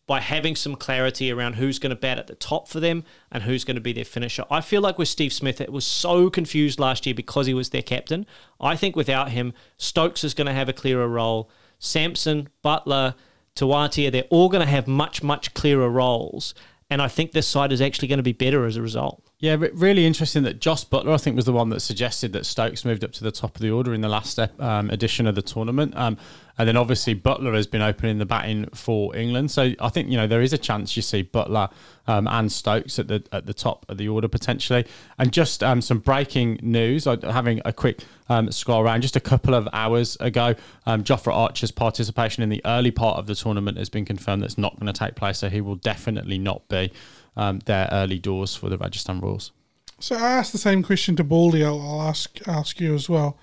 by 0.07 0.19
having 0.19 0.55
some 0.55 0.75
clarity 0.75 1.31
around 1.31 1.53
who's 1.53 1.79
going 1.79 1.89
to 1.89 1.95
bat 1.95 2.19
at 2.19 2.27
the 2.27 2.35
top 2.35 2.67
for 2.67 2.79
them 2.79 3.03
and 3.31 3.43
who's 3.43 3.63
going 3.63 3.75
to 3.75 3.81
be 3.81 3.93
their 3.93 4.05
finisher. 4.05 4.45
I 4.51 4.61
feel 4.61 4.81
like 4.81 4.99
with 4.99 5.07
Steve 5.07 5.33
Smith, 5.33 5.59
it 5.59 5.71
was 5.71 5.85
so 5.85 6.29
confused 6.29 6.79
last 6.79 7.05
year 7.05 7.15
because 7.15 7.47
he 7.47 7.53
was 7.53 7.69
their 7.69 7.81
captain. 7.81 8.25
I 8.59 8.75
think 8.75 8.95
without 8.95 9.31
him, 9.31 9.53
Stokes 9.77 10.23
is 10.23 10.35
going 10.35 10.47
to 10.47 10.53
have 10.53 10.69
a 10.69 10.73
clearer 10.73 11.07
role. 11.07 11.49
Samson, 11.79 12.49
Buttler, 12.63 13.15
Tewatia, 13.55 14.11
they're 14.11 14.23
all 14.29 14.49
going 14.49 14.63
to 14.63 14.71
have 14.71 14.87
much, 14.87 15.23
much 15.23 15.53
clearer 15.53 15.89
roles. 15.89 16.53
And 16.89 17.01
I 17.01 17.07
think 17.07 17.31
this 17.31 17.47
side 17.47 17.71
is 17.71 17.81
actually 17.81 18.07
going 18.07 18.19
to 18.19 18.23
be 18.23 18.33
better 18.33 18.65
as 18.65 18.77
a 18.77 18.81
result. 18.81 19.23
Yeah, 19.39 19.57
really 19.73 20.05
interesting 20.05 20.43
that 20.43 20.61
Joss 20.61 20.85
Buttler, 20.85 21.13
I 21.13 21.17
think, 21.17 21.35
was 21.35 21.43
the 21.43 21.51
one 21.51 21.67
that 21.69 21.81
suggested 21.81 22.31
that 22.33 22.45
Stokes 22.45 22.85
moved 22.85 23.03
up 23.03 23.11
to 23.13 23.23
the 23.23 23.33
top 23.33 23.55
of 23.55 23.61
the 23.61 23.69
order 23.69 23.93
in 23.93 23.99
the 23.99 24.07
last 24.07 24.39
um, 24.39 24.89
edition 24.89 25.27
of 25.27 25.35
the 25.35 25.41
tournament. 25.41 25.93
Um, 25.97 26.17
and 26.57 26.67
then 26.69 26.77
obviously 26.77 27.15
Buttler 27.15 27.53
has 27.53 27.67
been 27.67 27.81
opening 27.81 28.17
the 28.17 28.25
batting 28.25 28.67
for 28.73 29.13
England. 29.13 29.51
So 29.51 29.73
I 29.81 29.89
think, 29.89 30.09
you 30.09 30.15
know, 30.15 30.25
there 30.25 30.41
is 30.41 30.53
a 30.53 30.57
chance 30.57 30.95
you 30.95 31.01
see 31.01 31.21
Buttler 31.21 31.69
um, 32.07 32.29
and 32.29 32.49
Stokes 32.49 32.97
at 32.97 33.09
the 33.09 33.23
at 33.33 33.45
the 33.45 33.53
top 33.53 33.85
of 33.89 33.97
the 33.97 34.07
order 34.07 34.29
potentially. 34.29 34.85
And 35.17 35.33
just 35.33 35.63
um, 35.63 35.81
some 35.81 35.99
breaking 35.99 36.59
news, 36.61 37.03
having 37.03 37.61
a 37.65 37.73
quick 37.73 38.05
um, 38.29 38.51
scroll 38.53 38.81
around, 38.81 39.01
just 39.01 39.17
a 39.17 39.19
couple 39.19 39.53
of 39.53 39.67
hours 39.73 40.15
ago, 40.21 40.55
um, 40.85 41.03
Jofra 41.03 41.33
Archer's 41.33 41.71
participation 41.71 42.41
in 42.41 42.47
the 42.47 42.61
early 42.63 42.91
part 42.91 43.17
of 43.17 43.27
the 43.27 43.35
tournament 43.35 43.77
has 43.77 43.89
been 43.89 44.05
confirmed 44.05 44.43
that's 44.43 44.57
not 44.57 44.79
going 44.79 44.91
to 44.91 44.97
take 44.97 45.15
place. 45.15 45.39
So 45.39 45.49
he 45.49 45.59
will 45.59 45.75
definitely 45.75 46.37
not 46.37 46.65
be 46.69 46.93
um, 47.35 47.59
their 47.65 47.89
early 47.91 48.19
doors 48.19 48.55
for 48.55 48.69
the 48.69 48.77
Rajasthan 48.77 49.19
Royals. 49.19 49.51
So 49.99 50.15
I 50.15 50.33
asked 50.33 50.51
the 50.51 50.57
same 50.57 50.83
question 50.83 51.15
to 51.15 51.23
Baldy. 51.23 51.63
I'll, 51.63 51.81
I'll 51.81 52.01
ask 52.01 52.45
ask 52.47 52.79
you 52.79 52.93
as 52.93 53.09
well. 53.09 53.37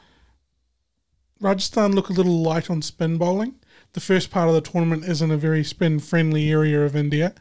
Rajasthan 1.40 1.94
look 1.94 2.08
a 2.08 2.12
little 2.12 2.42
light 2.42 2.70
on 2.70 2.82
spin 2.82 3.18
bowling. 3.18 3.54
The 3.94 4.00
first 4.00 4.30
part 4.30 4.48
of 4.48 4.54
the 4.54 4.60
tournament 4.60 5.04
isn't 5.04 5.30
a 5.30 5.36
very 5.36 5.64
spin 5.64 5.98
friendly 5.98 6.50
area 6.50 6.84
of 6.84 6.94
India. 6.94 7.34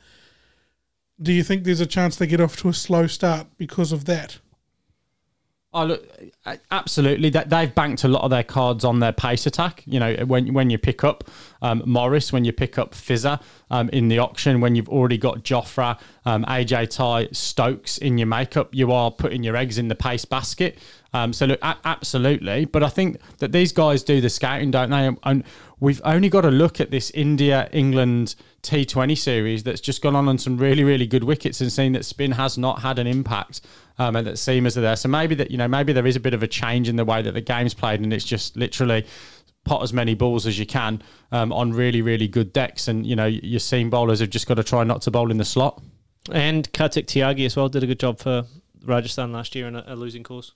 Do 1.22 1.32
you 1.32 1.44
think 1.44 1.64
there's 1.64 1.80
a 1.80 1.86
chance 1.86 2.16
they 2.16 2.26
get 2.26 2.42
off 2.42 2.58
to 2.58 2.70
a 2.70 2.74
slow 2.74 3.06
start 3.08 3.48
because 3.58 3.92
of 3.92 4.06
that? 4.06 4.40
Oh 5.74 5.86
look, 5.86 6.06
absolutely. 6.70 7.30
They've 7.30 7.74
banked 7.74 8.04
a 8.04 8.10
lot 8.10 8.24
of 8.24 8.30
their 8.30 8.44
cards 8.44 8.84
on 8.84 9.00
their 9.00 9.14
pace 9.14 9.46
attack. 9.46 9.84
You 9.86 10.02
know, 10.02 10.16
when 10.26 10.54
when 10.54 10.70
you 10.70 10.78
pick 10.78 11.06
up 11.06 11.24
um, 11.62 11.82
Morris, 11.86 12.34
when 12.34 12.44
you 12.44 12.52
pick 12.52 12.78
up 12.78 12.92
Fizzer 12.92 13.42
um, 13.70 13.88
in 13.90 14.10
the 14.10 14.20
auction, 14.20 14.60
when 14.60 14.76
you've 14.76 14.90
already 14.90 15.18
got 15.18 15.44
Jofra, 15.44 15.98
um, 16.26 16.44
AJ 16.44 16.90
Tye, 16.90 17.30
Stokes 17.32 17.98
in 18.00 18.18
your 18.18 18.28
makeup, 18.28 18.76
you 18.76 18.92
are 18.92 19.12
putting 19.12 19.44
your 19.44 19.56
eggs 19.56 19.78
in 19.78 19.88
the 19.88 19.96
pace 19.96 20.26
basket. 20.26 20.78
Um, 21.14 21.32
so 21.32 21.46
look, 21.46 21.60
a- 21.62 21.78
absolutely. 21.86 22.66
But 22.66 22.84
I 22.84 22.90
think 22.90 23.22
that 23.38 23.54
these 23.54 23.72
guys 23.72 24.04
do 24.04 24.20
the 24.20 24.30
scouting, 24.30 24.72
don't 24.72 24.90
they? 24.90 25.10
And 25.24 25.44
we've 25.80 26.02
only 26.04 26.28
got 26.28 26.42
to 26.42 26.52
look 26.52 26.82
at 26.82 26.92
this 26.92 27.12
India 27.12 27.70
England 27.72 28.36
T20 28.64 29.18
series 29.18 29.64
that's 29.64 29.82
just 29.82 30.02
gone 30.02 30.16
on 30.16 30.28
on 30.28 30.38
some 30.38 30.58
really 30.58 30.84
really 30.84 31.08
good 31.08 31.24
wickets 31.24 31.62
and 31.62 31.72
seen 31.72 31.94
that 31.94 32.06
spin 32.06 32.32
has 32.34 32.58
not 32.58 32.82
had 32.82 33.00
an 33.00 33.08
impact 33.08 33.62
um, 34.02 34.16
and 34.16 34.26
that 34.26 34.34
seamers 34.34 34.76
are 34.78 34.82
there. 34.82 34.96
So 34.96 35.10
maybe 35.10 35.36
that 35.36 35.52
you 35.52 35.58
know 35.58 35.68
maybe 35.68 35.94
there 35.94 36.08
is 36.08 36.16
a 36.16 36.20
bit 36.20 36.34
of 36.34 36.42
a 36.42 36.48
change 36.48 36.90
in 36.90 36.96
the 36.96 37.06
way 37.06 37.22
that 37.22 37.34
the 37.34 37.42
game's 37.42 37.74
played 37.74 38.00
and 38.02 38.12
it's 38.12 38.26
just 38.26 38.58
literally 38.58 39.06
pot 39.64 39.84
as 39.84 39.94
many 39.94 40.16
balls 40.16 40.48
as 40.48 40.58
you 40.58 40.66
can 40.66 41.04
um, 41.32 41.54
on 41.54 41.72
really 41.72 42.02
really 42.02 42.28
good 42.28 42.52
decks 42.52 42.88
and 42.88 43.06
you 43.06 43.16
know 43.16 43.28
your 43.28 43.60
seam 43.60 43.92
bowlers 43.92 44.20
have 44.20 44.32
just 44.32 44.48
got 44.48 44.56
to 44.56 44.64
try 44.64 44.84
not 44.84 45.04
to 45.04 45.12
bowl 45.12 45.30
in 45.30 45.38
the 45.38 45.46
slot. 45.46 45.82
And 46.32 46.72
Kartik 46.74 47.08
Tyagi 47.08 47.46
as 47.46 47.56
well 47.56 47.70
did 47.70 47.84
a 47.84 47.88
good 47.88 48.00
job 48.00 48.20
for 48.20 48.46
Rajasthan 48.84 49.32
last 49.32 49.54
year 49.56 49.68
in 49.68 49.76
a, 49.76 49.84
a 49.88 49.96
losing 49.96 50.24
course. 50.24 50.54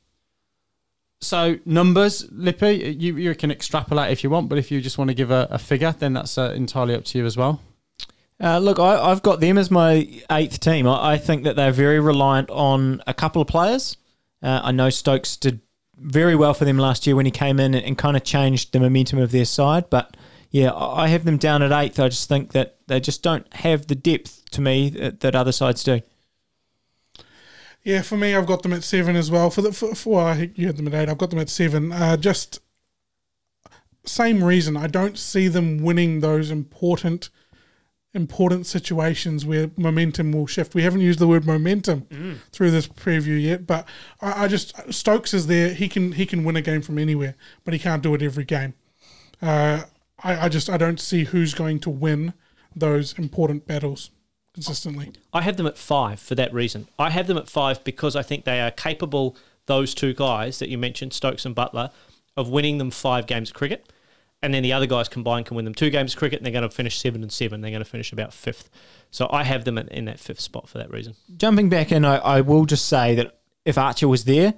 So 1.21 1.57
numbers, 1.65 2.29
Lippy, 2.31 2.95
you, 2.99 3.15
you 3.15 3.33
can 3.35 3.49
extrapolate 3.49 4.11
if 4.11 4.23
you 4.23 4.29
want, 4.29 4.49
but 4.49 4.57
if 4.57 4.69
you 4.69 4.81
just 4.81 4.97
want 4.97 5.09
to 5.09 5.15
give 5.15 5.31
a, 5.31 5.47
a 5.49 5.57
figure, 5.57 5.95
then 5.97 6.13
that's 6.13 6.37
uh, 6.37 6.53
entirely 6.55 6.93
up 6.93 7.05
to 7.05 7.17
you 7.17 7.25
as 7.25 7.37
well. 7.37 7.61
Uh, 8.41 8.59
look, 8.59 8.79
I, 8.79 8.99
I've 8.99 9.21
got 9.21 9.39
them 9.39 9.57
as 9.57 9.71
my 9.71 10.07
eighth 10.31 10.59
team. 10.59 10.87
I, 10.87 11.13
I 11.13 11.17
think 11.17 11.43
that 11.43 11.55
they're 11.55 11.71
very 11.71 11.99
reliant 11.99 12.49
on 12.49 13.01
a 13.07 13.13
couple 13.13 13.41
of 13.41 13.47
players. 13.47 13.97
Uh, 14.43 14.61
I 14.63 14.71
know 14.71 14.89
Stokes 14.89 15.37
did 15.37 15.61
very 15.97 16.35
well 16.35 16.53
for 16.53 16.65
them 16.65 16.77
last 16.77 17.07
year 17.07 17.15
when 17.15 17.25
he 17.25 17.31
came 17.31 17.59
in 17.59 17.73
and, 17.73 17.85
and 17.85 17.97
kind 17.97 18.17
of 18.17 18.23
changed 18.23 18.73
the 18.73 18.79
momentum 18.79 19.19
of 19.19 19.31
their 19.31 19.45
side. 19.45 19.89
But 19.89 20.17
yeah, 20.51 20.71
I 20.71 21.05
I 21.05 21.07
have 21.07 21.25
them 21.25 21.37
down 21.37 21.61
at 21.61 21.71
eighth. 21.71 21.99
I 21.99 22.09
just 22.09 22.27
think 22.27 22.51
that 22.51 22.77
they 22.87 22.99
just 22.99 23.23
don't 23.23 23.51
have 23.55 23.87
the 23.87 23.95
depth 23.95 24.49
to 24.51 24.61
me 24.61 24.89
that, 24.89 25.21
that 25.21 25.35
other 25.35 25.51
sides 25.51 25.83
do. 25.83 26.01
Yeah, 27.83 28.01
for 28.01 28.17
me, 28.17 28.33
I've 28.33 28.47
got 28.47 28.63
them 28.63 28.73
at 28.73 28.83
seven 28.83 29.15
as 29.15 29.29
well. 29.29 29.49
For 29.49 29.61
the 29.61 29.71
for, 29.71 29.93
for 29.95 30.15
well, 30.15 30.25
I 30.27 30.35
think 30.35 30.57
you 30.57 30.67
had 30.67 30.77
them 30.77 30.87
at 30.87 30.93
eight. 30.93 31.09
I've 31.09 31.17
got 31.17 31.29
them 31.29 31.39
at 31.39 31.49
seven. 31.49 31.91
Uh, 31.91 32.17
just 32.17 32.59
same 34.05 34.43
reason. 34.43 34.75
I 34.75 34.87
don't 34.87 35.17
see 35.17 35.47
them 35.47 35.77
winning 35.77 36.19
those 36.19 36.51
important 36.51 37.29
important 38.15 38.65
situations 38.65 39.45
where 39.45 39.69
momentum 39.77 40.31
will 40.31 40.47
shift. 40.47 40.73
We 40.73 40.83
haven't 40.83 41.01
used 41.01 41.19
the 41.19 41.27
word 41.27 41.45
momentum 41.45 42.39
through 42.51 42.71
this 42.71 42.87
preview 42.87 43.41
yet, 43.41 43.67
but 43.67 43.87
I, 44.21 44.45
I 44.45 44.47
just 44.47 44.73
Stokes 44.91 45.33
is 45.33 45.47
there. 45.47 45.73
He 45.73 45.87
can 45.87 46.13
he 46.13 46.25
can 46.25 46.43
win 46.43 46.55
a 46.55 46.61
game 46.61 46.81
from 46.81 46.97
anywhere, 46.97 47.35
but 47.63 47.73
he 47.73 47.79
can't 47.79 48.01
do 48.01 48.15
it 48.15 48.21
every 48.21 48.45
game. 48.45 48.73
Uh, 49.41 49.83
I, 50.23 50.45
I 50.45 50.49
just 50.49 50.69
I 50.69 50.77
don't 50.77 50.99
see 50.99 51.25
who's 51.25 51.53
going 51.53 51.79
to 51.81 51.89
win 51.89 52.33
those 52.75 53.13
important 53.19 53.67
battles 53.67 54.11
consistently. 54.53 55.11
I 55.33 55.41
have 55.41 55.57
them 55.57 55.67
at 55.67 55.77
five 55.77 56.19
for 56.19 56.35
that 56.35 56.53
reason. 56.53 56.87
I 56.97 57.09
have 57.09 57.27
them 57.27 57.37
at 57.37 57.49
five 57.49 57.83
because 57.83 58.15
I 58.15 58.23
think 58.23 58.45
they 58.45 58.61
are 58.61 58.71
capable, 58.71 59.35
those 59.65 59.93
two 59.93 60.13
guys 60.13 60.59
that 60.59 60.69
you 60.69 60.77
mentioned, 60.77 61.13
Stokes 61.13 61.45
and 61.45 61.55
Buttler, 61.55 61.91
of 62.37 62.49
winning 62.49 62.77
them 62.77 62.91
five 62.91 63.27
games 63.27 63.49
of 63.49 63.55
cricket. 63.55 63.91
And 64.45 64.53
then 64.53 64.63
the 64.63 64.73
other 64.73 64.85
guys 64.85 65.09
combined 65.09 65.47
can 65.47 65.55
win 65.55 65.65
them 65.65 65.73
two 65.73 65.89
games 65.89 66.13
of 66.13 66.19
cricket 66.19 66.39
and 66.39 66.45
they're 66.45 66.53
going 66.53 66.69
to 66.69 66.69
finish 66.69 66.99
seven 66.99 67.23
and 67.23 67.31
seven. 67.31 67.61
They're 67.61 67.71
going 67.71 67.83
to 67.83 67.89
finish 67.89 68.13
about 68.13 68.31
fifth. 68.33 68.69
So 69.09 69.27
I 69.31 69.43
have 69.43 69.65
them 69.65 69.77
in, 69.77 69.87
in 69.87 70.05
that 70.05 70.19
fifth 70.19 70.39
spot 70.39 70.69
for 70.69 70.77
that 70.77 70.91
reason. 70.91 71.15
Jumping 71.35 71.67
back 71.67 71.91
in, 71.91 72.05
I, 72.05 72.17
I 72.17 72.41
will 72.41 72.65
just 72.65 72.85
say 72.87 73.15
that 73.15 73.39
if 73.65 73.77
Archer 73.77 74.07
was 74.07 74.25
there, 74.25 74.53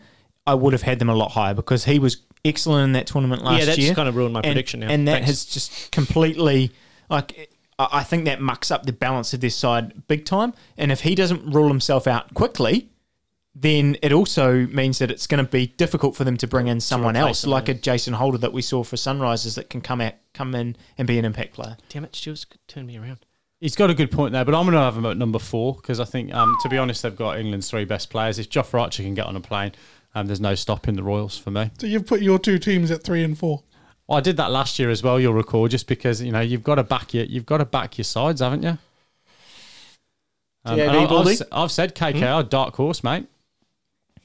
I 0.46 0.54
would 0.56 0.74
have 0.74 0.82
had 0.82 1.00
them 1.00 1.10
a 1.10 1.16
lot 1.16 1.32
higher 1.32 1.54
because 1.54 1.86
he 1.86 2.00
was 2.00 2.18
excellent 2.44 2.84
in 2.86 2.92
that 2.94 3.08
tournament 3.08 3.44
last 3.44 3.52
year. 3.52 3.60
yeah, 3.60 3.66
that's 3.66 3.78
year. 3.78 3.94
kind 3.96 4.10
of 4.10 4.16
ruined 4.16 4.34
my 4.34 4.42
and, 4.42 4.48
prediction 4.48 4.82
now. 4.82 4.90
And 4.90 5.08
that 5.08 5.14
Thanks. 5.14 5.28
has 5.28 5.46
just 5.46 5.92
completely 5.92 6.72
like 7.10 7.50
I 7.80 7.88
I 7.92 8.04
think 8.04 8.26
that 8.26 8.42
mucks 8.42 8.72
up 8.72 8.86
the 8.86 8.94
balance 8.94 9.34
of 9.34 9.40
this 9.40 9.56
side 9.56 10.08
big 10.08 10.26
time. 10.26 10.54
And 10.78 10.92
if 10.92 11.02
he 11.02 11.16
doesn't 11.16 11.54
rule 11.54 11.68
himself 11.68 12.08
out 12.08 12.34
quickly, 12.34 12.90
then 13.60 13.98
it 14.04 14.12
also 14.12 14.68
means 14.68 15.00
that 15.00 15.10
it's 15.10 15.26
going 15.26 15.44
to 15.44 15.50
be 15.50 15.68
difficult 15.68 16.16
for 16.16 16.24
them 16.24 16.38
to 16.38 16.48
bring 16.48 16.68
in 16.68 16.80
someone 16.80 17.16
else, 17.16 17.44
him, 17.44 17.50
like 17.50 17.68
yeah. 17.68 17.74
a 17.74 17.78
Jason 17.78 18.14
Holder 18.14 18.38
that 18.38 18.54
we 18.54 18.62
saw 18.62 18.84
for 18.84 18.98
Sunrisers 18.98 19.56
that 19.56 19.70
can 19.70 19.82
come 19.82 20.00
out, 20.00 20.14
come 20.34 20.54
in 20.54 20.76
and 20.98 21.08
be 21.08 21.18
an 21.18 21.26
impact 21.26 21.54
player. 21.54 21.78
Damn 21.90 22.06
it, 22.06 22.16
Stuart's 22.16 22.46
turned 22.68 22.86
me 22.86 22.98
around. 22.98 23.20
He's 23.60 23.76
got 23.76 23.90
a 23.90 23.96
good 23.96 24.12
point 24.12 24.34
there, 24.34 24.46
but 24.46 24.54
I'm 24.54 24.66
going 24.66 24.76
to 24.76 24.82
have 24.82 24.96
him 24.96 25.08
at 25.08 25.18
number 25.18 25.40
four 25.40 25.74
because 25.74 26.00
I 26.00 26.06
think, 26.06 26.32
um, 26.36 26.56
to 26.62 26.70
be 26.70 26.78
honest, 26.78 27.02
they've 27.02 27.16
got 27.16 27.40
England's 27.40 27.68
three 27.68 27.86
best 27.86 28.12
players. 28.12 28.38
If 28.38 28.50
Jofra 28.52 28.82
Archer 28.82 29.02
can 29.02 29.16
get 29.16 29.26
on 29.26 29.36
a 29.36 29.42
plane, 29.42 29.72
um, 30.14 30.28
there's 30.28 30.40
no 30.40 30.54
stopping 30.54 30.96
the 30.96 31.02
Royals 31.02 31.38
for 31.40 31.50
me. 31.50 31.72
So 31.80 31.88
you've 31.88 32.06
put 32.06 32.22
your 32.22 32.38
two 32.38 32.60
teams 32.60 32.92
at 32.92 33.04
three 33.04 33.24
and 33.24 33.36
four. 33.36 33.64
Well, 34.06 34.20
I 34.20 34.22
did 34.22 34.38
that 34.38 34.52
last 34.52 34.78
year 34.78 34.92
as 34.92 35.02
well. 35.02 35.20
You'll 35.20 35.34
recall, 35.34 35.68
just 35.68 35.88
because 35.88 36.22
you 36.22 36.32
know 36.32 36.40
you've 36.40 36.64
got 36.64 36.76
to 36.76 36.84
back 36.84 37.16
your 37.16 37.26
you've 37.26 37.48
got 37.48 37.58
to 37.58 37.66
back 37.66 37.98
your 37.98 38.06
sides, 38.06 38.42
haven't 38.42 38.62
you? 38.62 38.78
Um, 40.64 40.78
TAB 40.78 40.80
and 40.80 40.92
I- 40.92 41.04
I've, 41.04 41.10
Baldy? 41.10 41.32
s- 41.32 41.42
I've 41.52 41.72
said 41.72 41.96
KKR 41.96 42.48
dark 42.48 42.76
horse, 42.76 43.04
mate. 43.04 43.28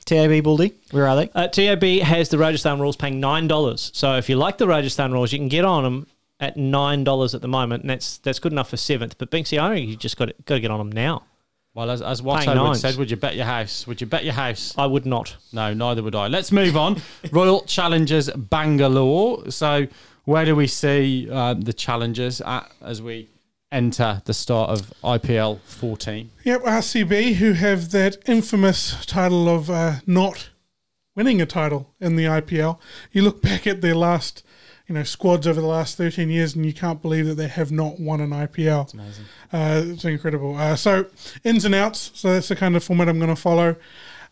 TAB 0.05 0.43
Baldy, 0.43 0.75
where 0.91 1.07
are 1.07 1.17
they? 1.17 1.31
Uh, 1.35 1.49
TAB 1.49 1.83
has 2.03 2.29
the 2.29 2.39
Rajasthan 2.39 2.81
Royals 2.81 2.97
paying 2.97 3.21
nine 3.21 3.49
dollars. 3.49 3.91
So 3.95 4.17
if 4.17 4.29
you 4.29 4.37
like 4.37 4.59
the 4.59 4.67
Rajasthan 4.67 5.13
Royals, 5.13 5.33
you 5.33 5.39
can 5.39 5.49
get 5.49 5.65
on 5.65 5.85
them 5.85 6.07
at 6.41 6.57
nine 6.57 7.05
dollars 7.05 7.35
at 7.35 7.41
the 7.41 7.49
moment, 7.49 7.83
and 7.83 7.91
that's 7.91 8.19
that's 8.19 8.39
good 8.39 8.53
enough 8.53 8.71
for 8.71 8.77
seventh. 8.77 9.17
But 9.19 9.31
Binksy, 9.31 9.59
I 9.59 9.75
think 9.75 9.89
you 9.89 9.97
just 9.97 10.17
got 10.17 10.27
to, 10.27 10.35
got 10.45 10.55
to 10.57 10.61
get 10.61 10.71
on 10.71 10.79
them 10.79 10.93
now. 10.93 11.25
Well, 11.75 11.91
as, 11.91 12.03
as 12.03 12.21
Playing 12.21 12.41
Watto 12.41 12.47
would 12.49 12.55
nines. 12.55 12.81
said, 12.81 12.97
would 12.97 13.11
you 13.11 13.17
bet 13.17 13.35
your 13.35 13.47
house? 13.47 13.87
Would 13.87 14.01
you 14.03 14.07
bet 14.07 14.25
your 14.25 14.35
house? 14.35 14.75
I 14.77 14.85
would 14.85 15.07
not. 15.07 15.37
No, 15.55 15.73
neither 15.73 16.03
would 16.03 16.15
I. 16.15 16.29
Let's 16.29 16.53
move 16.53 16.77
on. 16.77 17.01
Royal 17.33 17.63
Challengers 17.63 18.29
Bangalore. 18.29 19.51
So, 19.51 19.87
where 20.25 20.45
do 20.45 20.55
we 20.55 20.67
see 20.67 21.31
um, 21.31 21.63
the 21.63 21.73
challengers 21.73 22.43
at 22.43 22.71
as 22.83 23.01
we 23.01 23.31
enter 23.73 24.23
the 24.25 24.35
start 24.35 24.71
of 24.71 24.93
IPL 25.03 25.61
14? 25.63 26.31
Yep, 26.45 26.63
RCB, 26.63 27.35
who 27.35 27.53
have 27.55 27.91
that 27.91 28.19
infamous 28.27 29.05
title 29.07 29.49
of 29.49 29.71
uh, 29.71 29.97
not 30.07 30.51
winning 31.15 31.41
a 31.41 31.47
title 31.47 31.93
in 32.01 32.17
the 32.17 32.25
IPL. 32.25 32.79
You 33.11 33.23
look 33.23 33.43
back 33.43 33.67
at 33.67 33.81
their 33.81 33.95
last, 33.95 34.45
you 34.87 34.95
know, 34.95 35.03
squads 35.03 35.47
over 35.47 35.61
the 35.61 35.67
last 35.67 35.97
13 35.97 36.31
years, 36.31 36.55
and 36.55 36.65
you 36.65 36.73
can't 36.73 37.03
believe 37.03 37.27
that 37.27 37.35
they 37.35 37.49
have 37.49 37.73
not 37.73 38.01
won 38.01 38.21
an 38.21 38.31
IPL. 38.31 38.85
It's 38.85 38.95
amazing. 38.95 39.25
Uh, 39.53 39.83
it's 39.87 40.05
incredible. 40.05 40.57
Uh, 40.57 40.77
so, 40.77 41.07
ins 41.45 41.65
and 41.65 41.75
outs. 41.75 42.11
So, 42.15 42.33
that's 42.33 42.49
the 42.49 42.57
kind 42.57 42.77
of 42.77 42.85
format 42.85 43.09
I'm 43.09 43.19
going 43.19 43.35
to 43.35 43.37
follow. 43.37 43.77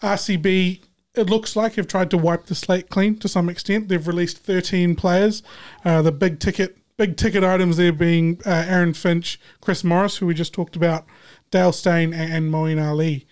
RCB, 0.03 0.81
it 1.14 1.29
looks 1.29 1.57
like, 1.57 1.74
have 1.74 1.87
tried 1.88 2.11
to 2.11 2.18
wipe 2.18 2.46
the 2.46 2.55
slate 2.55 2.88
clean 2.88 3.18
to 3.18 3.29
some 3.29 3.48
extent. 3.48 3.88
They've 3.88 4.07
released 4.07 4.38
13 4.38 4.96
players. 4.96 5.42
Uh, 5.85 6.03
the 6.03 6.12
big 6.12 6.40
ticket. 6.40 6.76
Big 7.00 7.16
ticket 7.16 7.42
items 7.42 7.78
there 7.78 7.94
being 7.94 8.42
uh, 8.44 8.66
Aaron 8.68 8.92
Finch, 8.92 9.40
Chris 9.62 9.82
Morris, 9.82 10.18
who 10.18 10.26
we 10.26 10.34
just 10.34 10.52
talked 10.52 10.76
about, 10.76 11.06
Dale 11.50 11.72
Steyn, 11.72 12.12
and, 12.12 12.30
and 12.30 12.52
Moeen 12.52 12.78
Ali. 12.78 13.26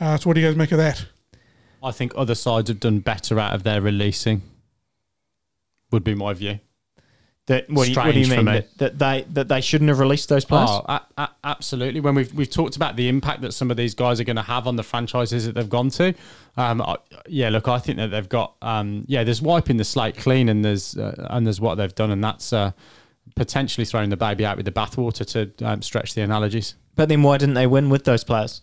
Uh, 0.00 0.16
so, 0.16 0.30
what 0.30 0.34
do 0.34 0.40
you 0.40 0.46
guys 0.46 0.56
make 0.56 0.72
of 0.72 0.78
that? 0.78 1.04
I 1.82 1.90
think 1.92 2.14
other 2.16 2.34
sides 2.34 2.70
have 2.70 2.80
done 2.80 3.00
better 3.00 3.38
out 3.38 3.54
of 3.54 3.64
their 3.64 3.82
releasing. 3.82 4.40
Would 5.90 6.04
be 6.04 6.14
my 6.14 6.32
view. 6.32 6.60
That 7.48 7.68
what, 7.68 7.84
do 7.84 7.90
you, 7.90 7.96
what 7.98 8.14
do 8.14 8.20
you 8.20 8.28
mean 8.28 8.46
me. 8.46 8.52
that, 8.52 8.78
that 8.78 8.98
they 8.98 9.26
that 9.34 9.48
they 9.48 9.60
shouldn't 9.60 9.88
have 9.88 9.98
released 9.98 10.30
those 10.30 10.46
players? 10.46 10.70
Oh, 10.70 10.82
a- 10.88 11.02
a- 11.18 11.30
absolutely. 11.44 12.00
When 12.00 12.14
we've 12.14 12.32
we've 12.32 12.48
talked 12.48 12.76
about 12.76 12.96
the 12.96 13.08
impact 13.10 13.42
that 13.42 13.52
some 13.52 13.70
of 13.70 13.76
these 13.76 13.94
guys 13.94 14.20
are 14.20 14.24
going 14.24 14.36
to 14.36 14.42
have 14.42 14.66
on 14.66 14.76
the 14.76 14.82
franchises 14.82 15.44
that 15.44 15.54
they've 15.56 15.68
gone 15.68 15.90
to, 15.90 16.14
um, 16.56 16.80
I, 16.80 16.96
yeah. 17.26 17.50
Look, 17.50 17.68
I 17.68 17.78
think 17.78 17.98
that 17.98 18.06
they've 18.12 18.28
got, 18.28 18.54
um, 18.62 19.04
yeah. 19.06 19.22
There's 19.22 19.42
wiping 19.42 19.76
the 19.76 19.84
slate 19.84 20.16
clean, 20.16 20.48
and 20.48 20.64
there's 20.64 20.96
uh, 20.96 21.26
and 21.30 21.44
there's 21.44 21.60
what 21.60 21.74
they've 21.74 21.94
done, 21.94 22.10
and 22.10 22.24
that's 22.24 22.54
uh, 22.54 22.70
potentially 23.34 23.84
throwing 23.84 24.10
the 24.10 24.16
baby 24.16 24.44
out 24.44 24.56
with 24.56 24.66
the 24.66 24.72
bathwater 24.72 25.26
to 25.26 25.66
um, 25.66 25.82
stretch 25.82 26.14
the 26.14 26.22
analogies. 26.22 26.74
But 26.94 27.08
then 27.08 27.22
why 27.22 27.38
didn't 27.38 27.54
they 27.54 27.66
win 27.66 27.88
with 27.88 28.04
those 28.04 28.24
players? 28.24 28.62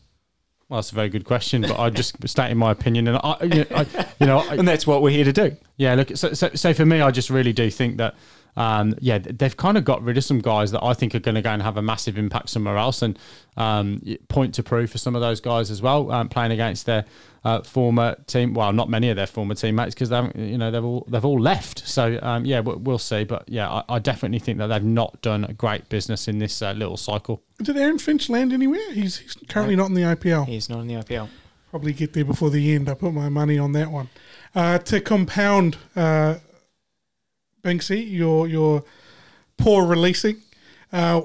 Well, 0.68 0.78
that's 0.78 0.92
a 0.92 0.96
very 0.96 1.10
good 1.10 1.26
question, 1.26 1.64
but 1.64 1.80
I 1.80 1.90
just 1.90 2.16
stating 2.28 2.58
my 2.58 2.72
opinion, 2.72 3.08
and 3.08 3.18
I, 3.18 3.38
you 3.42 3.50
know, 3.50 3.66
I, 3.72 3.86
you 4.20 4.28
know, 4.28 4.38
I, 4.38 4.56
And 4.58 4.68
that's 4.68 4.86
what 4.86 5.02
we're 5.02 5.10
here 5.10 5.24
to 5.26 5.34
do. 5.34 5.58
Yeah, 5.78 5.96
look, 5.96 6.16
so, 6.16 6.34
so, 6.34 6.50
so 6.54 6.74
for 6.76 6.86
me, 6.86 7.02
I 7.02 7.10
just 7.10 7.32
really 7.32 7.54
do 7.54 7.72
think 7.72 7.98
that, 7.98 8.16
um, 8.58 8.96
yeah, 9.00 9.18
they've 9.20 9.56
kind 9.56 9.78
of 9.78 9.86
got 9.86 10.02
rid 10.04 10.18
of 10.18 10.24
some 10.24 10.40
guys 10.40 10.72
that 10.72 10.84
I 10.84 10.94
think 10.94 11.16
are 11.16 11.20
going 11.20 11.36
to 11.36 11.42
go 11.42 11.52
and 11.52 11.62
have 11.62 11.78
a 11.78 11.82
massive 11.82 12.18
impact 12.18 12.50
somewhere 12.50 12.78
else, 12.78 13.02
and 13.02 13.18
um, 13.58 14.02
point 14.28 14.54
to 14.56 14.64
prove 14.64 14.90
for 14.92 14.98
some 14.98 15.16
of 15.16 15.22
those 15.22 15.40
guys 15.42 15.72
as 15.72 15.82
well, 15.82 16.12
um, 16.12 16.30
playing 16.30 16.52
against 16.52 16.86
their 16.86 17.06
uh, 17.44 17.62
former 17.62 18.16
team. 18.28 18.54
Well, 18.54 18.74
not 18.74 18.90
many 18.90 19.10
of 19.10 19.16
their 19.16 19.28
former 19.28 19.56
teammates 19.56 19.94
because 19.96 20.10
they, 20.10 20.16
haven't- 20.18 20.36
you 20.38 20.58
know, 20.58 20.72
they've 20.72 20.84
all 20.84 21.06
they've 21.08 21.24
all 21.26 21.40
left. 21.40 21.88
So 21.88 22.20
um, 22.22 22.46
yeah, 22.46 22.60
we'll, 22.60 22.78
we'll 22.78 22.98
see. 22.98 23.24
But 23.24 23.48
yeah, 23.48 23.70
I, 23.70 23.84
I 23.90 24.00
definitely 24.00 24.40
think 24.40 24.58
that 24.58 24.68
they've 24.68 24.84
not 24.84 25.22
done 25.22 25.46
a 25.46 25.54
great 25.54 25.88
business 25.90 26.28
in 26.28 26.40
this 26.40 26.62
uh, 26.62 26.72
little 26.74 26.98
cycle. 26.98 27.42
Did 27.62 27.78
Aaron 27.78 27.98
Finch 28.00 28.30
land 28.30 28.52
anywhere? 28.54 28.92
He's, 28.94 29.18
he's 29.18 29.36
currently 29.48 29.76
not 29.76 29.88
in 29.88 29.94
the 29.94 30.02
IPL. 30.04 30.46
He's 30.48 30.70
not 30.70 30.80
in 30.80 30.88
the 30.88 30.96
IPL. 30.96 31.28
Probably 31.70 31.94
get 31.94 32.14
there 32.14 32.26
before 32.26 32.50
the 32.50 32.74
end. 32.74 32.90
I 32.90 32.94
put 32.96 33.14
my 33.14 33.30
money 33.30 33.58
on 33.60 33.74
that 33.74 33.92
one. 33.92 34.10
Uh, 34.56 34.80
to 34.80 35.00
compound, 35.00 35.78
Binksy, 37.62 38.10
your 38.12 38.48
your 38.48 38.84
poor 39.58 39.86
releasing. 39.86 40.38
Uh, 40.92 41.22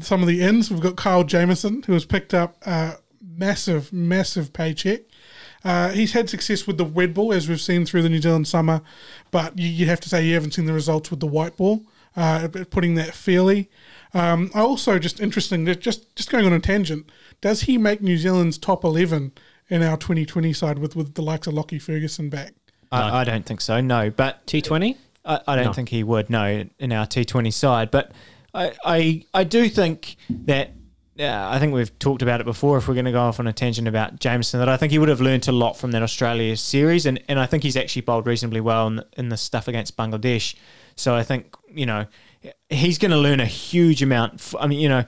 some 0.00 0.22
of 0.22 0.28
the 0.28 0.42
ends. 0.42 0.70
We've 0.70 0.80
got 0.80 0.96
Kyle 0.96 1.24
Jamieson, 1.24 1.84
who 1.84 1.92
has 1.92 2.04
picked 2.04 2.34
up 2.34 2.56
a 2.66 2.98
massive, 3.20 3.92
massive 3.92 4.52
paycheck. 4.52 5.00
Uh, 5.62 5.90
he's 5.90 6.12
had 6.12 6.28
success 6.28 6.66
with 6.66 6.76
the 6.76 6.84
red 6.84 7.14
ball, 7.14 7.32
as 7.32 7.48
we've 7.48 7.60
seen 7.60 7.86
through 7.86 8.02
the 8.02 8.08
New 8.08 8.20
Zealand 8.20 8.46
summer, 8.46 8.82
but 9.30 9.58
you, 9.58 9.68
you 9.68 9.86
have 9.86 10.00
to 10.00 10.08
say 10.08 10.24
you 10.24 10.34
haven't 10.34 10.52
seen 10.52 10.66
the 10.66 10.72
results 10.72 11.10
with 11.10 11.20
the 11.20 11.26
white 11.26 11.56
ball. 11.56 11.82
Uh, 12.16 12.46
putting 12.70 12.94
that 12.94 13.12
fairly. 13.12 13.68
Um, 14.12 14.48
also 14.54 15.00
just 15.00 15.18
interesting, 15.18 15.66
just 15.80 16.14
just 16.14 16.30
going 16.30 16.46
on 16.46 16.52
a 16.52 16.60
tangent. 16.60 17.10
Does 17.40 17.62
he 17.62 17.76
make 17.76 18.00
New 18.00 18.16
Zealand's 18.16 18.56
top 18.56 18.84
eleven 18.84 19.32
in 19.68 19.82
our 19.82 19.96
2020 19.96 20.52
side 20.52 20.78
with 20.78 20.94
with 20.94 21.14
the 21.14 21.22
likes 21.22 21.48
of 21.48 21.54
Lockie 21.54 21.80
Ferguson 21.80 22.30
back? 22.30 22.54
I, 22.92 23.22
I 23.22 23.24
don't 23.24 23.44
think 23.44 23.60
so. 23.60 23.80
No, 23.80 24.10
but 24.10 24.46
T20? 24.46 24.96
I, 25.24 25.40
I 25.46 25.56
don't 25.56 25.66
No. 25.66 25.72
think 25.72 25.88
he 25.88 26.02
would. 26.02 26.28
No, 26.30 26.64
in 26.78 26.92
our 26.92 27.06
T20 27.06 27.52
side, 27.52 27.90
but 27.90 28.12
I 28.52 28.72
I, 28.84 29.24
I 29.34 29.44
do 29.44 29.68
think 29.68 30.16
that. 30.30 30.72
Yeah, 31.16 31.48
I 31.48 31.60
think 31.60 31.72
we've 31.72 31.96
talked 32.00 32.22
about 32.22 32.40
it 32.40 32.44
before. 32.44 32.76
If 32.76 32.88
we're 32.88 32.94
going 32.94 33.04
to 33.04 33.12
go 33.12 33.20
off 33.20 33.38
on 33.38 33.46
a 33.46 33.52
tangent 33.52 33.86
about 33.86 34.18
Jamieson, 34.18 34.58
that 34.58 34.68
I 34.68 34.76
think 34.76 34.90
he 34.90 34.98
would 34.98 35.08
have 35.08 35.20
learnt 35.20 35.46
a 35.46 35.52
lot 35.52 35.74
from 35.76 35.92
that 35.92 36.02
Australia 36.02 36.56
series, 36.56 37.06
and, 37.06 37.22
and 37.28 37.38
I 37.38 37.46
think 37.46 37.62
he's 37.62 37.76
actually 37.76 38.02
bowled 38.02 38.26
reasonably 38.26 38.60
well 38.60 38.88
in 38.88 38.96
the, 38.96 39.06
in 39.16 39.28
the 39.28 39.36
stuff 39.36 39.68
against 39.68 39.96
Bangladesh. 39.96 40.56
So 40.96 41.14
I 41.14 41.22
think 41.22 41.54
you 41.72 41.86
know 41.86 42.06
he's 42.68 42.98
going 42.98 43.12
to 43.12 43.16
learn 43.16 43.38
a 43.38 43.46
huge 43.46 44.02
amount. 44.02 44.34
f- 44.34 44.56
I 44.58 44.66
mean, 44.66 44.80
you 44.80 44.88
know, 44.88 45.04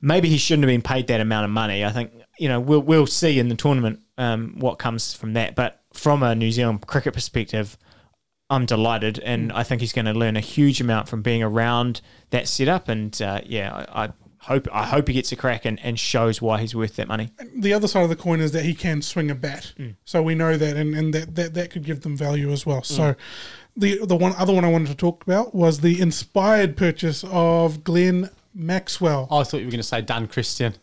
maybe 0.00 0.28
he 0.28 0.36
shouldn't 0.36 0.64
have 0.64 0.68
been 0.74 0.82
paid 0.82 1.06
that 1.06 1.20
amount 1.20 1.44
of 1.44 1.50
money. 1.52 1.84
I 1.84 1.92
think 1.92 2.10
you 2.40 2.48
know 2.48 2.58
we'll 2.58 2.80
we'll 2.82 3.06
see 3.06 3.38
in 3.38 3.48
the 3.48 3.54
tournament 3.54 4.00
um, 4.18 4.56
what 4.58 4.80
comes 4.80 5.14
from 5.14 5.34
that. 5.34 5.54
But 5.54 5.80
from 5.92 6.24
a 6.24 6.34
New 6.34 6.50
Zealand 6.50 6.84
cricket 6.88 7.14
perspective, 7.14 7.78
I'm 8.48 8.66
delighted, 8.66 9.18
and 9.18 9.50
mm. 9.50 9.56
I 9.56 9.64
think 9.64 9.80
he's 9.80 9.92
going 9.92 10.04
to 10.04 10.14
learn 10.14 10.36
a 10.36 10.40
huge 10.40 10.80
amount 10.80 11.08
from 11.08 11.22
being 11.22 11.42
around 11.42 12.00
that 12.30 12.46
setup. 12.46 12.88
And 12.88 13.20
uh, 13.20 13.40
yeah, 13.44 13.86
I, 13.88 14.04
I 14.04 14.12
hope 14.40 14.68
I 14.72 14.84
hope 14.84 15.08
he 15.08 15.14
gets 15.14 15.32
a 15.32 15.36
crack 15.36 15.64
and, 15.64 15.80
and 15.82 15.98
shows 15.98 16.40
why 16.40 16.60
he's 16.60 16.74
worth 16.74 16.96
that 16.96 17.08
money. 17.08 17.30
the 17.56 17.72
other 17.72 17.88
side 17.88 18.04
of 18.04 18.08
the 18.08 18.16
coin 18.16 18.40
is 18.40 18.52
that 18.52 18.64
he 18.64 18.74
can 18.74 19.02
swing 19.02 19.30
a 19.30 19.34
bat. 19.34 19.72
Mm. 19.78 19.96
So 20.04 20.22
we 20.22 20.34
know 20.34 20.56
that, 20.56 20.76
and, 20.76 20.94
and 20.94 21.12
that, 21.12 21.34
that 21.34 21.54
that 21.54 21.70
could 21.70 21.84
give 21.84 22.02
them 22.02 22.16
value 22.16 22.50
as 22.52 22.64
well. 22.64 22.82
Mm. 22.82 22.86
So 22.86 23.14
the 23.76 24.04
the 24.04 24.16
one 24.16 24.34
other 24.36 24.52
one 24.52 24.64
I 24.64 24.70
wanted 24.70 24.88
to 24.88 24.96
talk 24.96 25.24
about 25.24 25.54
was 25.54 25.80
the 25.80 26.00
inspired 26.00 26.76
purchase 26.76 27.24
of 27.28 27.82
Glenn 27.82 28.30
Maxwell. 28.54 29.26
Oh, 29.30 29.38
I 29.38 29.44
thought 29.44 29.58
you 29.58 29.66
were 29.66 29.72
going 29.72 29.78
to 29.78 29.82
say 29.82 30.02
Dan 30.02 30.28
Christian. 30.28 30.74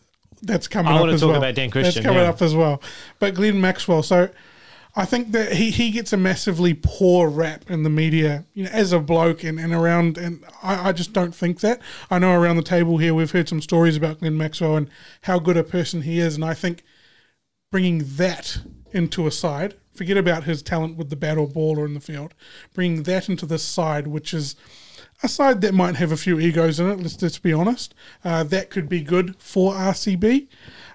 That's 0.42 0.68
coming 0.68 0.92
I 0.92 0.96
up 0.96 1.00
want 1.00 1.10
to 1.10 1.14
as 1.14 1.20
talk 1.22 1.30
well. 1.30 1.38
about 1.38 1.54
Dan 1.54 1.70
Christian, 1.70 2.02
That's 2.02 2.06
coming 2.06 2.22
yeah. 2.22 2.28
up 2.28 2.42
as 2.42 2.54
well. 2.54 2.82
But 3.18 3.34
Glenn 3.34 3.60
Maxwell, 3.60 4.02
so 4.02 4.28
I 4.96 5.04
think 5.04 5.32
that 5.32 5.54
he, 5.54 5.70
he 5.70 5.90
gets 5.90 6.12
a 6.12 6.16
massively 6.16 6.72
poor 6.74 7.28
rap 7.28 7.68
in 7.68 7.82
the 7.82 7.90
media, 7.90 8.44
you 8.54 8.64
know, 8.64 8.70
as 8.70 8.92
a 8.92 9.00
bloke 9.00 9.42
and, 9.42 9.58
and 9.58 9.72
around, 9.72 10.16
and 10.16 10.44
I, 10.62 10.90
I 10.90 10.92
just 10.92 11.12
don't 11.12 11.34
think 11.34 11.60
that. 11.60 11.80
I 12.10 12.20
know 12.20 12.32
around 12.32 12.56
the 12.56 12.62
table 12.62 12.98
here 12.98 13.12
we've 13.12 13.30
heard 13.32 13.48
some 13.48 13.60
stories 13.60 13.96
about 13.96 14.20
Glenn 14.20 14.36
Maxwell 14.36 14.76
and 14.76 14.88
how 15.22 15.40
good 15.40 15.56
a 15.56 15.64
person 15.64 16.02
he 16.02 16.20
is, 16.20 16.36
and 16.36 16.44
I 16.44 16.54
think 16.54 16.84
bringing 17.72 18.04
that 18.16 18.58
into 18.92 19.26
a 19.26 19.32
side, 19.32 19.74
forget 19.94 20.16
about 20.16 20.44
his 20.44 20.62
talent 20.62 20.96
with 20.96 21.10
the 21.10 21.16
bat 21.16 21.36
ball 21.52 21.78
or 21.78 21.86
in 21.86 21.94
the 21.94 22.00
field, 22.00 22.32
bringing 22.72 23.02
that 23.02 23.28
into 23.28 23.46
this 23.46 23.64
side, 23.64 24.06
which 24.06 24.32
is 24.32 24.54
a 25.24 25.28
side 25.28 25.60
that 25.62 25.74
might 25.74 25.96
have 25.96 26.12
a 26.12 26.16
few 26.16 26.38
egos 26.38 26.78
in 26.78 26.88
it, 26.88 27.00
let's, 27.00 27.20
let's 27.20 27.38
be 27.38 27.52
honest, 27.52 27.94
uh, 28.24 28.44
that 28.44 28.70
could 28.70 28.88
be 28.88 29.02
good 29.02 29.34
for 29.38 29.74
RCB. 29.74 30.46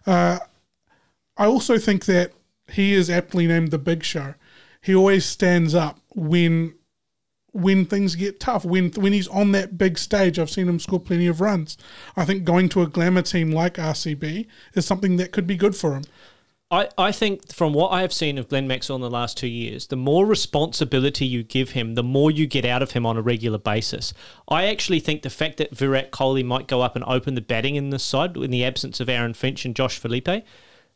Uh, 0.05 0.39
I 1.35 1.45
also 1.45 1.77
think 1.77 2.05
that 2.05 2.31
he 2.71 2.93
is 2.93 3.09
aptly 3.09 3.47
named 3.47 3.71
the 3.71 3.77
big 3.77 4.03
show. 4.03 4.35
He 4.81 4.95
always 4.95 5.25
stands 5.25 5.75
up 5.75 5.99
when 6.15 6.75
when 7.51 7.85
things 7.85 8.15
get 8.15 8.39
tough, 8.39 8.63
when 8.63 8.91
when 8.91 9.13
he's 9.13 9.27
on 9.27 9.51
that 9.53 9.77
big 9.77 9.97
stage. 9.97 10.39
I've 10.39 10.49
seen 10.49 10.67
him 10.67 10.79
score 10.79 10.99
plenty 10.99 11.27
of 11.27 11.41
runs. 11.41 11.77
I 12.15 12.25
think 12.25 12.43
going 12.43 12.69
to 12.69 12.81
a 12.81 12.87
glamour 12.87 13.21
team 13.21 13.51
like 13.51 13.75
RCB 13.75 14.47
is 14.73 14.85
something 14.85 15.17
that 15.17 15.31
could 15.31 15.47
be 15.47 15.57
good 15.57 15.75
for 15.75 15.95
him. 15.95 16.03
I, 16.71 16.87
I 16.99 17.11
think 17.11 17.51
from 17.51 17.73
what 17.73 17.89
I 17.89 18.01
have 18.01 18.13
seen 18.13 18.37
of 18.37 18.47
Glenn 18.47 18.67
Maxwell 18.67 18.97
in 18.97 19.01
the 19.01 19.09
last 19.09 19.37
two 19.37 19.47
years, 19.47 19.87
the 19.87 19.95
more 19.95 20.23
responsibility 20.27 21.25
you 21.25 21.41
give 21.41 21.71
him, 21.71 21.95
the 21.95 22.03
more 22.03 22.29
you 22.29 22.45
get 22.45 22.63
out 22.63 22.83
of 22.83 22.91
him 22.91 23.07
on 23.07 23.17
a 23.17 23.23
regular 23.23 23.57
basis. 23.57 24.13
I 24.47 24.67
actually 24.67 24.99
think 24.99 25.23
the 25.23 25.31
fact 25.31 25.57
that 25.57 25.75
Virat 25.75 26.11
Kohli 26.11 26.45
might 26.45 26.67
go 26.67 26.81
up 26.81 26.95
and 26.95 27.03
open 27.05 27.33
the 27.33 27.41
batting 27.41 27.75
in 27.75 27.89
this 27.89 28.03
side 28.03 28.37
in 28.37 28.51
the 28.51 28.63
absence 28.63 28.99
of 28.99 29.09
Aaron 29.09 29.33
Finch 29.33 29.65
and 29.65 29.75
Josh 29.75 29.97
Philippe, 29.97 30.43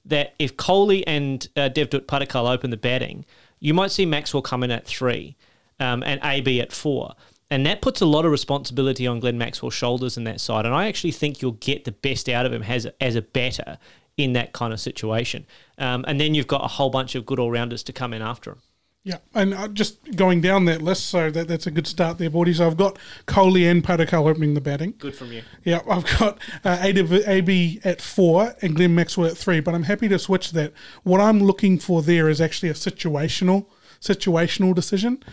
that 0.06 0.34
if 0.40 0.58
Kohli 0.58 1.04
and 1.08 1.48
uh, 1.56 1.70
Devdutt 1.70 2.06
Padikkal 2.06 2.52
open 2.52 2.70
the 2.70 2.78
batting, 2.78 3.26
you 3.60 3.74
might 3.74 3.92
see 3.92 4.06
Maxwell 4.06 4.42
come 4.42 4.64
in 4.64 4.72
at 4.72 4.86
three 4.86 5.36
um, 5.80 6.04
and 6.04 6.20
AB 6.24 6.60
at 6.60 6.72
four. 6.72 7.16
And 7.50 7.66
that 7.66 7.82
puts 7.82 8.02
a 8.02 8.06
lot 8.06 8.26
of 8.26 8.32
responsibility 8.32 9.06
on 9.06 9.20
Glenn 9.20 9.38
Maxwell's 9.38 9.76
shoulders 9.76 10.18
in 10.18 10.24
that 10.24 10.42
side. 10.42 10.66
And 10.66 10.74
I 10.74 10.88
actually 10.88 11.12
think 11.12 11.42
you'll 11.42 11.52
get 11.54 11.86
the 11.86 11.92
best 11.92 12.28
out 12.28 12.46
of 12.46 12.54
him 12.54 12.64
as 12.64 12.86
a, 12.86 13.04
as 13.04 13.16
a 13.16 13.22
batter 13.22 13.78
in 14.18 14.34
that 14.34 14.54
kind 14.54 14.74
of 14.74 14.80
situation. 14.80 15.46
Um, 15.78 16.04
and 16.08 16.20
then 16.20 16.34
you've 16.34 16.48
got 16.48 16.64
a 16.64 16.68
whole 16.68 16.90
bunch 16.90 17.16
of 17.16 17.26
good 17.26 17.40
all 17.40 17.52
rounders 17.52 17.84
to 17.84 17.94
come 17.94 18.14
in 18.14 18.22
after 18.22 18.52
him. 18.52 18.62
Yeah, 19.06 19.18
and 19.34 19.54
uh, 19.54 19.68
just 19.68 20.16
going 20.16 20.40
down 20.40 20.64
that 20.66 20.82
list, 20.82 21.08
so 21.08 21.30
that, 21.30 21.50
that's 21.50 21.68
a 21.68 21.72
good 21.72 21.88
start 21.88 22.18
there, 22.20 22.30
boys. 22.30 22.62
I've 22.62 22.78
got 22.78 22.98
Kohli 23.28 23.70
and 23.70 23.84
Padikkal 23.84 24.30
opening 24.30 24.54
the 24.54 24.62
batting. 24.62 24.94
Good 24.98 25.14
from 25.14 25.34
you. 25.34 25.42
Yeah, 25.66 25.82
I've 25.90 26.06
got 26.20 26.40
uh, 26.64 26.78
AB 26.82 27.82
at 27.84 28.02
four 28.02 28.56
and 28.62 28.76
Glenn 28.78 28.96
Maxwell 28.96 29.28
at 29.28 29.38
three, 29.38 29.60
but 29.60 29.76
I'm 29.76 29.84
happy 29.84 30.08
to 30.08 30.18
switch 30.18 30.52
that. 30.54 30.72
What 31.04 31.20
I'm 31.20 31.40
looking 31.40 31.80
for 31.80 32.02
there 32.02 32.30
is 32.30 32.40
actually 32.40 32.70
a 32.70 32.74
situational 32.74 33.66
situational 34.00 34.76
decision. 34.76 35.24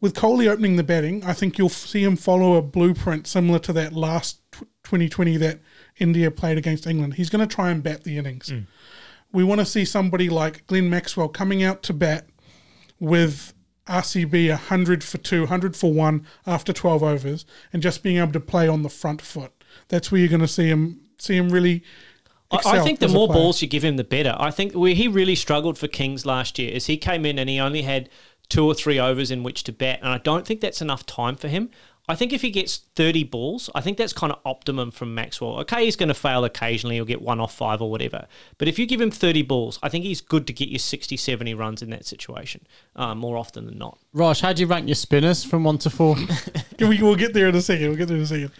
with 0.00 0.14
Kohli 0.14 0.46
opening 0.48 0.76
the 0.76 0.82
batting, 0.82 1.24
I 1.24 1.32
think 1.32 1.58
you'll 1.58 1.68
see 1.68 2.02
him 2.02 2.16
follow 2.16 2.54
a 2.54 2.62
blueprint 2.62 3.26
similar 3.26 3.58
to 3.60 3.72
that 3.74 3.92
last 3.92 4.40
tw 4.52 4.64
2020 4.84 5.36
that 5.38 5.60
India 5.98 6.30
played 6.30 6.58
against 6.58 6.86
England. 6.86 7.14
He's 7.14 7.30
going 7.30 7.46
to 7.46 7.54
try 7.54 7.70
and 7.70 7.82
bat 7.82 8.04
the 8.04 8.16
innings. 8.18 8.52
We 9.32 9.44
want 9.44 9.60
to 9.60 9.66
see 9.66 9.84
somebody 9.84 10.28
like 10.28 10.66
Glenn 10.66 10.90
Maxwell 10.90 11.28
coming 11.28 11.62
out 11.62 11.82
to 11.84 11.92
bat 11.92 12.26
with 13.00 13.54
RCB 13.88 14.50
100 14.50 15.02
for 15.02 15.18
2, 15.18 15.40
100 15.40 15.74
for 15.76 15.92
1 15.92 16.24
after 16.46 16.72
12 16.72 17.02
overs 17.02 17.44
and 17.72 17.82
just 17.82 18.02
being 18.02 18.18
able 18.18 18.32
to 18.32 18.40
play 18.40 18.68
on 18.68 18.82
the 18.82 18.88
front 18.88 19.20
foot. 19.20 19.52
That's 19.88 20.12
where 20.12 20.20
you're 20.20 20.28
going 20.28 20.40
to 20.40 20.48
see 20.48 20.68
him 20.68 21.00
see 21.18 21.36
him 21.36 21.50
really 21.50 21.82
I- 22.52 22.56
I 22.56 22.80
think 22.84 22.98
the 22.98 23.06
more 23.08 23.28
balls 23.28 23.62
you 23.62 23.68
give 23.68 23.84
him, 23.84 23.96
the 23.96 24.04
better. 24.04 24.34
I 24.38 24.50
think 24.50 24.72
where 24.72 24.94
he 24.94 25.06
really 25.08 25.34
struggled 25.36 25.78
for 25.78 25.86
Kings 25.86 26.26
last 26.26 26.58
year 26.58 26.70
is 26.72 26.86
he 26.86 26.96
came 26.96 27.24
in 27.24 27.38
and 27.38 27.48
he 27.48 27.60
only 27.60 27.82
had 27.82 28.08
two 28.48 28.64
or 28.66 28.74
three 28.74 28.98
overs 28.98 29.30
in 29.30 29.42
which 29.44 29.62
to 29.64 29.72
bat, 29.72 30.00
and 30.02 30.08
I 30.10 30.18
don't 30.18 30.44
think 30.46 30.60
that's 30.60 30.82
enough 30.82 31.06
time 31.06 31.36
for 31.36 31.46
him. 31.46 31.70
I 32.10 32.16
think 32.16 32.32
if 32.32 32.42
he 32.42 32.50
gets 32.50 32.78
30 32.96 33.24
balls, 33.24 33.70
I 33.74 33.80
think 33.80 33.96
that's 33.96 34.12
kind 34.12 34.32
of 34.32 34.40
optimum 34.44 34.90
from 34.90 35.14
Maxwell. 35.14 35.60
Okay, 35.60 35.84
he's 35.84 35.96
going 35.96 36.08
to 36.08 36.14
fail 36.14 36.44
occasionally, 36.44 36.96
he'll 36.96 37.04
get 37.04 37.22
one 37.22 37.40
off 37.40 37.54
five 37.54 37.80
or 37.80 37.90
whatever. 37.90 38.26
But 38.58 38.68
if 38.68 38.78
you 38.78 38.86
give 38.86 39.00
him 39.00 39.10
30 39.10 39.42
balls, 39.42 39.78
I 39.82 39.88
think 39.88 40.04
he's 40.04 40.20
good 40.20 40.46
to 40.48 40.52
get 40.52 40.68
you 40.68 40.78
60, 40.78 41.16
70 41.16 41.54
runs 41.54 41.82
in 41.82 41.90
that 41.90 42.04
situation 42.04 42.66
uh, 42.96 43.14
more 43.14 43.36
often 43.36 43.66
than 43.66 43.78
not. 43.78 43.98
Raj, 44.12 44.40
how 44.40 44.52
do 44.52 44.60
you 44.60 44.66
rank 44.66 44.88
your 44.88 44.96
spinners 44.96 45.44
from 45.44 45.64
one 45.64 45.78
to 45.78 45.90
four? 45.90 46.16
we, 46.80 47.00
we'll 47.00 47.14
get 47.14 47.32
there 47.32 47.48
in 47.48 47.54
a 47.54 47.62
second. 47.62 47.88
We'll 47.88 47.96
get 47.96 48.08
there 48.08 48.16
in 48.16 48.24
a 48.24 48.26
second. 48.26 48.50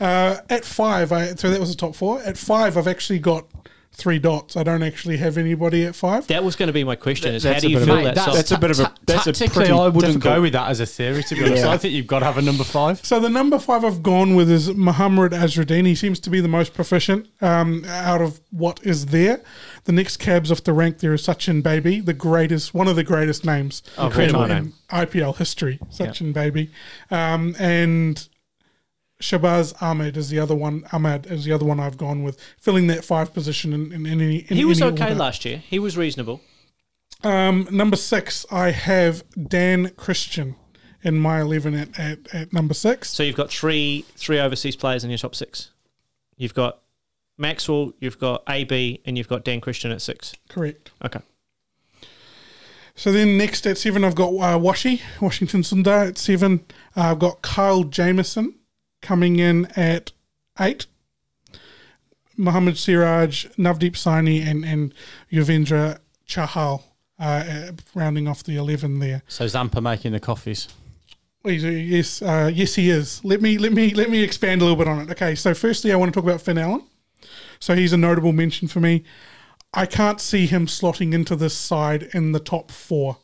Uh, 0.00 0.38
at 0.50 0.64
five, 0.64 1.12
I, 1.12 1.34
so 1.34 1.50
that 1.50 1.60
was 1.60 1.70
the 1.70 1.76
top 1.76 1.94
four. 1.94 2.20
At 2.22 2.36
five, 2.36 2.76
I've 2.76 2.88
actually 2.88 3.20
got 3.20 3.46
three 3.92 4.18
dots. 4.20 4.56
I 4.56 4.62
don't 4.62 4.82
actually 4.84 5.16
have 5.16 5.36
anybody 5.36 5.84
at 5.84 5.94
five. 5.94 6.26
That 6.28 6.44
was 6.44 6.54
going 6.56 6.68
to 6.68 6.72
be 6.72 6.84
my 6.84 6.94
question: 6.96 7.34
is 7.34 7.42
how 7.44 7.58
do 7.58 7.68
you 7.68 7.78
bit 7.78 7.86
feel 7.86 7.96
that? 7.96 8.14
that's- 8.14 8.36
that's 8.36 8.52
a 8.52 8.58
bit 8.58 8.70
of 8.70 8.80
a- 8.80 8.94
that's 9.06 9.26
a 9.26 9.32
pretty 9.32 9.72
I 9.72 9.88
wouldn't 9.88 10.14
difficult- 10.14 10.22
go 10.36 10.40
with 10.42 10.52
that 10.52 10.68
as 10.70 10.78
a 10.80 10.86
theory. 10.86 11.22
To 11.24 11.34
be 11.34 11.44
honest, 11.44 11.64
Yeah. 11.64 11.70
I 11.70 11.78
think 11.78 11.94
you've 11.94 12.06
got 12.06 12.20
to 12.20 12.26
have 12.26 12.38
a 12.38 12.42
number 12.42 12.62
five. 12.64 13.04
So 13.04 13.18
the 13.18 13.28
number 13.28 13.58
five 13.58 13.84
I've 13.84 14.02
gone 14.02 14.34
with 14.36 14.50
is 14.50 14.68
Muhammad 14.74 15.32
Azruddin. 15.32 15.86
He 15.86 15.94
seems 15.94 16.20
to 16.20 16.30
be 16.30 16.40
the 16.40 16.48
most 16.48 16.74
proficient 16.74 17.26
um, 17.40 17.84
out 17.86 18.20
of 18.22 18.40
what 18.50 18.78
is 18.84 19.06
there. 19.06 19.40
The 19.84 19.92
next 19.92 20.18
cabs 20.18 20.52
off 20.52 20.62
the 20.64 20.72
rank 20.74 20.98
there 20.98 21.14
is 21.14 21.22
Sachin 21.26 21.62
Baby, 21.62 22.00
the 22.00 22.12
greatest, 22.12 22.74
one 22.74 22.88
of 22.88 22.96
the 22.96 23.04
greatest 23.04 23.44
names 23.44 23.82
Incredible 23.98 24.44
in, 24.44 24.50
in 24.50 24.56
name. 24.64 24.72
IPL 24.90 25.36
history. 25.36 25.78
Sachin 25.90 26.32
Baby, 26.34 26.70
um, 27.10 27.56
and 27.58 28.28
Shahbaz 29.20 29.80
Ahmed 29.82 30.16
is 30.16 30.30
the 30.30 30.38
other 30.38 30.54
one. 30.54 30.84
Ahmed 30.92 31.26
is 31.26 31.44
the 31.44 31.52
other 31.52 31.64
one 31.64 31.80
I've 31.80 31.96
gone 31.96 32.22
with, 32.22 32.38
filling 32.58 32.86
that 32.86 33.04
five 33.04 33.34
position 33.34 33.72
in, 33.72 33.92
in 33.92 34.06
any. 34.06 34.38
In 34.48 34.56
he 34.56 34.64
was 34.64 34.80
any 34.80 34.92
okay 34.92 35.08
order. 35.08 35.16
last 35.16 35.44
year. 35.44 35.58
He 35.58 35.78
was 35.78 35.96
reasonable. 35.96 36.40
Um, 37.24 37.66
number 37.70 37.96
six, 37.96 38.46
I 38.50 38.70
have 38.70 39.24
Dan 39.48 39.90
Christian 39.96 40.54
in 41.02 41.16
my 41.16 41.40
eleven 41.40 41.74
at, 41.74 41.98
at, 41.98 42.34
at 42.34 42.52
number 42.52 42.74
six. 42.74 43.10
So 43.10 43.24
you've 43.24 43.36
got 43.36 43.50
three 43.50 44.04
three 44.16 44.38
overseas 44.38 44.76
players 44.76 45.02
in 45.02 45.10
your 45.10 45.18
top 45.18 45.34
six. 45.34 45.72
You've 46.36 46.54
got 46.54 46.78
Maxwell, 47.36 47.92
you've 47.98 48.20
got 48.20 48.44
AB, 48.48 49.00
and 49.04 49.18
you've 49.18 49.28
got 49.28 49.44
Dan 49.44 49.60
Christian 49.60 49.90
at 49.90 50.00
six. 50.00 50.34
Correct. 50.48 50.92
Okay. 51.04 51.20
So 52.94 53.12
then 53.12 53.36
next 53.36 53.66
at 53.66 53.78
seven, 53.78 54.04
I've 54.04 54.16
got 54.16 54.30
uh, 54.30 54.58
Washi, 54.58 55.00
Washington 55.20 55.62
Sundar 55.62 56.08
at 56.08 56.18
seven. 56.18 56.64
Uh, 56.96 57.12
I've 57.12 57.18
got 57.20 57.42
Kyle 57.42 57.84
Jamieson 57.84 58.54
coming 59.00 59.38
in 59.38 59.66
at 59.76 60.12
eight. 60.60 60.86
Mohammad 62.36 62.78
Siraj, 62.78 63.46
Navdeep 63.56 63.92
Saini, 63.92 64.46
and, 64.46 64.64
and 64.64 64.94
Yuzvendra 65.30 65.98
Chahal 66.28 66.82
uh, 67.18 67.22
uh, 67.22 67.72
rounding 67.94 68.28
off 68.28 68.44
the 68.44 68.56
11 68.56 69.00
there. 69.00 69.22
So 69.26 69.46
Zampa 69.48 69.80
making 69.80 70.12
the 70.12 70.20
coffees. 70.20 70.68
Yes, 71.44 72.22
uh, 72.22 72.50
yes, 72.52 72.74
he 72.74 72.90
is. 72.90 73.24
Let 73.24 73.40
me 73.40 73.58
let 73.58 73.72
me 73.72 73.94
let 73.94 74.10
me 74.10 74.22
expand 74.22 74.60
a 74.60 74.64
little 74.64 74.76
bit 74.76 74.88
on 74.88 75.00
it. 75.00 75.10
Okay, 75.12 75.34
so 75.34 75.54
firstly, 75.54 75.92
I 75.92 75.96
want 75.96 76.12
to 76.12 76.20
talk 76.20 76.28
about 76.28 76.42
Finn 76.42 76.58
Allen. 76.58 76.82
So 77.58 77.74
he's 77.74 77.92
a 77.92 77.96
notable 77.96 78.32
mention 78.32 78.68
for 78.68 78.80
me. 78.80 79.04
I 79.72 79.86
can't 79.86 80.20
see 80.20 80.46
him 80.46 80.66
slotting 80.66 81.12
into 81.12 81.36
this 81.36 81.56
side 81.56 82.10
in 82.12 82.32
the 82.32 82.40
top 82.40 82.70
four. 82.70 83.18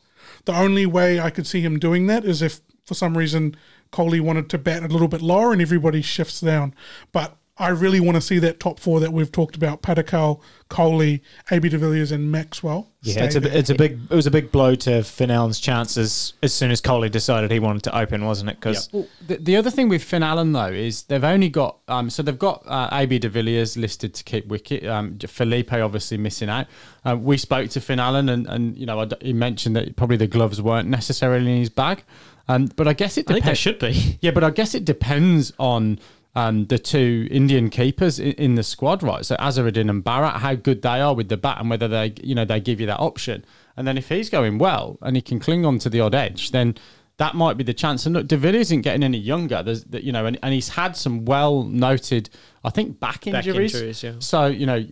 The 0.45 0.57
only 0.57 0.85
way 0.85 1.19
I 1.19 1.29
could 1.29 1.47
see 1.47 1.61
him 1.61 1.79
doing 1.79 2.07
that 2.07 2.23
is 2.25 2.41
if, 2.41 2.61
for 2.85 2.93
some 2.93 3.17
reason, 3.17 3.55
Kohli 3.95 4.19
wanted 4.19 4.49
to 4.49 4.57
bat 4.57 4.83
a 4.83 4.87
little 4.87 5.07
bit 5.07 5.21
lower 5.21 5.53
and 5.53 5.61
everybody 5.61 6.01
shifts 6.01 6.41
down. 6.41 6.75
But 7.13 7.37
I 7.57 7.69
really 7.69 8.01
want 8.01 8.15
to 8.15 8.21
see 8.21 8.37
that 8.39 8.59
top 8.59 8.81
four 8.81 8.99
that 8.99 9.13
we've 9.13 9.31
talked 9.31 9.55
about: 9.55 9.81
Padikkal, 9.81 10.41
Kohli, 10.69 11.21
AB 11.49 11.69
de 11.69 11.77
Villiers, 11.77 12.11
and 12.11 12.29
Maxwell. 12.29 12.89
Yeah, 13.01 13.23
it's 13.23 13.35
a, 13.35 13.39
there. 13.39 13.55
it's 13.55 13.69
a 13.69 13.75
big 13.75 13.97
it 14.09 14.13
was 14.13 14.27
a 14.27 14.31
big 14.31 14.51
blow 14.51 14.75
to 14.75 15.03
Finn 15.03 15.31
Allen's 15.31 15.61
chances 15.61 16.33
as 16.43 16.53
soon 16.53 16.69
as 16.69 16.81
Kohli 16.81 17.09
decided 17.09 17.51
he 17.51 17.59
wanted 17.59 17.83
to 17.83 17.97
open, 17.97 18.25
wasn't 18.25 18.49
it? 18.49 18.59
Because 18.59 18.91
Well, 18.91 19.07
the, 19.25 19.37
the 19.37 19.55
other 19.55 19.69
thing 19.69 19.87
with 19.87 20.03
Finn 20.03 20.21
Allen 20.21 20.51
though 20.51 20.65
is 20.71 21.03
they've 21.03 21.23
only 21.23 21.47
got 21.47 21.77
um, 21.87 22.09
so 22.09 22.21
they've 22.23 22.37
got 22.37 22.63
uh, 22.65 22.89
AB 22.91 23.19
de 23.19 23.29
Villiers 23.29 23.77
listed 23.77 24.13
to 24.15 24.23
keep 24.25 24.47
wicket. 24.47 24.85
Um, 24.85 25.17
Philippe 25.19 25.79
obviously 25.79 26.17
missing 26.17 26.49
out. 26.49 26.67
Uh, 27.05 27.15
we 27.15 27.37
spoke 27.37 27.69
to 27.69 27.79
Finn 27.79 28.01
Allen 28.01 28.27
and, 28.27 28.47
and 28.47 28.75
you 28.75 28.85
know 28.85 28.99
I 28.99 29.05
d 29.05 29.15
he 29.21 29.31
mentioned 29.31 29.77
that 29.77 29.95
probably 29.95 30.17
the 30.17 30.27
gloves 30.27 30.61
weren't 30.61 30.89
necessarily 30.89 31.53
in 31.53 31.59
his 31.59 31.69
bag. 31.69 32.03
Um, 32.47 32.69
but 32.75 32.87
I 32.87 32.93
guess 32.93 33.17
it 33.17 33.29
I 33.29 33.33
think 33.33 33.45
they 33.45 33.51
depends. 33.53 33.59
should 33.59 33.79
be. 33.79 34.17
Yeah, 34.21 34.31
but 34.31 34.43
I 34.43 34.49
guess 34.51 34.75
it 34.75 34.85
depends 34.85 35.51
on 35.59 35.99
um, 36.35 36.65
the 36.65 36.77
two 36.77 37.27
Indian 37.31 37.69
keepers 37.69 38.19
in, 38.19 38.33
in 38.33 38.55
the 38.55 38.63
squad, 38.63 39.01
right? 39.01 39.25
So 39.25 39.35
Azharuddin 39.37 39.89
and 39.89 40.03
Bharat, 40.03 40.37
how 40.37 40.53
good 40.55 40.81
they 40.81 41.01
are 41.01 41.13
with 41.15 41.29
the 41.29 41.37
bat, 41.37 41.59
and 41.59 41.69
whether 41.69 41.87
they, 41.87 42.13
you 42.21 42.35
know, 42.35 42.45
they 42.45 42.59
give 42.59 42.79
you 42.79 42.87
that 42.87 42.99
option. 42.99 43.45
And 43.77 43.87
then 43.87 43.97
if 43.97 44.09
he's 44.09 44.29
going 44.29 44.57
well 44.57 44.97
and 45.01 45.15
he 45.15 45.21
can 45.21 45.39
cling 45.39 45.65
on 45.65 45.79
to 45.79 45.89
the 45.89 46.01
odd 46.01 46.13
edge, 46.15 46.51
then 46.51 46.75
that 47.17 47.33
might 47.35 47.55
be 47.57 47.63
the 47.63 47.73
chance. 47.73 48.05
And 48.05 48.15
look, 48.15 48.27
De 48.27 48.35
isn't 48.35 48.81
getting 48.81 49.03
any 49.03 49.17
younger. 49.17 49.63
There's, 49.63 49.85
you 49.91 50.11
know, 50.11 50.25
and, 50.25 50.37
and 50.43 50.53
he's 50.53 50.69
had 50.69 50.97
some 50.97 51.25
well 51.25 51.63
noted, 51.63 52.29
I 52.63 52.69
think, 52.69 52.99
back 52.99 53.25
Back 53.25 53.45
injuries. 53.47 53.73
injuries, 53.73 54.03
yeah. 54.03 54.13
So 54.19 54.47
you 54.47 54.65
know, 54.65 54.85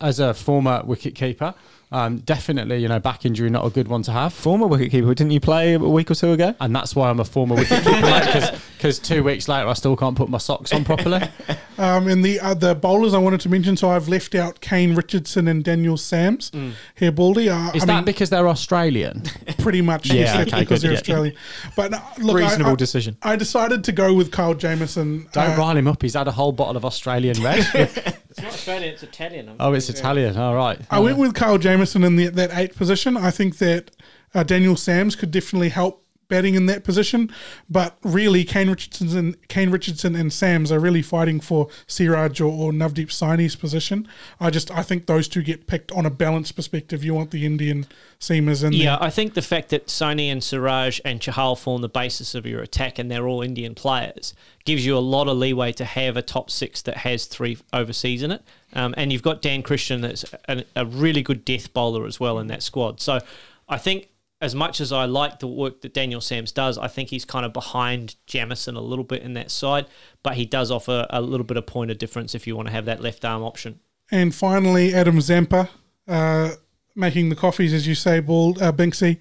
as 0.00 0.20
a 0.20 0.32
former 0.32 0.82
wicket 0.84 1.14
keeper, 1.14 1.54
um, 1.92 2.18
definitely, 2.18 2.78
you 2.78 2.88
know, 2.88 2.98
back 2.98 3.24
injury 3.26 3.50
not 3.50 3.64
a 3.64 3.70
good 3.70 3.88
one 3.88 4.02
to 4.02 4.12
have. 4.12 4.32
former 4.32 4.66
wicketkeeper, 4.66 5.14
didn't 5.14 5.30
you 5.32 5.40
play 5.40 5.74
a 5.74 5.78
week 5.78 6.10
or 6.10 6.14
two 6.14 6.32
ago? 6.32 6.54
And 6.60 6.74
that's 6.74 6.94
why 6.94 7.10
I'm 7.10 7.20
a 7.20 7.24
former 7.24 7.56
wicketkeeper, 7.56 8.60
because 8.76 8.98
two 8.98 9.22
weeks 9.22 9.48
later 9.48 9.68
I 9.68 9.72
still 9.74 9.96
can't 9.96 10.16
put 10.16 10.28
my 10.28 10.38
socks 10.38 10.72
on 10.72 10.84
properly. 10.84 11.20
Um, 11.78 12.08
and 12.08 12.24
the 12.24 12.40
other 12.40 12.74
bowlers 12.74 13.14
I 13.14 13.18
wanted 13.18 13.40
to 13.40 13.48
mention, 13.48 13.76
so 13.76 13.90
I've 13.90 14.08
left 14.08 14.34
out 14.34 14.60
Kane 14.60 14.94
Richardson 14.94 15.48
and 15.48 15.62
Daniel 15.64 15.96
Sams 15.96 16.50
here, 16.94 17.12
Baldy. 17.12 17.48
Uh, 17.50 17.70
Is 17.72 17.82
I 17.82 17.86
that 17.86 17.94
mean, 17.96 18.04
because 18.04 18.30
they're 18.30 18.48
Australian? 18.48 19.22
pretty 19.58 19.82
much 19.82 20.06
Yeah, 20.08 20.14
yes, 20.14 20.36
okay, 20.48 20.60
because 20.60 20.80
good, 20.80 20.88
they're 20.88 20.92
yeah. 20.92 20.98
Australian? 20.98 21.36
But 21.74 21.94
uh, 21.94 22.00
look, 22.18 22.36
Reasonable 22.36 22.72
I, 22.72 22.76
decision. 22.76 23.16
I 23.22 23.36
decided 23.36 23.84
to 23.84 23.92
go 23.92 24.14
with 24.14 24.30
Kyle 24.32 24.54
Jamieson. 24.54 25.28
Don't 25.32 25.50
uh, 25.50 25.56
rile 25.56 25.76
him 25.76 25.88
up. 25.88 26.02
He's 26.02 26.14
had 26.14 26.28
a 26.28 26.32
whole 26.32 26.52
bottle 26.52 26.76
of 26.76 26.84
Australian 26.84 27.42
red. 27.42 27.66
It's 28.36 28.42
not 28.42 28.52
Australian, 28.52 28.92
it's 28.92 29.02
Italian. 29.02 29.56
oh, 29.58 29.72
it's 29.72 29.88
Italian. 29.88 30.36
All 30.36 30.54
right. 30.54 30.78
I 30.90 31.00
went 31.00 31.16
with 31.16 31.32
Kyle 31.34 31.56
Jamieson 31.56 32.04
in 32.04 32.16
the, 32.16 32.26
that 32.28 32.50
eight 32.52 32.76
position. 32.76 33.16
I 33.16 33.30
think 33.30 33.56
that 33.58 33.90
uh, 34.34 34.42
Daniel 34.42 34.76
Sams 34.76 35.16
could 35.16 35.30
definitely 35.30 35.70
help 35.70 36.04
batting 36.28 36.54
in 36.54 36.66
that 36.66 36.84
position, 36.84 37.32
but 37.70 37.96
really 38.02 38.44
Kane 38.44 38.68
Richardson 38.68 39.16
and 39.16 39.48
Kane 39.48 39.70
Richardson 39.70 40.14
and 40.16 40.32
Sams 40.32 40.72
are 40.72 40.80
really 40.80 41.02
fighting 41.02 41.40
for 41.40 41.68
Siraj 41.86 42.40
or, 42.40 42.52
or 42.52 42.72
Navdeep 42.72 43.08
Saini's 43.08 43.56
position. 43.56 44.08
I 44.40 44.50
just 44.50 44.70
I 44.70 44.82
think 44.82 45.06
those 45.06 45.28
two 45.28 45.42
get 45.42 45.66
picked 45.66 45.92
on 45.92 46.06
a 46.06 46.10
balanced 46.10 46.56
perspective. 46.56 47.04
You 47.04 47.14
want 47.14 47.30
the 47.30 47.46
Indian 47.46 47.86
seamers 48.18 48.64
in 48.64 48.72
Yeah, 48.72 48.96
there. 48.96 49.04
I 49.04 49.10
think 49.10 49.34
the 49.34 49.42
fact 49.42 49.68
that 49.70 49.86
Saini 49.86 50.26
and 50.26 50.42
Siraj 50.42 51.00
and 51.04 51.20
Chahal 51.20 51.58
form 51.58 51.82
the 51.82 51.88
basis 51.88 52.34
of 52.34 52.46
your 52.46 52.60
attack 52.60 52.98
and 52.98 53.10
they're 53.10 53.26
all 53.26 53.42
Indian 53.42 53.74
players 53.74 54.34
gives 54.64 54.84
you 54.84 54.96
a 54.96 55.00
lot 55.00 55.28
of 55.28 55.36
leeway 55.36 55.72
to 55.72 55.84
have 55.84 56.16
a 56.16 56.22
top 56.22 56.50
six 56.50 56.82
that 56.82 56.98
has 56.98 57.26
three 57.26 57.56
overseas 57.72 58.22
in 58.22 58.32
it. 58.32 58.42
Um, 58.72 58.94
and 58.96 59.12
you've 59.12 59.22
got 59.22 59.42
Dan 59.42 59.62
Christian 59.62 60.00
that's 60.00 60.24
a, 60.48 60.64
a 60.74 60.84
really 60.84 61.22
good 61.22 61.44
death 61.44 61.72
bowler 61.72 62.06
as 62.06 62.18
well 62.18 62.38
in 62.38 62.48
that 62.48 62.62
squad. 62.62 63.00
So 63.00 63.20
I 63.68 63.78
think 63.78 64.08
as 64.46 64.54
much 64.54 64.80
as 64.80 64.92
I 64.92 65.06
like 65.06 65.40
the 65.40 65.48
work 65.48 65.80
that 65.80 65.92
Daniel 65.92 66.20
Sams 66.20 66.52
does, 66.52 66.78
I 66.78 66.86
think 66.86 67.08
he's 67.08 67.24
kind 67.24 67.44
of 67.44 67.52
behind 67.52 68.14
Jamieson 68.26 68.76
a 68.76 68.80
little 68.80 69.04
bit 69.04 69.22
in 69.22 69.34
that 69.34 69.50
side, 69.50 69.86
but 70.22 70.34
he 70.34 70.46
does 70.46 70.70
offer 70.70 71.04
a 71.10 71.20
little 71.20 71.44
bit 71.44 71.56
of 71.56 71.66
point 71.66 71.90
of 71.90 71.98
difference 71.98 72.32
if 72.32 72.46
you 72.46 72.54
want 72.54 72.68
to 72.68 72.72
have 72.72 72.84
that 72.84 73.00
left 73.00 73.24
arm 73.24 73.42
option. 73.42 73.80
And 74.08 74.32
finally, 74.32 74.94
Adam 74.94 75.20
Zampa 75.20 75.68
uh, 76.06 76.52
making 76.94 77.28
the 77.28 77.34
coffees, 77.34 77.74
as 77.74 77.88
you 77.88 77.96
say, 77.96 78.20
Ball 78.20 78.50
uh, 78.62 78.70
Binksy. 78.70 79.18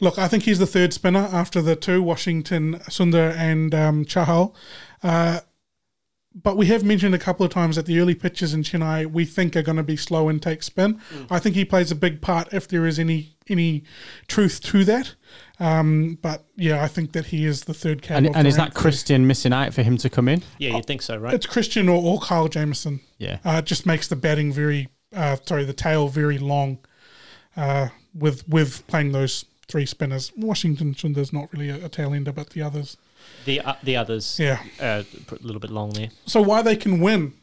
Look, 0.00 0.18
I 0.18 0.28
think 0.28 0.42
he's 0.42 0.58
the 0.58 0.66
third 0.66 0.92
spinner 0.92 1.30
after 1.32 1.62
the 1.62 1.74
two 1.74 2.02
Washington, 2.02 2.80
Sundar, 2.90 3.34
and 3.34 3.74
um, 3.74 4.04
Chahal. 4.04 4.54
Uh, 5.02 5.40
but 6.34 6.58
we 6.58 6.66
have 6.66 6.84
mentioned 6.84 7.14
a 7.14 7.18
couple 7.18 7.44
of 7.46 7.50
times 7.50 7.76
that 7.76 7.86
the 7.86 7.98
early 7.98 8.14
pitches 8.14 8.52
in 8.52 8.62
Chennai 8.62 9.10
we 9.10 9.24
think 9.24 9.56
are 9.56 9.62
going 9.62 9.76
to 9.78 9.82
be 9.82 9.96
slow 9.96 10.28
and 10.28 10.42
take 10.42 10.62
spin. 10.62 11.00
I 11.30 11.38
think 11.38 11.56
he 11.56 11.64
plays 11.64 11.90
a 11.90 11.96
big 11.96 12.20
part 12.20 12.52
if 12.52 12.68
there 12.68 12.86
is 12.86 12.98
any 12.98 13.37
any 13.50 13.84
truth 14.26 14.60
to 14.62 14.84
that. 14.84 15.14
Um, 15.60 16.18
but 16.22 16.44
yeah, 16.56 16.84
I 16.84 16.88
think 16.88 17.12
that 17.12 17.26
he 17.26 17.44
is 17.44 17.62
the 17.64 17.74
third 17.74 18.00
cab. 18.02 18.18
And, 18.18 18.36
and 18.36 18.46
is 18.46 18.56
that 18.56 18.62
rank 18.62 18.74
there. 18.74 18.82
Christian 18.82 19.26
missing 19.26 19.52
out 19.52 19.74
for 19.74 19.82
him 19.82 19.96
to 19.98 20.08
come 20.10 20.28
in? 20.28 20.42
Yeah, 20.58 20.76
you'd 20.76 20.86
think 20.86 21.02
so, 21.02 21.16
right? 21.16 21.34
It's 21.34 21.46
Christian 21.46 21.88
or, 21.88 22.00
or 22.02 22.20
Kyle 22.20 22.48
Jamieson. 22.48 23.00
Yeah. 23.18 23.38
Uh, 23.44 23.56
it 23.58 23.64
just 23.64 23.84
makes 23.84 24.06
the 24.08 24.16
batting 24.16 24.52
very, 24.52 24.88
uh, 25.14 25.36
sorry, 25.44 25.64
the 25.64 25.72
tail 25.72 26.08
very 26.08 26.38
long 26.38 26.78
uh, 27.56 27.88
with 28.14 28.48
with 28.48 28.86
playing 28.86 29.12
those 29.12 29.44
three 29.66 29.84
spinners. 29.86 30.32
Washington 30.36 30.94
Sundar's 30.94 31.32
not 31.32 31.52
really 31.52 31.70
a, 31.70 31.86
a 31.86 31.88
tail 31.88 32.14
ender, 32.14 32.32
but 32.32 32.50
the 32.50 32.62
others. 32.62 32.96
The 33.44 33.60
uh, 33.60 33.74
the 33.82 33.96
others, 33.96 34.38
Yeah. 34.38 34.62
uh, 34.80 35.02
a 35.32 35.34
little 35.42 35.60
bit 35.60 35.70
long 35.70 35.90
there. 35.90 36.10
So 36.26 36.40
why 36.40 36.62
they 36.62 36.76
can 36.76 37.00
win? 37.00 37.34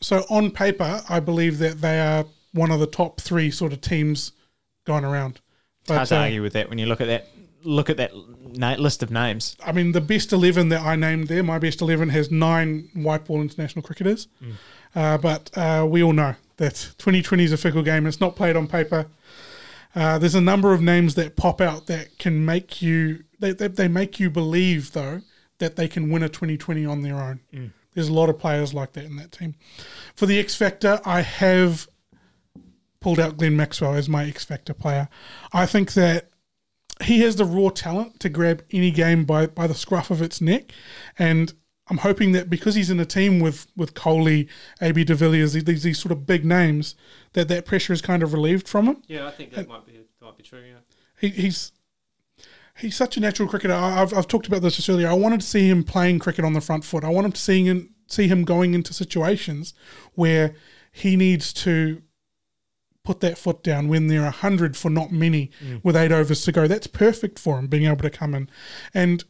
So 0.00 0.24
on 0.30 0.50
paper, 0.52 1.02
I 1.08 1.18
believe 1.20 1.58
that 1.58 1.80
they 1.80 2.00
are 2.00 2.24
one 2.52 2.70
of 2.70 2.78
the 2.80 2.86
top 2.86 3.20
three 3.20 3.50
sort 3.50 3.72
of 3.72 3.80
teams 3.80 4.32
going 4.84 5.04
around. 5.04 5.40
It's 5.82 5.90
hard 5.90 6.08
to 6.08 6.16
uh, 6.16 6.20
argue 6.20 6.42
with 6.42 6.52
that 6.54 6.68
when 6.68 6.78
you 6.78 6.86
look 6.86 7.00
at 7.00 7.06
that 7.08 7.28
look 7.64 7.90
at 7.90 7.96
that 7.96 8.12
na- 8.42 8.74
list 8.74 9.02
of 9.02 9.10
names. 9.10 9.56
I 9.64 9.72
mean, 9.72 9.92
the 9.92 10.00
best 10.00 10.32
eleven 10.32 10.68
that 10.70 10.82
I 10.82 10.96
named 10.96 11.28
there, 11.28 11.42
my 11.42 11.58
best 11.58 11.80
eleven 11.80 12.08
has 12.10 12.30
nine 12.30 12.88
white 12.94 13.24
ball 13.24 13.40
international 13.40 13.82
cricketers. 13.82 14.28
Uh, 14.94 15.18
but 15.18 15.50
uh, 15.56 15.86
we 15.88 16.02
all 16.02 16.12
know 16.12 16.34
that 16.58 16.74
2020 16.98 17.44
is 17.44 17.52
a 17.52 17.56
fickle 17.56 17.82
game. 17.82 18.06
It's 18.06 18.20
not 18.20 18.36
played 18.36 18.56
on 18.56 18.68
paper. 18.68 19.06
Uh, 19.94 20.18
there's 20.18 20.34
a 20.34 20.40
number 20.40 20.72
of 20.72 20.82
names 20.82 21.14
that 21.14 21.34
pop 21.36 21.60
out 21.60 21.86
that 21.86 22.18
can 22.18 22.44
make 22.44 22.82
you 22.82 23.24
they, 23.38 23.52
they, 23.52 23.68
they 23.68 23.88
make 23.88 24.20
you 24.20 24.30
believe 24.30 24.92
though 24.92 25.20
that 25.58 25.76
they 25.76 25.88
can 25.88 26.10
win 26.10 26.22
a 26.22 26.28
2020 26.28 26.84
on 26.86 27.02
their 27.02 27.16
own. 27.16 27.40
There's 27.94 28.08
a 28.08 28.12
lot 28.12 28.28
of 28.30 28.38
players 28.38 28.72
like 28.72 28.92
that 28.94 29.04
in 29.04 29.16
that 29.16 29.32
team. 29.32 29.54
For 30.16 30.26
the 30.26 30.38
X 30.38 30.54
Factor, 30.54 31.00
I 31.04 31.20
have 31.20 31.86
pulled 33.02 33.20
out 33.20 33.36
Glenn 33.36 33.56
Maxwell 33.56 33.94
as 33.94 34.08
my 34.08 34.26
X 34.26 34.44
Factor 34.44 34.74
player. 34.74 35.08
I 35.52 35.66
think 35.66 35.92
that 35.94 36.30
he 37.02 37.20
has 37.20 37.36
the 37.36 37.44
raw 37.44 37.68
talent 37.70 38.20
to 38.20 38.28
grab 38.28 38.62
any 38.70 38.90
game 38.90 39.24
by, 39.24 39.46
by 39.46 39.66
the 39.66 39.74
scruff 39.74 40.10
of 40.10 40.22
its 40.22 40.40
neck. 40.40 40.72
And 41.18 41.52
I'm 41.88 41.98
hoping 41.98 42.32
that 42.32 42.48
because 42.48 42.74
he's 42.76 42.90
in 42.90 43.00
a 43.00 43.04
team 43.04 43.40
with, 43.40 43.66
with 43.76 43.94
Kohli, 43.94 44.48
AB 44.80 45.04
de 45.04 45.14
Villiers, 45.14 45.52
these, 45.52 45.82
these 45.82 45.98
sort 45.98 46.12
of 46.12 46.26
big 46.26 46.44
names, 46.44 46.94
that 47.32 47.48
that 47.48 47.66
pressure 47.66 47.92
is 47.92 48.00
kind 48.00 48.22
of 48.22 48.32
relieved 48.32 48.68
from 48.68 48.86
him. 48.86 49.02
Yeah, 49.08 49.26
I 49.26 49.30
think 49.32 49.52
that 49.52 49.68
might 49.68 49.84
be 49.84 49.98
might 50.20 50.36
be 50.36 50.44
true. 50.44 50.60
Yeah. 50.60 50.78
He, 51.20 51.28
he's 51.30 51.72
he's 52.78 52.94
such 52.96 53.16
a 53.16 53.20
natural 53.20 53.48
cricketer. 53.48 53.74
I- 53.74 54.00
I've, 54.00 54.14
I've 54.14 54.28
talked 54.28 54.46
about 54.46 54.62
this 54.62 54.76
just 54.76 54.88
earlier. 54.88 55.08
I 55.08 55.14
wanted 55.14 55.40
to 55.40 55.46
see 55.46 55.68
him 55.68 55.82
playing 55.82 56.20
cricket 56.20 56.44
on 56.44 56.52
the 56.52 56.60
front 56.60 56.84
foot. 56.84 57.02
I 57.04 57.08
want 57.08 57.24
him 57.26 57.32
to 57.32 57.40
see 57.40 57.64
him, 57.64 57.94
see 58.06 58.28
him 58.28 58.44
going 58.44 58.74
into 58.74 58.94
situations 58.94 59.74
where 60.14 60.54
he 60.92 61.16
needs 61.16 61.52
to 61.54 62.02
put 63.04 63.20
that 63.20 63.38
foot 63.38 63.62
down 63.62 63.88
when 63.88 64.06
there 64.06 64.20
are 64.20 64.24
100 64.24 64.76
for 64.76 64.90
not 64.90 65.10
many 65.10 65.50
with 65.82 65.96
eight 65.96 66.12
overs 66.12 66.44
to 66.44 66.52
go. 66.52 66.66
That's 66.66 66.86
perfect 66.86 67.38
for 67.38 67.58
him, 67.58 67.66
being 67.66 67.86
able 67.86 68.02
to 68.02 68.10
come 68.10 68.34
in. 68.34 68.48
And 68.94 69.24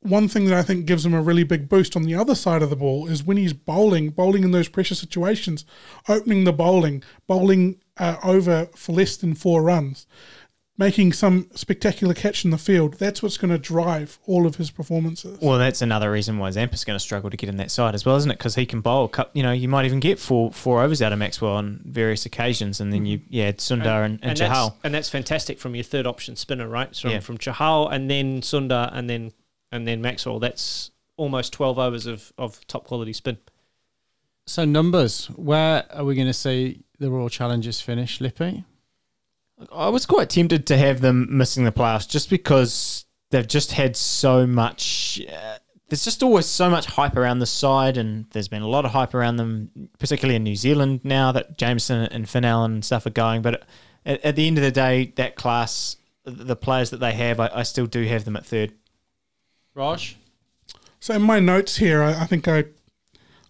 one 0.00 0.28
thing 0.28 0.44
that 0.44 0.58
I 0.58 0.62
think 0.62 0.84
gives 0.84 1.06
him 1.06 1.14
a 1.14 1.22
really 1.22 1.44
big 1.44 1.66
boost 1.66 1.96
on 1.96 2.02
the 2.02 2.14
other 2.14 2.34
side 2.34 2.62
of 2.62 2.68
the 2.68 2.76
ball 2.76 3.08
is 3.08 3.24
when 3.24 3.38
he's 3.38 3.54
bowling, 3.54 4.10
bowling 4.10 4.44
in 4.44 4.50
those 4.50 4.68
pressure 4.68 4.94
situations, 4.94 5.64
opening 6.08 6.44
the 6.44 6.52
bowling, 6.52 7.02
bowling 7.26 7.80
uh, 7.96 8.16
over 8.22 8.66
for 8.76 8.92
less 8.92 9.16
than 9.16 9.34
four 9.34 9.62
runs, 9.62 10.06
making 10.76 11.12
some 11.12 11.48
spectacular 11.54 12.14
catch 12.14 12.44
in 12.44 12.50
the 12.50 12.58
field. 12.58 12.94
That's 12.94 13.22
what's 13.22 13.36
going 13.36 13.52
to 13.52 13.58
drive 13.58 14.18
all 14.26 14.44
of 14.46 14.56
his 14.56 14.70
performances. 14.72 15.38
Well, 15.40 15.58
that's 15.58 15.82
another 15.82 16.10
reason 16.10 16.38
why 16.38 16.50
Zampa's 16.50 16.84
going 16.84 16.96
to 16.96 17.00
struggle 17.00 17.30
to 17.30 17.36
get 17.36 17.48
in 17.48 17.56
that 17.58 17.70
side 17.70 17.94
as 17.94 18.04
well, 18.04 18.16
isn't 18.16 18.30
it? 18.30 18.38
Because 18.38 18.56
he 18.56 18.66
can 18.66 18.80
bowl. 18.80 19.04
a 19.04 19.08
cou- 19.08 19.30
You 19.34 19.44
know, 19.44 19.52
you 19.52 19.68
might 19.68 19.84
even 19.84 20.00
get 20.00 20.18
four 20.18 20.50
four 20.50 20.82
overs 20.82 21.00
out 21.00 21.12
of 21.12 21.18
Maxwell 21.18 21.52
on 21.52 21.80
various 21.84 22.26
occasions, 22.26 22.80
and 22.80 22.92
then 22.92 23.00
mm-hmm. 23.00 23.06
you 23.06 23.20
yeah 23.28 23.52
Sundar 23.52 24.04
and, 24.04 24.14
and, 24.14 24.30
and 24.30 24.38
that's, 24.38 24.40
Chahal. 24.40 24.74
and 24.82 24.92
that's 24.92 25.08
fantastic 25.08 25.58
from 25.60 25.74
your 25.76 25.84
third 25.84 26.06
option 26.06 26.34
spinner, 26.34 26.68
right? 26.68 26.94
So 26.94 27.08
Yeah. 27.08 27.20
from 27.20 27.38
Chahal 27.38 27.92
and 27.92 28.10
then 28.10 28.40
Sundar 28.40 28.90
and 28.92 29.08
then 29.08 29.32
and 29.70 29.86
then 29.86 30.00
Maxwell. 30.02 30.40
That's 30.40 30.90
almost 31.16 31.52
twelve 31.52 31.78
overs 31.78 32.06
of, 32.06 32.32
of 32.36 32.66
top 32.66 32.84
quality 32.84 33.12
spin. 33.12 33.38
So 34.46 34.64
numbers, 34.64 35.26
where 35.36 35.84
are 35.92 36.04
we 36.04 36.14
going 36.16 36.26
to 36.26 36.32
see 36.34 36.82
the 36.98 37.10
Royal 37.10 37.28
Challengers 37.28 37.80
finish, 37.80 38.20
Lippy? 38.20 38.64
I 39.72 39.88
was 39.88 40.06
quite 40.06 40.30
tempted 40.30 40.66
to 40.66 40.76
have 40.76 41.00
them 41.00 41.28
missing 41.30 41.64
the 41.64 41.72
playoffs 41.72 42.08
just 42.08 42.28
because 42.28 43.04
they've 43.30 43.46
just 43.46 43.72
had 43.72 43.96
so 43.96 44.46
much. 44.46 45.20
Uh, 45.28 45.58
there's 45.88 46.04
just 46.04 46.22
always 46.22 46.46
so 46.46 46.68
much 46.70 46.86
hype 46.86 47.16
around 47.16 47.38
the 47.38 47.46
side, 47.46 47.96
and 47.96 48.26
there's 48.30 48.48
been 48.48 48.62
a 48.62 48.68
lot 48.68 48.84
of 48.84 48.90
hype 48.90 49.14
around 49.14 49.36
them, 49.36 49.70
particularly 49.98 50.36
in 50.36 50.42
New 50.42 50.56
Zealand 50.56 51.00
now 51.04 51.30
that 51.32 51.56
Jamieson 51.56 52.06
and 52.06 52.28
Finn 52.28 52.44
Allen 52.44 52.72
and 52.72 52.84
stuff 52.84 53.06
are 53.06 53.10
going. 53.10 53.42
But 53.42 53.64
at, 54.04 54.24
at 54.24 54.36
the 54.36 54.46
end 54.46 54.58
of 54.58 54.64
the 54.64 54.72
day, 54.72 55.12
that 55.16 55.36
class, 55.36 55.96
the 56.24 56.56
players 56.56 56.90
that 56.90 56.98
they 56.98 57.12
have, 57.12 57.38
I, 57.38 57.50
I 57.54 57.62
still 57.62 57.86
do 57.86 58.04
have 58.04 58.24
them 58.24 58.36
at 58.36 58.46
third. 58.46 58.72
Raj? 59.74 60.16
So 61.00 61.14
in 61.14 61.22
my 61.22 61.38
notes 61.38 61.76
here, 61.76 62.02
I, 62.02 62.22
I 62.22 62.26
think 62.26 62.48
I 62.48 62.64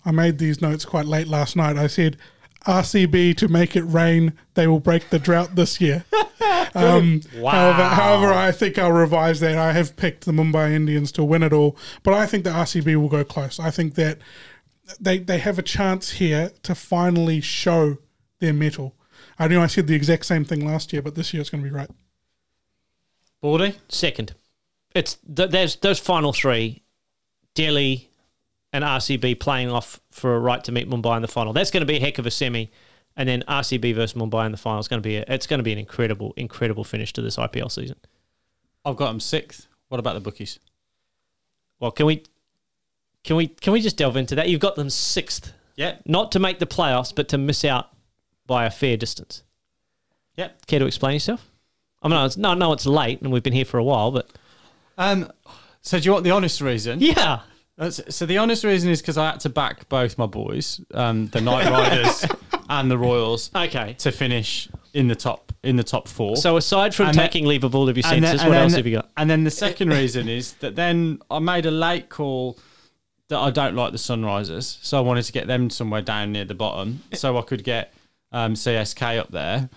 I 0.05 0.11
made 0.11 0.39
these 0.39 0.61
notes 0.61 0.85
quite 0.85 1.07
late 1.07 1.29
last 1.29 1.57
night. 1.57 1.77
I 1.77 1.87
said 1.87 2.19
RCB 2.67 3.37
to 3.37 3.49
make 3.49 3.77
it 3.77 3.83
rain, 3.83 4.33
they 4.55 4.67
will 4.67 4.81
break 4.81 5.11
the 5.11 5.19
drought 5.19 5.55
this 5.55 5.81
year. 5.81 6.05
um, 6.75 7.21
However, 7.33 7.85
however, 7.85 8.33
I 8.33 8.53
think 8.53 8.79
I'll 8.79 8.93
revise 8.93 9.41
that. 9.41 9.57
I 9.57 9.73
have 9.73 9.97
picked 9.97 10.25
the 10.25 10.33
Mumbai 10.33 10.73
Indians 10.73 11.13
to 11.13 11.25
win 11.25 11.43
it 11.43 11.53
all, 11.53 11.77
but 12.03 12.15
I 12.15 12.27
think 12.27 12.45
the 12.45 12.51
RCB 12.51 12.97
will 12.97 13.09
go 13.09 13.25
close. 13.25 13.61
I 13.61 13.71
think 13.71 13.95
that 13.95 14.19
they 15.01 15.19
they 15.19 15.39
have 15.39 15.59
a 15.59 15.63
chance 15.63 16.13
here 16.13 16.51
to 16.63 16.75
finally 16.75 17.41
show 17.41 17.99
their 18.41 18.53
mettle. 18.53 18.95
I 19.39 19.49
know 19.49 19.63
I 19.63 19.67
said 19.67 19.87
the 19.87 19.95
exact 19.95 20.27
same 20.27 20.45
thing 20.45 20.65
last 20.67 20.93
year, 20.93 21.03
but 21.03 21.15
this 21.15 21.33
year 21.33 21.41
it's 21.41 21.51
going 21.51 21.63
to 21.63 21.69
be 21.69 21.75
right. 21.75 21.91
Baldy? 23.41 23.77
Second, 23.89 24.35
it's 24.95 25.19
th- 25.35 25.51
there's 25.51 25.77
those 25.77 25.99
final 25.99 26.33
three, 26.33 26.83
Delhi 27.55 28.11
and 28.75 28.83
RCB 28.85 29.39
playing 29.39 29.71
off 29.71 30.01
for 30.11 30.35
a 30.35 30.39
right 30.41 30.63
to 30.65 30.73
meet 30.73 30.91
Mumbai 30.91 31.17
in 31.17 31.23
the 31.23 31.29
final. 31.29 31.53
That's 31.53 31.71
going 31.71 31.81
to 31.83 31.87
be 31.87 31.97
a 31.97 32.01
heck 32.01 32.19
of 32.19 32.27
a 32.27 32.31
semi, 32.31 32.71
and 33.17 33.29
then 33.29 33.45
RCB 33.49 33.95
versus 33.95 34.21
Mumbai 34.21 34.47
in 34.47 34.53
the 34.53 34.59
final 34.59 34.81
is 34.81 34.89
going 34.89 35.01
to 35.01 35.09
be 35.09 35.17
a, 35.17 35.25
it's 35.29 35.47
going 35.47 35.59
to 35.61 35.65
be 35.65 35.73
an 35.73 35.79
incredible 35.79 36.35
incredible 36.37 36.83
finish 36.85 37.13
to 37.15 37.23
this 37.23 37.37
IPL 37.37 37.71
season. 37.71 37.97
I've 38.85 38.97
got 38.97 39.07
them 39.07 39.21
sixth. 39.21 39.69
What 39.89 40.01
about 40.01 40.15
the 40.15 40.21
bookies? 40.21 40.59
Well, 41.81 41.93
can 41.93 42.07
we 42.07 42.25
can 43.23 43.37
we 43.37 43.47
can 43.47 43.73
we 43.73 43.81
just 43.81 43.97
delve 43.97 44.17
into 44.17 44.35
that? 44.35 44.49
You've 44.49 44.61
got 44.61 44.75
them 44.77 44.91
sixth, 44.91 45.53
Yeah. 45.77 45.97
not 46.05 46.33
to 46.33 46.39
make 46.41 46.59
the 46.59 46.67
playoffs, 46.67 47.15
but 47.15 47.29
to 47.29 47.39
miss 47.39 47.65
out 47.65 47.91
by 48.47 48.65
a 48.67 48.71
fair 48.71 48.97
distance. 48.97 49.43
Yep. 50.37 50.67
Care 50.67 50.79
to 50.81 50.87
explain 50.87 51.15
yourself? 51.15 51.49
I 52.03 52.09
mean, 52.09 52.19
it's, 52.27 52.37
no, 52.37 52.53
no, 52.55 52.73
it's 52.73 52.85
late 52.87 53.23
and 53.23 53.33
we've 53.33 53.43
been 53.45 53.53
here 53.55 53.65
for 53.65 53.79
a 53.79 53.85
while, 53.85 54.11
but 54.11 54.29
Um, 54.99 55.31
so 55.81 55.99
do 55.99 56.05
you 56.05 56.13
want 56.13 56.25
the 56.25 56.33
honest 56.33 56.61
reason? 56.61 57.01
yeah, 57.01 57.41
That's, 57.77 58.15
so 58.15 58.25
the 58.25 58.39
honest 58.39 58.63
reason 58.63 58.91
is 58.91 59.01
because 59.01 59.19
I 59.19 59.31
had 59.33 59.41
to 59.41 59.49
back 59.49 59.89
both 59.89 60.17
my 60.17 60.27
boys, 60.27 60.81
um, 60.93 61.27
the 61.29 61.41
Knight 61.41 61.69
Riders 61.69 62.25
and 62.69 62.91
the 62.91 62.97
Royals, 62.97 63.51
okay. 63.55 63.95
to 63.99 64.13
finish 64.13 64.69
in 64.93 65.09
the 65.09 65.17
top 65.17 65.53
in 65.65 65.77
the 65.77 65.83
top 65.83 66.07
four. 66.07 66.37
So 66.37 66.57
aside 66.57 66.95
from 66.95 67.09
And 67.09 67.19
then- 67.19 67.27
taking 67.27 67.47
leave 67.47 67.65
of 67.65 67.75
all 67.75 67.89
of 67.89 67.97
your 67.97 68.03
senses, 68.05 68.45
what 68.45 68.57
else 68.57 68.75
have 68.75 68.87
you 68.87 68.97
got? 68.97 69.11
And 69.17 69.29
then 69.29 69.45
the 69.45 69.51
second 69.51 69.89
reason 69.89 70.29
is 70.29 70.53
that 70.55 70.77
then 70.77 71.21
I 71.31 71.39
made 71.39 71.67
a 71.67 71.71
late 71.71 72.11
call 72.11 72.59
that 73.29 73.39
I 73.39 73.51
don't 73.51 73.75
like 73.75 73.91
the 73.93 73.99
Sunrisers, 73.99 74.79
so 74.85 74.99
I 74.99 75.01
wanted 75.01 75.23
to 75.25 75.33
get 75.33 75.47
them 75.47 75.71
somewhere 75.71 76.03
down 76.03 76.33
near 76.33 76.45
the 76.45 76.55
bottom, 76.55 77.03
so 77.15 77.39
I 77.39 77.43
could 77.43 77.65
get 77.65 77.95
um, 78.31 78.55
CSK 78.55 79.19
up 79.19 79.31
there 79.31 79.71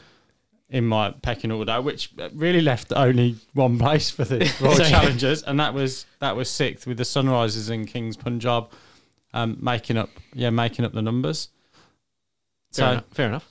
in 0.69 0.86
my 0.86 1.12
pecking 1.21 1.51
order, 1.51 1.82
which 1.82 2.12
really 2.34 2.62
left 2.62 2.91
only 2.93 3.36
one 3.53 3.77
place 3.80 4.10
for 4.10 4.25
the 4.25 4.39
Royal 4.62 4.75
So- 4.75 4.84
Challengers, 4.84 5.43
and 5.43 5.60
that 5.60 5.73
was 5.73 6.06
that 6.19 6.36
was 6.36 6.49
sixth 6.49 6.86
with 6.88 6.97
the 6.97 7.03
Sunrisers 7.03 7.69
and 7.69 7.88
Kings 7.88 8.17
Punjab 8.17 8.69
um, 9.34 9.58
making 9.62 9.97
up 9.97 10.10
yeah 10.34 10.49
making 10.49 10.84
up 10.86 10.93
the 10.93 11.01
numbers. 11.01 11.49
Fair, 12.73 12.86
So 12.86 12.91
enough. 12.91 13.03
Fair 13.12 13.27
enough. 13.27 13.47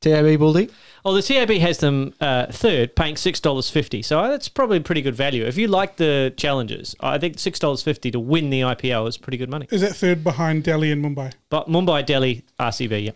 TAB 0.00 0.38
Baldy. 0.38 0.70
Well, 1.04 1.14
the 1.14 1.22
TAB 1.22 1.50
has 1.58 1.78
them 1.78 2.14
uh, 2.20 2.46
third, 2.52 2.94
paying 2.94 3.16
six 3.16 3.40
dollars 3.40 3.68
fifty. 3.68 4.00
So 4.02 4.22
that's 4.28 4.48
probably 4.48 4.78
pretty 4.80 5.02
good 5.02 5.16
value. 5.16 5.44
If 5.44 5.56
you 5.56 5.66
like 5.66 5.96
the 5.96 6.32
challenges, 6.36 6.94
I 7.00 7.18
think 7.18 7.38
six 7.38 7.58
dollars 7.58 7.82
fifty 7.82 8.10
to 8.12 8.20
win 8.20 8.50
the 8.50 8.60
IPL 8.60 9.08
is 9.08 9.16
pretty 9.16 9.38
good 9.38 9.50
money. 9.50 9.66
Is 9.72 9.80
that 9.80 9.96
third 9.96 10.22
behind 10.22 10.62
Delhi 10.64 10.92
and 10.92 11.04
Mumbai? 11.04 11.32
But 11.50 11.68
Mumbai, 11.68 12.06
Delhi, 12.06 12.44
RCB, 12.60 13.06
yeah. 13.06 13.10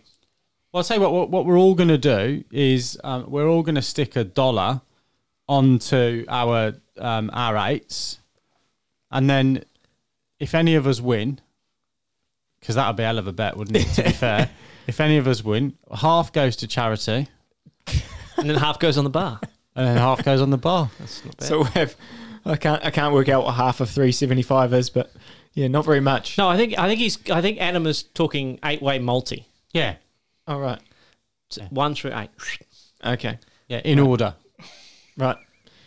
Well, 0.73 0.79
I'll 0.81 0.85
tell 0.85 0.97
you 0.97 1.03
what, 1.03 1.13
what, 1.13 1.31
what 1.31 1.47
we're 1.47 1.59
all 1.59 1.75
going 1.75 1.89
to 1.91 1.99
do 1.99 2.45
is 2.51 2.99
um, 3.05 3.31
we're 3.31 3.47
all 3.49 3.63
going 3.63 3.75
to 3.75 3.83
stick 3.83 4.17
a 4.17 4.25
dollar 4.25 4.81
onto 5.49 6.25
our 6.29 6.75
um, 6.99 7.31
our 7.33 7.57
eights, 7.69 8.19
and 9.11 9.29
then 9.29 9.65
if 10.41 10.55
any 10.55 10.75
of 10.75 10.87
us 10.87 11.01
win, 11.01 11.41
because 12.61 12.75
that 12.77 12.87
would 12.87 12.97
be 12.97 13.03
a 13.03 13.07
hell 13.07 13.19
of 13.19 13.27
a 13.27 13.33
bet, 13.33 13.57
wouldn't 13.57 13.77
it? 13.77 13.85
To 13.97 14.03
be 14.05 14.11
fair, 14.13 14.49
if 14.87 14.99
any 15.01 15.19
of 15.19 15.27
us 15.27 15.45
win, 15.45 15.77
half 15.95 16.33
goes 16.33 16.57
to 16.57 16.67
charity, 16.67 17.29
And 18.39 18.49
then 18.49 18.57
half 18.57 18.79
goes 18.79 18.97
on 18.97 19.05
the 19.05 19.11
bar. 19.11 19.41
and 19.77 19.87
then 19.87 19.97
half 19.99 20.25
goes 20.25 20.41
on 20.41 20.51
the 20.51 20.59
bar. 20.59 20.91
That's 20.99 21.25
not 21.25 21.37
bad. 21.37 21.47
So 21.49 21.59
we 21.65 21.69
have. 21.71 21.95
I 22.47 22.57
can't. 22.57 22.83
I 22.85 22.91
can't 22.91 23.13
work 23.13 23.29
out 23.29 23.45
what 23.45 23.53
half 23.53 23.81
of 23.81 23.91
three 23.91 24.11
seventy 24.13 24.43
five 24.43 24.73
is, 24.73 24.89
but 24.89 25.13
yeah, 25.53 25.69
not 25.69 25.85
very 25.85 26.01
much. 26.01 26.39
no, 26.39 26.49
I 26.49 26.57
think 26.57 26.79
I 26.79 26.89
think 26.89 26.99
he's 26.99 27.19
I 27.31 27.43
think 27.43 27.61
Adam 27.61 27.87
is 27.87 28.03
talking 28.03 28.59
eight 28.65 28.81
way 28.81 28.99
multi. 28.99 29.47
Yeah, 29.73 29.97
All 30.53 30.61
right. 30.61 30.81
So 31.51 31.63
One 31.71 31.95
through 31.95 32.13
eight. 32.15 32.29
Okay. 33.05 33.39
yeah, 33.69 33.79
in 33.85 33.99
order. 33.99 34.35
Right. 35.17 35.37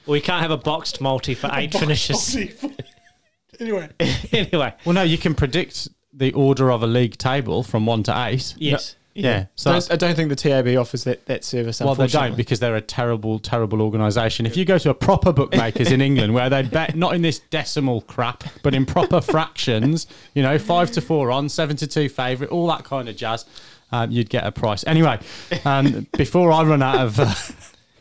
We 0.07 0.21
can't 0.21 0.41
have 0.41 0.51
a 0.51 0.57
boxed 0.57 1.01
multi 1.01 1.33
for 1.35 1.49
eight 1.53 1.71
finishes. 1.73 2.35
anyway, 3.59 3.89
anyway, 4.31 4.73
Well, 4.85 4.93
no, 4.93 5.03
you 5.03 5.17
can 5.17 5.35
predict 5.35 5.87
the 6.13 6.33
order 6.33 6.71
of 6.71 6.81
a 6.83 6.87
league 6.87 7.17
table 7.17 7.61
from 7.63 7.85
one 7.85 8.03
to 8.03 8.25
eight. 8.27 8.55
yes. 8.57 8.95
Yeah, 9.17 9.45
so 9.55 9.71
Don't- 9.71 9.91
I 9.93 9.95
don't 9.95 10.13
think 10.15 10.27
the 10.27 10.35
TAB 10.35 10.67
offers 10.77 11.05
that, 11.05 11.25
that 11.27 11.45
service. 11.45 11.79
Well, 11.79 11.95
they 11.95 11.99
don't 11.99 12.05
unfortunately. 12.07 12.35
because 12.35 12.59
they're 12.59 12.75
a 12.75 12.81
terrible, 12.81 13.39
terrible 13.39 13.81
organisation. 13.81 14.45
If 14.45 14.57
you 14.57 14.65
go 14.65 14.77
to 14.77 14.89
a 14.89 14.93
proper 14.93 15.31
bookmakers 15.31 15.89
in 15.89 16.01
England 16.01 16.33
where 16.33 16.49
they 16.49 16.63
bet 16.63 16.97
not 16.97 17.15
in 17.15 17.21
this 17.21 17.39
decimal 17.39 18.01
crap, 18.01 18.43
but 18.61 18.75
in 18.75 18.85
proper 18.85 19.21
fractions, 19.21 20.05
you 20.33 20.43
know, 20.43 20.59
five 20.59 20.91
to 20.91 20.99
four 21.01 21.31
on, 21.31 21.47
seven 21.47 21.77
to 21.77 21.87
two 21.87 22.09
favourite, 22.09 22.51
all 22.51 22.67
that 22.67 22.83
kind 22.83 23.07
of 23.07 23.15
jazz, 23.15 23.45
um, 23.91 24.11
you'd 24.11 24.29
get 24.29 24.45
a 24.45 24.51
price. 24.51 24.83
Anyway, 24.85 25.19
um, 25.63 26.07
before 26.17 26.51
I 26.51 26.63
run 26.63 26.81
out 26.81 26.99
of. 26.99 27.19
Uh, 27.19 27.33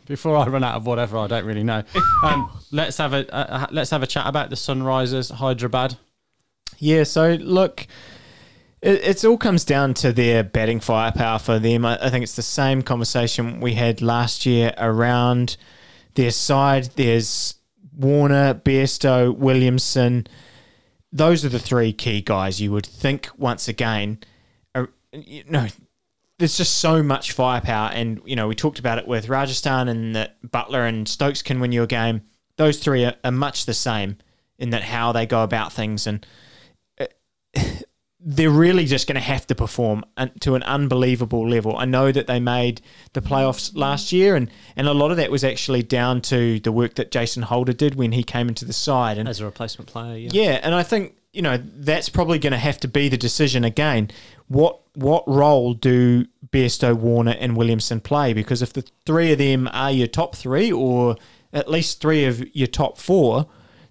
Before 0.06 0.36
I 0.36 0.46
run 0.46 0.62
out 0.62 0.74
of 0.74 0.84
whatever, 0.84 1.16
I 1.16 1.26
don't 1.28 1.46
really 1.46 1.62
know. 1.62 1.82
Um, 2.22 2.50
let's 2.70 2.98
have 2.98 3.14
a 3.14 3.34
uh, 3.34 3.68
let's 3.70 3.88
have 3.88 4.02
a 4.02 4.06
chat 4.06 4.26
about 4.26 4.50
the 4.50 4.54
Sunrisers 4.54 5.32
Hyderabad. 5.32 5.96
Yeah, 6.78 7.04
so 7.04 7.38
look, 7.40 7.86
it 8.82 9.00
it's 9.02 9.24
all 9.24 9.38
comes 9.38 9.64
down 9.64 9.94
to 9.94 10.12
their 10.12 10.44
batting 10.44 10.80
firepower 10.80 11.38
for 11.38 11.58
them. 11.58 11.86
I, 11.86 11.98
I 12.04 12.10
think 12.10 12.22
it's 12.22 12.36
the 12.36 12.42
same 12.42 12.82
conversation 12.82 13.60
we 13.60 13.72
had 13.76 14.02
last 14.02 14.44
year 14.44 14.74
around 14.76 15.56
their 16.16 16.32
side. 16.32 16.90
There's 16.96 17.54
Warner, 17.96 18.52
Bairstow, 18.52 19.34
Williamson. 19.34 20.26
Those 21.12 21.46
are 21.46 21.48
the 21.48 21.58
three 21.58 21.94
key 21.94 22.20
guys 22.20 22.60
you 22.60 22.72
would 22.72 22.86
think 22.86 23.30
once 23.38 23.68
again. 23.68 24.18
You 25.14 25.44
know, 25.48 25.66
there's 26.38 26.56
just 26.56 26.78
so 26.78 27.02
much 27.02 27.32
firepower, 27.32 27.90
and 27.90 28.20
you 28.24 28.36
know 28.36 28.48
we 28.48 28.54
talked 28.54 28.78
about 28.78 28.98
it 28.98 29.06
with 29.06 29.28
Rajasthan 29.28 29.88
and 29.88 30.16
that 30.16 30.42
Buttler 30.42 30.88
and 30.88 31.08
Stokes 31.08 31.42
can 31.42 31.60
win 31.60 31.72
you 31.72 31.82
a 31.82 31.86
game. 31.86 32.22
Those 32.56 32.78
three 32.78 33.04
are, 33.04 33.14
are 33.24 33.32
much 33.32 33.66
the 33.66 33.74
same 33.74 34.18
in 34.58 34.70
that 34.70 34.82
how 34.82 35.12
they 35.12 35.26
go 35.26 35.42
about 35.42 35.72
things 35.72 36.06
and 36.06 36.24
uh, 37.00 37.06
they're 38.26 38.50
really 38.50 38.86
just 38.86 39.06
going 39.06 39.16
to 39.16 39.20
have 39.20 39.46
to 39.46 39.54
perform 39.54 40.02
to 40.40 40.54
an 40.54 40.62
unbelievable 40.62 41.46
level. 41.46 41.76
I 41.76 41.84
know 41.84 42.10
that 42.10 42.26
they 42.26 42.40
made 42.40 42.80
the 43.12 43.20
playoffs 43.20 43.76
last 43.76 44.12
year, 44.12 44.34
and, 44.34 44.50
and 44.76 44.88
a 44.88 44.94
lot 44.94 45.10
of 45.10 45.18
that 45.18 45.30
was 45.30 45.44
actually 45.44 45.82
down 45.82 46.22
to 46.22 46.58
the 46.60 46.72
work 46.72 46.94
that 46.94 47.10
Jason 47.10 47.42
Holder 47.42 47.74
did 47.74 47.96
when 47.96 48.12
he 48.12 48.22
came 48.22 48.48
into 48.48 48.64
the 48.64 48.72
side. 48.72 49.18
And 49.18 49.28
as 49.28 49.40
a 49.40 49.44
replacement 49.44 49.90
player. 49.90 50.16
Yeah. 50.16 50.30
yeah, 50.32 50.60
and 50.62 50.74
I 50.74 50.82
think 50.82 51.16
you 51.34 51.42
know 51.42 51.58
that's 51.58 52.08
probably 52.08 52.38
going 52.38 52.52
to 52.52 52.58
have 52.58 52.78
to 52.80 52.88
be 52.88 53.08
the 53.08 53.16
decision 53.16 53.64
again. 53.64 54.10
What 54.48 54.80
what 54.94 55.26
role 55.26 55.74
do 55.74 56.26
Bairstow, 56.50 56.94
Warner, 56.94 57.36
and 57.38 57.56
Williamson 57.56 58.00
play? 58.00 58.32
Because 58.32 58.62
if 58.62 58.72
the 58.72 58.84
three 59.04 59.32
of 59.32 59.38
them 59.38 59.68
are 59.72 59.90
your 59.90 60.06
top 60.06 60.36
three, 60.36 60.70
or 60.70 61.16
at 61.52 61.70
least 61.70 62.00
three 62.00 62.24
of 62.24 62.44
your 62.54 62.66
top 62.68 62.98
four, 62.98 63.46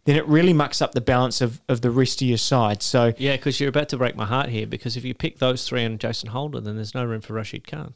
then 0.05 0.15
it 0.15 0.27
really 0.27 0.53
mucks 0.53 0.81
up 0.81 0.93
the 0.93 1.01
balance 1.01 1.41
of, 1.41 1.61
of 1.67 1.81
the 1.81 1.91
rest 1.91 2.21
of 2.21 2.27
your 2.27 2.37
side. 2.37 2.81
So 2.81 3.13
Yeah, 3.17 3.35
because 3.35 3.59
you're 3.59 3.69
about 3.69 3.89
to 3.89 3.97
break 3.97 4.15
my 4.15 4.25
heart 4.25 4.49
here. 4.49 4.67
Because 4.67 4.97
if 4.97 5.05
you 5.05 5.13
pick 5.13 5.39
those 5.39 5.67
three 5.67 5.83
and 5.83 5.99
Jason 5.99 6.29
Holder, 6.29 6.59
then 6.59 6.75
there's 6.75 6.93
no 6.93 7.03
room 7.05 7.21
for 7.21 7.33
Rashid 7.33 7.67
Khan. 7.67 7.93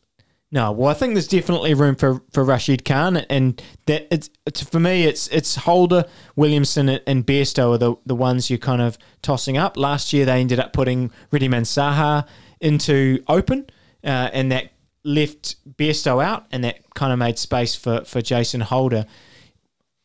No, 0.49 0.71
well, 0.71 0.89
I 0.89 0.93
think 0.93 1.13
there's 1.13 1.27
definitely 1.27 1.73
room 1.73 1.95
for, 1.95 2.21
for 2.31 2.43
Rashid 2.43 2.85
Khan, 2.85 3.17
and 3.17 3.61
that 3.85 4.07
it's, 4.09 4.29
it's 4.45 4.63
for 4.63 4.79
me. 4.79 5.03
It's 5.03 5.27
it's 5.27 5.55
Holder, 5.55 6.05
Williamson, 6.37 6.87
and 6.87 7.25
Bairstow 7.25 7.75
are 7.75 7.77
the, 7.77 7.95
the 8.05 8.15
ones 8.15 8.49
you're 8.49 8.57
kind 8.57 8.81
of 8.81 8.97
tossing 9.21 9.57
up. 9.57 9.75
Last 9.75 10.13
year 10.13 10.25
they 10.25 10.39
ended 10.39 10.59
up 10.59 10.71
putting 10.71 11.11
Riddhiman 11.31 11.63
Saha 11.63 12.25
into 12.61 13.21
open, 13.27 13.65
uh, 14.05 14.29
and 14.31 14.49
that 14.53 14.71
left 15.03 15.57
Bairstow 15.77 16.23
out, 16.23 16.45
and 16.51 16.63
that 16.63 16.93
kind 16.93 17.11
of 17.11 17.19
made 17.19 17.37
space 17.37 17.75
for, 17.75 18.05
for 18.05 18.21
Jason 18.21 18.61
Holder. 18.61 19.05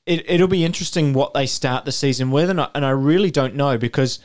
It, 0.07 0.29
it'll 0.29 0.49
be 0.49 0.65
interesting 0.65 1.13
what 1.13 1.35
they 1.35 1.47
start 1.47 1.85
the 1.85 1.93
season 1.93 2.33
with, 2.33 2.51
and 2.51 2.61
I, 2.61 2.69
and 2.75 2.85
I 2.85 2.91
really 2.91 3.31
don't 3.31 3.55
know 3.55 3.79
because 3.79 4.19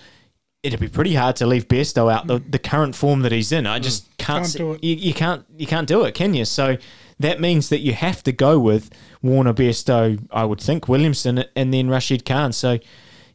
it'd 0.63 0.79
be 0.79 0.87
pretty 0.87 1.13
hard 1.13 1.35
to 1.37 1.45
leave 1.45 1.67
Bairstow 1.67 2.11
out 2.11 2.25
the, 2.25 2.39
the 2.39 2.57
current 2.57 2.95
form 2.95 3.21
that 3.21 3.31
he's 3.31 3.51
in. 3.51 3.67
I 3.67 3.77
just 3.77 4.16
can't, 4.27 4.43
Can't 4.43 4.57
do 4.57 4.71
it. 4.73 4.83
You, 4.83 4.95
you 4.95 5.13
can't 5.13 5.45
you 5.57 5.67
can't 5.67 5.87
do 5.87 6.03
it, 6.03 6.13
can 6.13 6.33
you? 6.33 6.45
So 6.45 6.77
that 7.19 7.39
means 7.39 7.69
that 7.69 7.79
you 7.79 7.93
have 7.93 8.23
to 8.23 8.31
go 8.31 8.59
with 8.59 8.89
Warner, 9.21 9.53
Bairstow, 9.53 10.19
I 10.31 10.43
would 10.43 10.61
think 10.61 10.87
Williamson, 10.87 11.45
and 11.55 11.73
then 11.73 11.89
Rashid 11.89 12.25
Khan. 12.25 12.51
So 12.53 12.79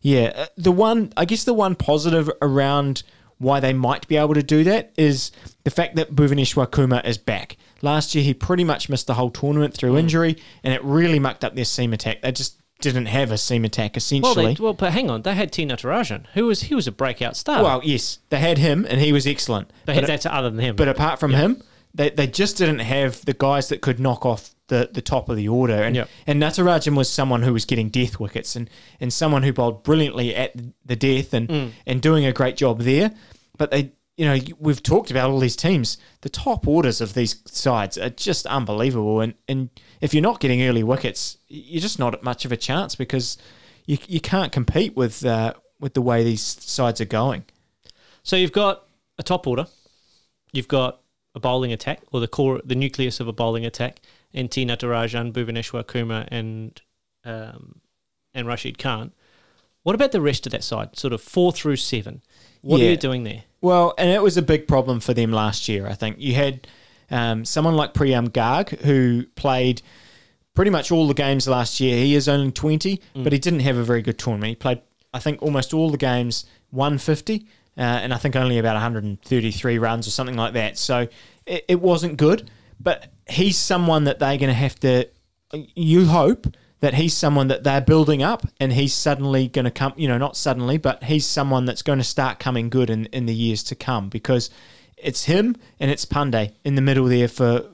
yeah, 0.00 0.32
uh, 0.34 0.46
the 0.56 0.72
one 0.72 1.12
I 1.16 1.24
guess 1.24 1.44
the 1.44 1.54
one 1.54 1.74
positive 1.74 2.30
around 2.40 3.02
why 3.38 3.58
they 3.58 3.72
might 3.72 4.06
be 4.06 4.16
able 4.16 4.34
to 4.34 4.42
do 4.42 4.62
that 4.64 4.92
is 4.96 5.32
the 5.64 5.70
fact 5.70 5.96
that 5.96 6.14
Bhuvaneshwar 6.14 6.70
Kumar 6.70 7.02
is 7.04 7.18
back. 7.18 7.56
Last 7.80 8.14
year 8.14 8.22
he 8.22 8.34
pretty 8.34 8.62
much 8.62 8.88
missed 8.88 9.08
the 9.08 9.14
whole 9.14 9.30
tournament 9.30 9.74
through 9.74 9.96
injury, 9.98 10.36
and 10.62 10.72
it 10.72 10.84
really 10.84 11.18
mucked 11.18 11.44
up 11.44 11.56
their 11.56 11.64
seam 11.64 11.92
attack. 11.92 12.22
They 12.22 12.30
just 12.30 12.61
didn't 12.82 13.06
have 13.06 13.30
a 13.30 13.38
seam 13.38 13.64
attack 13.64 13.92
Well, 13.92 13.98
essentially. 13.98 14.54
they, 14.54 14.62
well, 14.62 14.74
but 14.74 14.92
hang 14.92 15.08
on, 15.10 15.22
they 15.22 15.34
had 15.34 15.50
T 15.52 15.64
Natarajan, 15.64 16.26
who 16.34 16.46
was 16.46 16.62
he 16.64 16.74
was 16.74 16.86
a 16.86 16.92
breakout 16.92 17.36
star. 17.36 17.62
Well, 17.62 17.80
yes, 17.82 18.18
they 18.28 18.38
had 18.38 18.58
him, 18.58 18.84
and 18.88 19.00
he 19.00 19.12
was 19.12 19.26
excellent. 19.26 19.70
but 19.86 19.94
But, 19.96 20.06
that's 20.06 20.26
other 20.26 20.50
than 20.50 20.60
him. 20.60 20.76
but 20.76 20.88
apart 20.88 21.18
from 21.18 21.32
him, 21.32 21.62
they, 21.94 22.10
they 22.10 22.26
just 22.26 22.56
didn't 22.58 22.80
have 22.80 23.24
the 23.24 23.32
guys 23.34 23.68
that 23.68 23.80
could 23.80 23.98
knock 24.00 24.24
off 24.26 24.50
the, 24.68 24.88
the 24.92 25.02
top 25.02 25.28
of 25.28 25.36
the 25.36 25.48
order. 25.48 25.74
And 25.82 25.94
Yep. 25.96 26.08
and 26.26 26.42
Natarajan 26.42 26.96
was 26.96 27.10
someone 27.10 27.42
who 27.42 27.52
was 27.52 27.64
getting 27.66 27.88
death 27.90 28.18
wickets 28.18 28.56
and, 28.56 28.68
and 29.00 29.12
someone 29.12 29.42
who 29.42 29.52
bowled 29.52 29.82
brilliantly 29.84 30.34
at 30.34 30.52
the 30.84 30.96
death 30.96 31.34
and, 31.34 31.48
Mm. 31.48 31.70
and 31.86 32.00
doing 32.00 32.24
a 32.24 32.32
great 32.32 32.56
job 32.56 32.80
there. 32.80 33.12
But 33.58 33.70
they, 33.70 33.92
you 34.16 34.24
know, 34.24 34.38
we've 34.58 34.82
talked 34.82 35.10
about 35.10 35.30
all 35.30 35.38
these 35.38 35.56
teams. 35.56 35.98
The 36.22 36.28
top 36.30 36.66
orders 36.66 37.00
of 37.02 37.12
these 37.14 37.42
sides 37.46 37.98
are 37.98 38.08
just 38.10 38.46
unbelievable. 38.46 39.20
And 39.20 39.34
and 39.48 39.68
if 40.02 40.12
you're 40.12 40.22
not 40.22 40.40
getting 40.40 40.62
early 40.64 40.82
wickets, 40.82 41.38
you're 41.48 41.80
just 41.80 41.98
not 41.98 42.12
at 42.12 42.22
much 42.22 42.44
of 42.44 42.52
a 42.52 42.56
chance 42.56 42.94
because 42.94 43.38
you 43.86 43.96
you 44.08 44.20
can't 44.20 44.52
compete 44.52 44.94
with 44.96 45.24
uh, 45.24 45.54
with 45.80 45.94
the 45.94 46.02
way 46.02 46.22
these 46.24 46.42
sides 46.42 47.00
are 47.00 47.06
going. 47.06 47.44
So 48.22 48.36
you've 48.36 48.52
got 48.52 48.84
a 49.18 49.22
top 49.22 49.46
order, 49.46 49.66
you've 50.52 50.68
got 50.68 51.00
a 51.34 51.40
bowling 51.40 51.72
attack, 51.72 52.02
or 52.12 52.20
the 52.20 52.28
core, 52.28 52.60
the 52.64 52.74
nucleus 52.74 53.20
of 53.20 53.28
a 53.28 53.32
bowling 53.32 53.64
attack, 53.64 54.00
in 54.32 54.48
T 54.48 54.66
Natarajan, 54.66 55.32
Bhuvaneshwar 55.32 55.86
Kumar, 55.86 56.26
and 56.28 56.82
um, 57.24 57.80
and 58.34 58.46
Rashid 58.46 58.78
Khan. 58.78 59.12
What 59.84 59.94
about 59.94 60.12
the 60.12 60.20
rest 60.20 60.46
of 60.46 60.52
that 60.52 60.64
side? 60.64 60.98
Sort 60.98 61.12
of 61.12 61.20
four 61.20 61.52
through 61.52 61.76
seven. 61.76 62.22
What 62.60 62.80
are 62.80 62.84
you 62.84 62.96
doing 62.96 63.24
there? 63.24 63.42
Well, 63.60 63.94
and 63.98 64.10
it 64.10 64.22
was 64.22 64.36
a 64.36 64.42
big 64.42 64.68
problem 64.68 65.00
for 65.00 65.14
them 65.14 65.32
last 65.32 65.68
year. 65.68 65.86
I 65.88 65.94
think 65.94 66.16
you 66.18 66.34
had 66.34 66.68
um, 67.12 67.44
someone 67.44 67.76
like 67.76 67.94
Priyam 67.94 68.28
Garg 68.30 68.70
who 68.80 69.24
played 69.36 69.82
pretty 70.54 70.70
much 70.70 70.90
all 70.90 71.06
the 71.06 71.14
games 71.14 71.46
last 71.46 71.78
year. 71.78 71.96
He 71.96 72.14
is 72.14 72.28
only 72.28 72.50
twenty, 72.50 73.00
but 73.14 73.32
he 73.32 73.38
didn't 73.38 73.60
have 73.60 73.76
a 73.76 73.84
very 73.84 74.02
good 74.02 74.18
tournament. 74.18 74.48
He 74.48 74.54
played, 74.56 74.80
I 75.14 75.20
think, 75.20 75.42
almost 75.42 75.72
all 75.72 75.90
the 75.90 75.96
games, 75.98 76.46
one 76.70 76.98
fifty, 76.98 77.46
uh, 77.78 77.80
and 77.80 78.12
I 78.12 78.16
think 78.16 78.34
only 78.34 78.58
about 78.58 78.74
one 78.74 78.82
hundred 78.82 79.04
and 79.04 79.22
thirty 79.22 79.52
three 79.52 79.78
runs 79.78 80.08
or 80.08 80.10
something 80.10 80.36
like 80.36 80.54
that. 80.54 80.76
So 80.78 81.06
it, 81.46 81.64
it 81.68 81.80
wasn't 81.80 82.16
good. 82.16 82.50
But 82.80 83.12
he's 83.28 83.56
someone 83.56 84.04
that 84.04 84.18
they're 84.18 84.38
going 84.38 84.48
to 84.48 84.54
have 84.54 84.74
to. 84.80 85.08
You 85.52 86.06
hope 86.06 86.46
that 86.80 86.94
he's 86.94 87.16
someone 87.16 87.46
that 87.46 87.62
they're 87.62 87.80
building 87.80 88.24
up 88.24 88.44
and 88.58 88.72
he's 88.72 88.92
suddenly 88.92 89.46
going 89.46 89.66
to 89.66 89.70
come, 89.70 89.92
you 89.96 90.08
know, 90.08 90.18
not 90.18 90.36
suddenly, 90.36 90.78
but 90.78 91.04
he's 91.04 91.24
someone 91.24 91.64
that's 91.64 91.82
going 91.82 92.00
to 92.00 92.04
start 92.04 92.40
coming 92.40 92.68
good 92.68 92.90
in, 92.90 93.06
in 93.06 93.26
the 93.26 93.34
years 93.34 93.62
to 93.62 93.76
come 93.76 94.08
because 94.08 94.50
it's 95.02 95.24
him 95.24 95.56
and 95.80 95.90
it's 95.90 96.04
Pandey 96.04 96.52
in 96.64 96.74
the 96.74 96.82
middle 96.82 97.06
there 97.06 97.28
for 97.28 97.64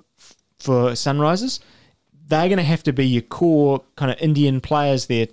for 0.58 0.90
Sunrisers. 0.90 1.60
They're 2.26 2.48
going 2.48 2.58
to 2.58 2.64
have 2.64 2.82
to 2.82 2.92
be 2.92 3.06
your 3.06 3.22
core 3.22 3.82
kind 3.96 4.10
of 4.10 4.18
Indian 4.20 4.60
players 4.60 5.06
there 5.06 5.28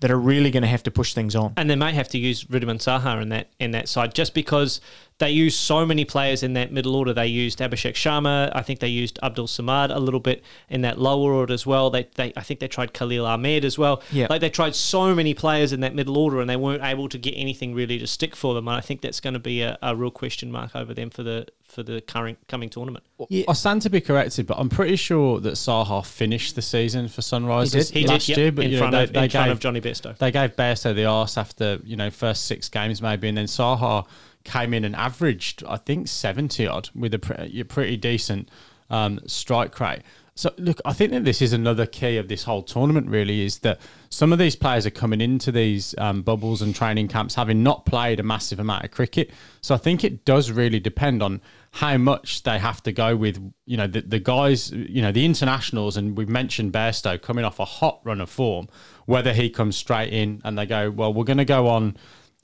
that 0.00 0.10
are 0.10 0.18
really 0.18 0.50
going 0.50 0.62
to 0.62 0.68
have 0.68 0.82
to 0.82 0.90
push 0.90 1.14
things 1.14 1.36
on. 1.36 1.52
And 1.56 1.70
they 1.70 1.76
may 1.76 1.92
have 1.92 2.08
to 2.08 2.18
use 2.18 2.44
Riddhiman 2.44 2.78
Saha 2.78 3.22
in 3.22 3.28
that 3.28 3.48
in 3.60 3.70
that 3.72 3.88
side 3.88 4.14
just 4.14 4.34
because 4.34 4.80
they 5.22 5.30
used 5.30 5.56
so 5.56 5.86
many 5.86 6.04
players 6.04 6.42
in 6.42 6.54
that 6.54 6.72
middle 6.72 6.96
order. 6.96 7.14
They 7.14 7.28
used 7.28 7.60
Abhishek 7.60 7.92
Sharma. 7.92 8.50
I 8.56 8.62
think 8.62 8.80
they 8.80 8.88
used 8.88 9.20
Abdul 9.22 9.46
Samad 9.46 9.94
a 9.94 10.00
little 10.00 10.18
bit 10.18 10.42
in 10.68 10.80
that 10.80 10.98
lower 10.98 11.32
order 11.32 11.54
as 11.54 11.64
well. 11.64 11.90
They, 11.90 12.08
they 12.16 12.32
I 12.36 12.40
think 12.40 12.58
they 12.58 12.66
tried 12.66 12.92
Khalil 12.92 13.24
Ahmed 13.24 13.64
as 13.64 13.78
well. 13.78 14.02
Yeah. 14.10 14.26
Like 14.28 14.40
they 14.40 14.50
tried 14.50 14.74
so 14.74 15.14
many 15.14 15.32
players 15.32 15.72
in 15.72 15.78
that 15.80 15.94
middle 15.94 16.18
order 16.18 16.40
and 16.40 16.50
they 16.50 16.56
weren't 16.56 16.82
able 16.82 17.08
to 17.08 17.18
get 17.18 17.34
anything 17.36 17.72
really 17.72 18.00
to 18.00 18.06
stick 18.08 18.34
for 18.34 18.52
them. 18.52 18.66
And 18.66 18.76
I 18.76 18.80
think 18.80 19.00
that's 19.00 19.20
going 19.20 19.34
to 19.34 19.40
be 19.40 19.62
a, 19.62 19.78
a 19.80 19.94
real 19.94 20.10
question 20.10 20.50
mark 20.50 20.74
over 20.74 20.92
them 20.92 21.08
for 21.08 21.22
the 21.22 21.46
for 21.62 21.84
the 21.84 22.00
current 22.00 22.38
coming 22.48 22.68
tournament. 22.68 23.04
I 23.48 23.52
stand 23.52 23.82
to 23.82 23.90
be 23.90 24.00
corrected, 24.00 24.48
but 24.48 24.58
I'm 24.58 24.68
pretty 24.68 24.96
sure 24.96 25.38
that 25.38 25.54
Saha 25.54 26.04
finished 26.04 26.56
the 26.56 26.62
season 26.62 27.06
for 27.06 27.20
Sunrisers 27.20 27.92
He 27.92 28.06
last 28.06 28.26
did, 28.26 28.28
yep, 28.28 28.38
year. 28.38 28.52
But 28.52 28.64
in 28.64 28.70
you 28.72 28.76
know, 28.76 28.80
front 28.80 28.92
they, 28.92 29.02
of 29.04 29.12
they 29.12 29.24
in 29.24 29.30
front 29.30 29.46
gave 29.46 29.52
of 29.52 29.60
Jonny 29.60 29.80
Bairstow. 29.80 30.18
they 30.18 30.32
gave 30.32 30.56
Bairstow 30.56 30.94
the 30.96 31.04
arse 31.04 31.38
after 31.38 31.78
you 31.84 31.94
know 31.96 32.10
first 32.10 32.46
six 32.46 32.68
games 32.68 33.00
maybe, 33.00 33.28
and 33.28 33.38
then 33.38 33.46
Saha 33.46 34.04
came 34.44 34.74
in 34.74 34.84
and 34.84 34.96
averaged 34.96 35.64
I 35.66 35.76
think 35.76 36.08
seventy 36.08 36.66
odd 36.66 36.90
with 36.94 37.14
a 37.14 37.18
pre- 37.18 37.64
pretty 37.64 37.96
decent 37.96 38.48
um, 38.90 39.20
strike 39.26 39.78
rate. 39.80 40.02
So 40.34 40.50
look, 40.56 40.80
I 40.86 40.94
think 40.94 41.10
that 41.12 41.24
this 41.24 41.42
is 41.42 41.52
another 41.52 41.84
key 41.84 42.16
of 42.16 42.28
this 42.28 42.44
whole 42.44 42.62
tournament. 42.62 43.06
Really, 43.08 43.42
is 43.42 43.58
that 43.58 43.78
some 44.08 44.32
of 44.32 44.38
these 44.38 44.56
players 44.56 44.86
are 44.86 44.90
coming 44.90 45.20
into 45.20 45.52
these 45.52 45.94
um, 45.98 46.22
bubbles 46.22 46.62
and 46.62 46.74
training 46.74 47.08
camps 47.08 47.34
having 47.34 47.62
not 47.62 47.84
played 47.84 48.18
a 48.18 48.22
massive 48.22 48.58
amount 48.58 48.84
of 48.84 48.90
cricket. 48.90 49.30
So 49.60 49.74
I 49.74 49.78
think 49.78 50.04
it 50.04 50.24
does 50.24 50.50
really 50.50 50.80
depend 50.80 51.22
on 51.22 51.42
how 51.72 51.98
much 51.98 52.44
they 52.44 52.58
have 52.58 52.82
to 52.84 52.92
go 52.92 53.14
with. 53.14 53.52
You 53.66 53.76
know, 53.76 53.86
the, 53.86 54.00
the 54.00 54.20
guys, 54.20 54.70
you 54.70 55.02
know, 55.02 55.12
the 55.12 55.26
internationals, 55.26 55.98
and 55.98 56.16
we've 56.16 56.30
mentioned 56.30 56.72
Bairstow 56.72 57.20
coming 57.20 57.44
off 57.44 57.60
a 57.60 57.66
hot 57.66 58.00
run 58.04 58.20
of 58.22 58.30
form. 58.30 58.68
Whether 59.04 59.34
he 59.34 59.50
comes 59.50 59.76
straight 59.76 60.14
in 60.14 60.40
and 60.44 60.56
they 60.56 60.64
go, 60.64 60.90
well, 60.90 61.12
we're 61.12 61.24
going 61.24 61.38
to 61.38 61.44
go 61.44 61.68
on 61.68 61.98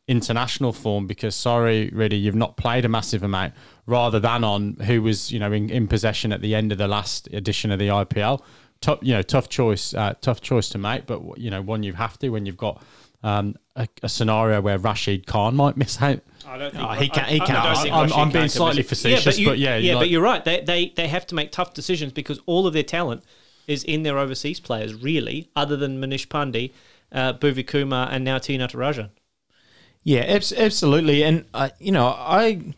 international 0.08 0.72
form 0.72 1.06
because 1.06 1.34
sorry, 1.36 1.90
really, 1.92 2.16
you've 2.16 2.34
not 2.34 2.56
played 2.56 2.84
a 2.84 2.88
massive 2.88 3.22
amount, 3.22 3.54
rather 3.86 4.18
than 4.18 4.42
on 4.42 4.74
who 4.86 5.02
was 5.02 5.30
you 5.30 5.38
know 5.38 5.52
in, 5.52 5.70
in 5.70 5.86
possession 5.86 6.32
at 6.32 6.40
the 6.40 6.54
end 6.54 6.72
of 6.72 6.78
the 6.78 6.88
last 6.88 7.28
edition 7.32 7.70
of 7.70 7.78
the 7.78 7.88
IPL. 7.88 8.42
Tough, 8.80 8.98
you 9.02 9.12
know, 9.12 9.22
tough 9.22 9.48
choice, 9.48 9.92
uh, 9.94 10.14
tough 10.20 10.40
choice 10.40 10.68
to 10.70 10.78
make, 10.78 11.06
but 11.06 11.20
you 11.38 11.50
know, 11.50 11.60
one 11.62 11.82
you 11.82 11.92
have 11.94 12.16
to 12.20 12.28
when 12.30 12.46
you've 12.46 12.56
got 12.56 12.82
um, 13.24 13.56
a, 13.74 13.88
a 14.04 14.08
scenario 14.08 14.60
where 14.60 14.78
Rashid 14.78 15.26
Khan 15.26 15.56
might 15.56 15.76
miss 15.76 16.00
out. 16.00 16.20
I 16.46 16.56
don't 16.56 16.74
Oh, 16.76 16.88
he 16.92 17.08
can't- 17.08 17.26
he 17.26 17.38
can't. 17.40 17.50
don't 17.50 17.92
I'm- 17.92 18.12
I'm 18.12 18.30
being 18.30 18.44
can 18.44 18.48
slightly 18.48 18.78
miss 18.82 18.86
it. 18.86 18.88
facetious, 19.18 19.38
you, 19.38 19.48
but 19.48 19.58
yeah, 19.58 19.76
yeah, 19.76 19.94
like- 19.94 20.02
but 20.02 20.10
you're 20.10 20.22
right. 20.22 20.44
They, 20.44 20.60
they 20.60 20.90
they 20.96 21.08
have 21.08 21.26
to 21.26 21.34
make 21.34 21.50
tough 21.50 21.74
decisions 21.74 22.12
because 22.12 22.40
all 22.46 22.66
of 22.68 22.72
their 22.72 22.84
talent 22.84 23.24
is 23.66 23.82
in 23.82 24.04
their 24.04 24.16
overseas 24.16 24.60
players, 24.60 24.94
really, 24.94 25.50
other 25.56 25.76
than 25.76 26.00
Manish 26.00 26.28
Pandey, 26.28 26.72
uh, 27.12 27.32
Bhuvi 27.34 27.66
Kumar, 27.66 28.08
and 28.12 28.24
now 28.24 28.38
T 28.38 28.56
Natarajan. 28.56 29.10
Yeah, 30.08 30.20
abs- 30.20 30.54
absolutely. 30.54 31.22
And 31.22 31.44
uh, 31.52 31.68
you 31.78 31.92
know, 31.92 32.06
I 32.06 32.72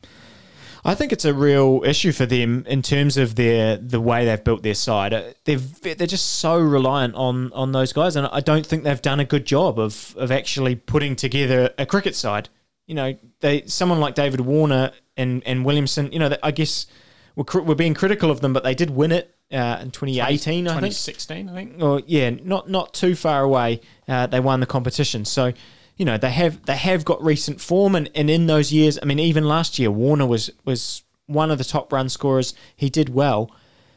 I 0.84 0.96
think 0.96 1.12
it's 1.12 1.24
a 1.24 1.32
real 1.32 1.82
issue 1.84 2.10
for 2.10 2.26
them 2.26 2.64
in 2.66 2.82
terms 2.82 3.16
of 3.16 3.36
their 3.36 3.76
the 3.76 4.00
way 4.00 4.24
they've 4.24 4.42
built 4.42 4.64
their 4.64 4.74
side. 4.74 5.14
Uh, 5.14 5.22
They've 5.44 5.80
they're 5.80 6.08
just 6.08 6.26
so 6.40 6.58
reliant 6.58 7.14
on 7.14 7.52
on 7.52 7.70
those 7.70 7.92
guys, 7.92 8.16
and 8.16 8.26
I 8.26 8.40
don't 8.40 8.66
think 8.66 8.82
they've 8.82 9.00
done 9.00 9.20
a 9.20 9.24
good 9.24 9.44
job 9.44 9.78
of 9.78 10.12
of 10.18 10.32
actually 10.32 10.74
putting 10.74 11.14
together 11.14 11.72
a 11.78 11.86
cricket 11.86 12.16
side. 12.16 12.48
You 12.88 12.96
know, 12.96 13.16
they 13.38 13.62
someone 13.66 14.00
like 14.00 14.16
David 14.16 14.40
Warner 14.40 14.90
and 15.16 15.42
and 15.46 15.64
Williamson. 15.64 16.10
You 16.10 16.18
know, 16.18 16.36
I 16.42 16.50
guess 16.50 16.88
we're 17.36 17.62
we're 17.62 17.76
being 17.76 17.94
critical 17.94 18.28
of 18.32 18.40
them, 18.40 18.52
but 18.52 18.64
they 18.64 18.74
did 18.74 18.90
win 18.90 19.12
it 19.12 19.32
uh, 19.52 19.78
in 19.80 19.92
2018. 19.92 20.66
I 20.66 20.70
think 20.72 20.94
2016, 20.94 21.48
I 21.48 21.54
think. 21.54 21.80
or 21.80 22.02
yeah, 22.08 22.30
not 22.30 22.68
not 22.68 22.92
too 22.92 23.14
far 23.14 23.44
away. 23.44 23.82
Uh, 24.08 24.26
they 24.26 24.40
won 24.40 24.58
the 24.58 24.66
competition, 24.66 25.24
so 25.24 25.52
you 26.00 26.06
know 26.06 26.16
they 26.16 26.30
have 26.30 26.64
they 26.64 26.76
have 26.76 27.04
got 27.04 27.22
recent 27.22 27.60
form, 27.60 27.94
and, 27.94 28.10
and 28.14 28.30
in 28.30 28.46
those 28.46 28.72
years, 28.72 28.98
I 29.02 29.04
mean, 29.04 29.18
even 29.18 29.44
last 29.44 29.78
year, 29.78 29.90
Warner 29.90 30.24
was 30.24 30.48
was 30.64 31.02
one 31.26 31.50
of 31.50 31.58
the 31.58 31.64
top 31.64 31.92
run 31.92 32.08
scorers. 32.08 32.54
He 32.74 32.88
did 32.88 33.10
well, 33.10 33.50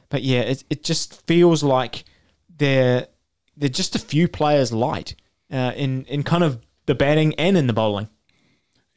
but 0.10 0.22
yeah, 0.22 0.42
it 0.42 0.66
it 0.70 0.84
just 0.84 1.26
feels 1.28 1.64
like 1.64 2.04
they're 2.58 3.08
they're 3.56 3.70
just 3.70 3.96
a 3.96 4.00
few 4.00 4.28
players 4.28 4.74
light 4.74 5.16
uh, 5.50 5.72
in 5.78 6.04
in 6.08 6.24
kind 6.24 6.44
of 6.44 6.60
the 6.88 6.94
batting 6.94 7.36
and 7.36 7.56
in 7.56 7.68
the 7.68 7.74
bowling. 7.74 8.10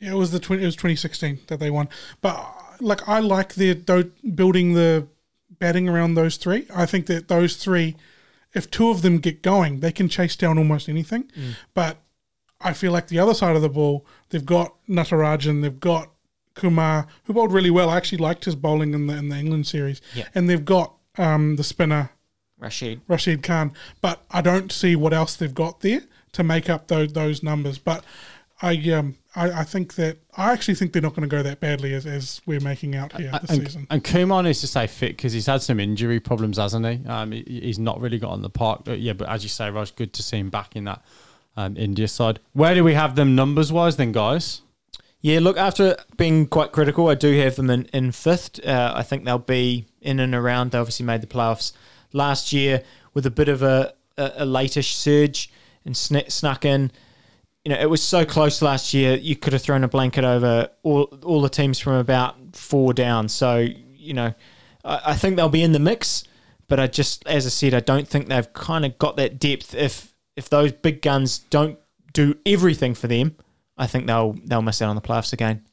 Yeah, 0.00 0.10
it 0.10 0.16
was 0.16 0.32
the 0.32 0.40
20, 0.40 0.64
it 0.64 0.66
was 0.66 0.74
2016 0.74 1.38
that 1.46 1.60
they 1.60 1.70
won. 1.70 1.88
But 2.20 2.36
like 2.80 3.08
I 3.08 3.20
like 3.20 3.54
their 3.54 3.76
building 3.76 4.74
the 4.74 5.06
batting 5.60 5.88
around 5.88 6.14
those 6.14 6.38
three. 6.38 6.66
I 6.74 6.86
think 6.86 7.06
that 7.06 7.28
those 7.28 7.54
three, 7.54 7.94
if 8.52 8.68
two 8.68 8.90
of 8.90 9.02
them 9.02 9.18
get 9.18 9.42
going, 9.42 9.78
they 9.78 9.92
can 9.92 10.08
chase 10.08 10.34
down 10.34 10.58
almost 10.58 10.88
anything. 10.88 11.30
But 11.72 11.98
I 12.60 12.72
feel 12.72 12.92
like 12.92 13.08
the 13.08 13.18
other 13.18 13.34
side 13.34 13.54
of 13.56 13.62
the 13.62 13.68
ball, 13.68 14.06
they've 14.30 14.44
got 14.44 14.74
Natarajan, 14.88 15.62
they've 15.62 15.78
got 15.80 16.10
Kumar, 16.54 17.06
who 17.24 17.32
bowled 17.34 17.52
really 17.52 17.70
well. 17.70 17.90
I 17.90 17.96
actually 17.98 18.18
liked 18.18 18.44
his 18.46 18.56
bowling 18.56 18.94
in 18.94 19.06
the 19.06 19.14
in 19.16 19.28
the 19.28 19.36
England 19.36 19.66
series, 19.66 20.00
Yeah. 20.14 20.24
and 20.34 20.48
they've 20.48 20.64
got 20.64 20.94
um, 21.18 21.56
the 21.56 21.64
spinner 21.64 22.10
Rashid. 22.58 23.02
Rashid 23.08 23.42
Khan, 23.42 23.72
but 24.00 24.24
I 24.30 24.40
don't 24.40 24.72
see 24.72 24.96
what 24.96 25.12
else 25.12 25.36
they've 25.36 25.54
got 25.54 25.80
there 25.80 26.00
to 26.32 26.42
make 26.42 26.70
up 26.70 26.88
those 26.88 27.12
those 27.12 27.42
numbers. 27.42 27.76
But 27.78 28.04
I 28.62 28.74
um 28.92 29.16
I, 29.34 29.50
I 29.60 29.64
think 29.64 29.96
that 29.96 30.16
I 30.34 30.50
actually 30.52 30.76
think 30.76 30.94
they're 30.94 31.02
not 31.02 31.14
going 31.14 31.28
to 31.28 31.36
go 31.36 31.42
that 31.42 31.60
badly 31.60 31.92
as, 31.92 32.06
as 32.06 32.40
we're 32.46 32.60
making 32.60 32.96
out 32.96 33.12
here 33.20 33.30
this 33.42 33.50
and, 33.50 33.66
season. 33.66 33.86
and 33.90 34.02
Kumar 34.02 34.42
needs 34.42 34.62
to 34.62 34.66
stay 34.66 34.86
fit 34.86 35.14
because 35.18 35.34
he's 35.34 35.44
had 35.44 35.60
some 35.60 35.78
injury 35.78 36.20
problems, 36.20 36.56
hasn't 36.56 36.86
he? 36.86 37.06
Um, 37.06 37.32
he- 37.32 37.60
he's 37.64 37.78
not 37.78 38.00
really 38.00 38.18
got 38.18 38.30
on 38.30 38.40
the 38.40 38.48
park. 38.48 38.84
But 38.86 39.00
yeah, 39.00 39.12
but 39.12 39.28
as 39.28 39.42
you 39.42 39.50
say, 39.50 39.70
Raj, 39.70 39.94
good 39.94 40.14
to 40.14 40.22
see 40.22 40.38
him 40.38 40.48
back 40.48 40.74
in 40.74 40.84
that 40.84 41.02
um, 41.56 41.76
India 41.76 42.08
side. 42.08 42.40
Where 42.52 42.74
do 42.74 42.84
we 42.84 42.94
have 42.94 43.16
them 43.16 43.34
numbers 43.34 43.72
wise 43.72 43.96
then, 43.96 44.12
guys? 44.12 44.62
Yeah, 45.20 45.40
look, 45.40 45.56
after 45.56 45.96
being 46.16 46.46
quite 46.46 46.72
critical, 46.72 47.08
I 47.08 47.14
do 47.14 47.36
have 47.40 47.56
them 47.56 47.70
in, 47.70 47.86
in 47.86 48.12
fifth. 48.12 48.64
Uh, 48.64 48.92
I 48.94 49.02
think 49.02 49.24
they'll 49.24 49.38
be 49.38 49.86
in 50.00 50.20
and 50.20 50.34
around. 50.34 50.70
They 50.70 50.78
obviously 50.78 51.06
made 51.06 51.20
the 51.20 51.26
playoffs 51.26 51.72
last 52.12 52.52
year 52.52 52.82
with 53.14 53.26
a 53.26 53.30
bit 53.30 53.48
of 53.48 53.62
a, 53.62 53.94
a, 54.16 54.24
a 54.38 54.46
latish 54.46 54.92
surge 54.92 55.50
and 55.84 55.96
sn- 55.96 56.28
snuck 56.28 56.64
in. 56.64 56.92
You 57.64 57.72
know, 57.72 57.80
it 57.80 57.90
was 57.90 58.02
so 58.02 58.24
close 58.24 58.62
last 58.62 58.94
year, 58.94 59.16
you 59.16 59.34
could 59.34 59.52
have 59.52 59.62
thrown 59.62 59.82
a 59.82 59.88
blanket 59.88 60.22
over 60.22 60.68
all, 60.84 61.04
all 61.24 61.40
the 61.40 61.48
teams 61.48 61.80
from 61.80 61.94
about 61.94 62.36
four 62.54 62.92
down. 62.92 63.28
So, 63.28 63.66
you 63.96 64.14
know, 64.14 64.32
I, 64.84 65.00
I 65.06 65.14
think 65.14 65.34
they'll 65.34 65.48
be 65.48 65.62
in 65.62 65.72
the 65.72 65.80
mix. 65.80 66.22
But 66.68 66.80
I 66.80 66.88
just, 66.88 67.26
as 67.26 67.46
I 67.46 67.48
said, 67.48 67.74
I 67.74 67.80
don't 67.80 68.08
think 68.08 68.28
they've 68.28 68.52
kind 68.52 68.84
of 68.84 68.98
got 68.98 69.16
that 69.16 69.38
depth. 69.38 69.74
If 69.74 70.12
if 70.36 70.48
those 70.48 70.72
big 70.72 71.02
guns 71.02 71.38
don't 71.50 71.78
do 72.12 72.36
everything 72.46 72.94
for 72.94 73.08
them, 73.08 73.36
I 73.76 73.86
think 73.86 74.06
they'll 74.06 74.34
they'll 74.44 74.62
miss 74.62 74.80
out 74.80 74.90
on 74.90 74.96
the 74.96 75.02
playoffs 75.02 75.32
again. 75.32 75.64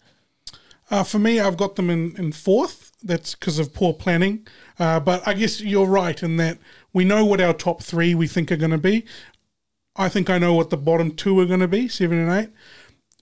Uh, 0.89 1.03
for 1.03 1.19
me, 1.19 1.39
I've 1.39 1.57
got 1.57 1.75
them 1.75 1.89
in, 1.89 2.15
in 2.17 2.31
fourth. 2.31 2.91
That's 3.01 3.35
because 3.35 3.59
of 3.59 3.73
poor 3.73 3.93
planning. 3.93 4.47
Uh, 4.79 4.99
but 4.99 5.27
I 5.27 5.33
guess 5.33 5.61
you're 5.61 5.87
right 5.87 6.21
in 6.21 6.37
that 6.37 6.57
we 6.93 7.05
know 7.05 7.25
what 7.25 7.41
our 7.41 7.53
top 7.53 7.81
three 7.81 8.15
we 8.15 8.27
think 8.27 8.51
are 8.51 8.57
going 8.57 8.71
to 8.71 8.77
be. 8.77 9.05
I 9.95 10.09
think 10.09 10.29
I 10.29 10.37
know 10.37 10.53
what 10.53 10.69
the 10.69 10.77
bottom 10.77 11.11
two 11.11 11.39
are 11.39 11.45
going 11.45 11.59
to 11.59 11.67
be 11.67 11.87
seven 11.87 12.19
and 12.19 12.31
eight. 12.31 12.49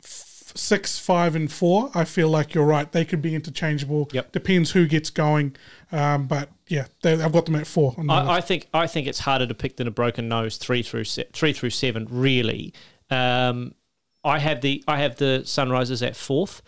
F- 0.03 0.51
Six, 0.53 0.99
five, 0.99 1.33
and 1.35 1.49
four. 1.51 1.91
I 1.95 2.03
feel 2.03 2.27
like 2.27 2.53
you're 2.53 2.65
right. 2.65 2.91
They 2.91 3.05
could 3.05 3.21
be 3.21 3.35
interchangeable. 3.35 4.09
Yep. 4.11 4.33
Depends 4.33 4.71
who 4.71 4.85
gets 4.85 5.09
going. 5.09 5.55
Um, 5.91 6.27
but 6.27 6.49
yeah, 6.71 6.85
they, 7.01 7.21
I've 7.21 7.33
got 7.33 7.45
them 7.45 7.55
at 7.55 7.67
four. 7.67 7.93
on 7.97 8.07
the. 8.07 8.13
I, 8.13 8.37
I 8.37 8.41
think 8.41 8.67
I 8.73 8.87
think 8.87 9.05
it's 9.07 9.19
harder 9.19 9.45
to 9.45 9.53
pick 9.53 9.75
than 9.75 9.87
a 9.87 9.91
broken 9.91 10.29
nose 10.29 10.57
three 10.57 10.81
through 10.81 11.03
se- 11.03 11.27
three 11.33 11.51
through 11.51 11.71
seven. 11.71 12.07
Really, 12.09 12.73
um, 13.09 13.75
I 14.23 14.39
have 14.39 14.61
the 14.61 14.83
I 14.87 14.99
have 14.99 15.17
the 15.17 15.41
Sunrisers 15.43 16.05
at 16.05 16.15
fourth. 16.15 16.61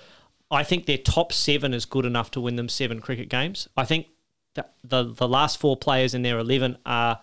I 0.51 0.63
think 0.63 0.85
their 0.85 0.97
top 0.97 1.31
seven 1.31 1.73
is 1.73 1.85
good 1.85 2.05
enough 2.05 2.31
to 2.31 2.41
win 2.41 2.57
them 2.57 2.67
seven 2.67 2.99
cricket 2.99 3.29
games. 3.29 3.69
I 3.77 3.85
think 3.85 4.07
that 4.55 4.73
the 4.83 5.03
the 5.03 5.27
last 5.27 5.57
four 5.57 5.77
players 5.77 6.13
in 6.13 6.21
their 6.21 6.37
eleven 6.37 6.77
are 6.85 7.21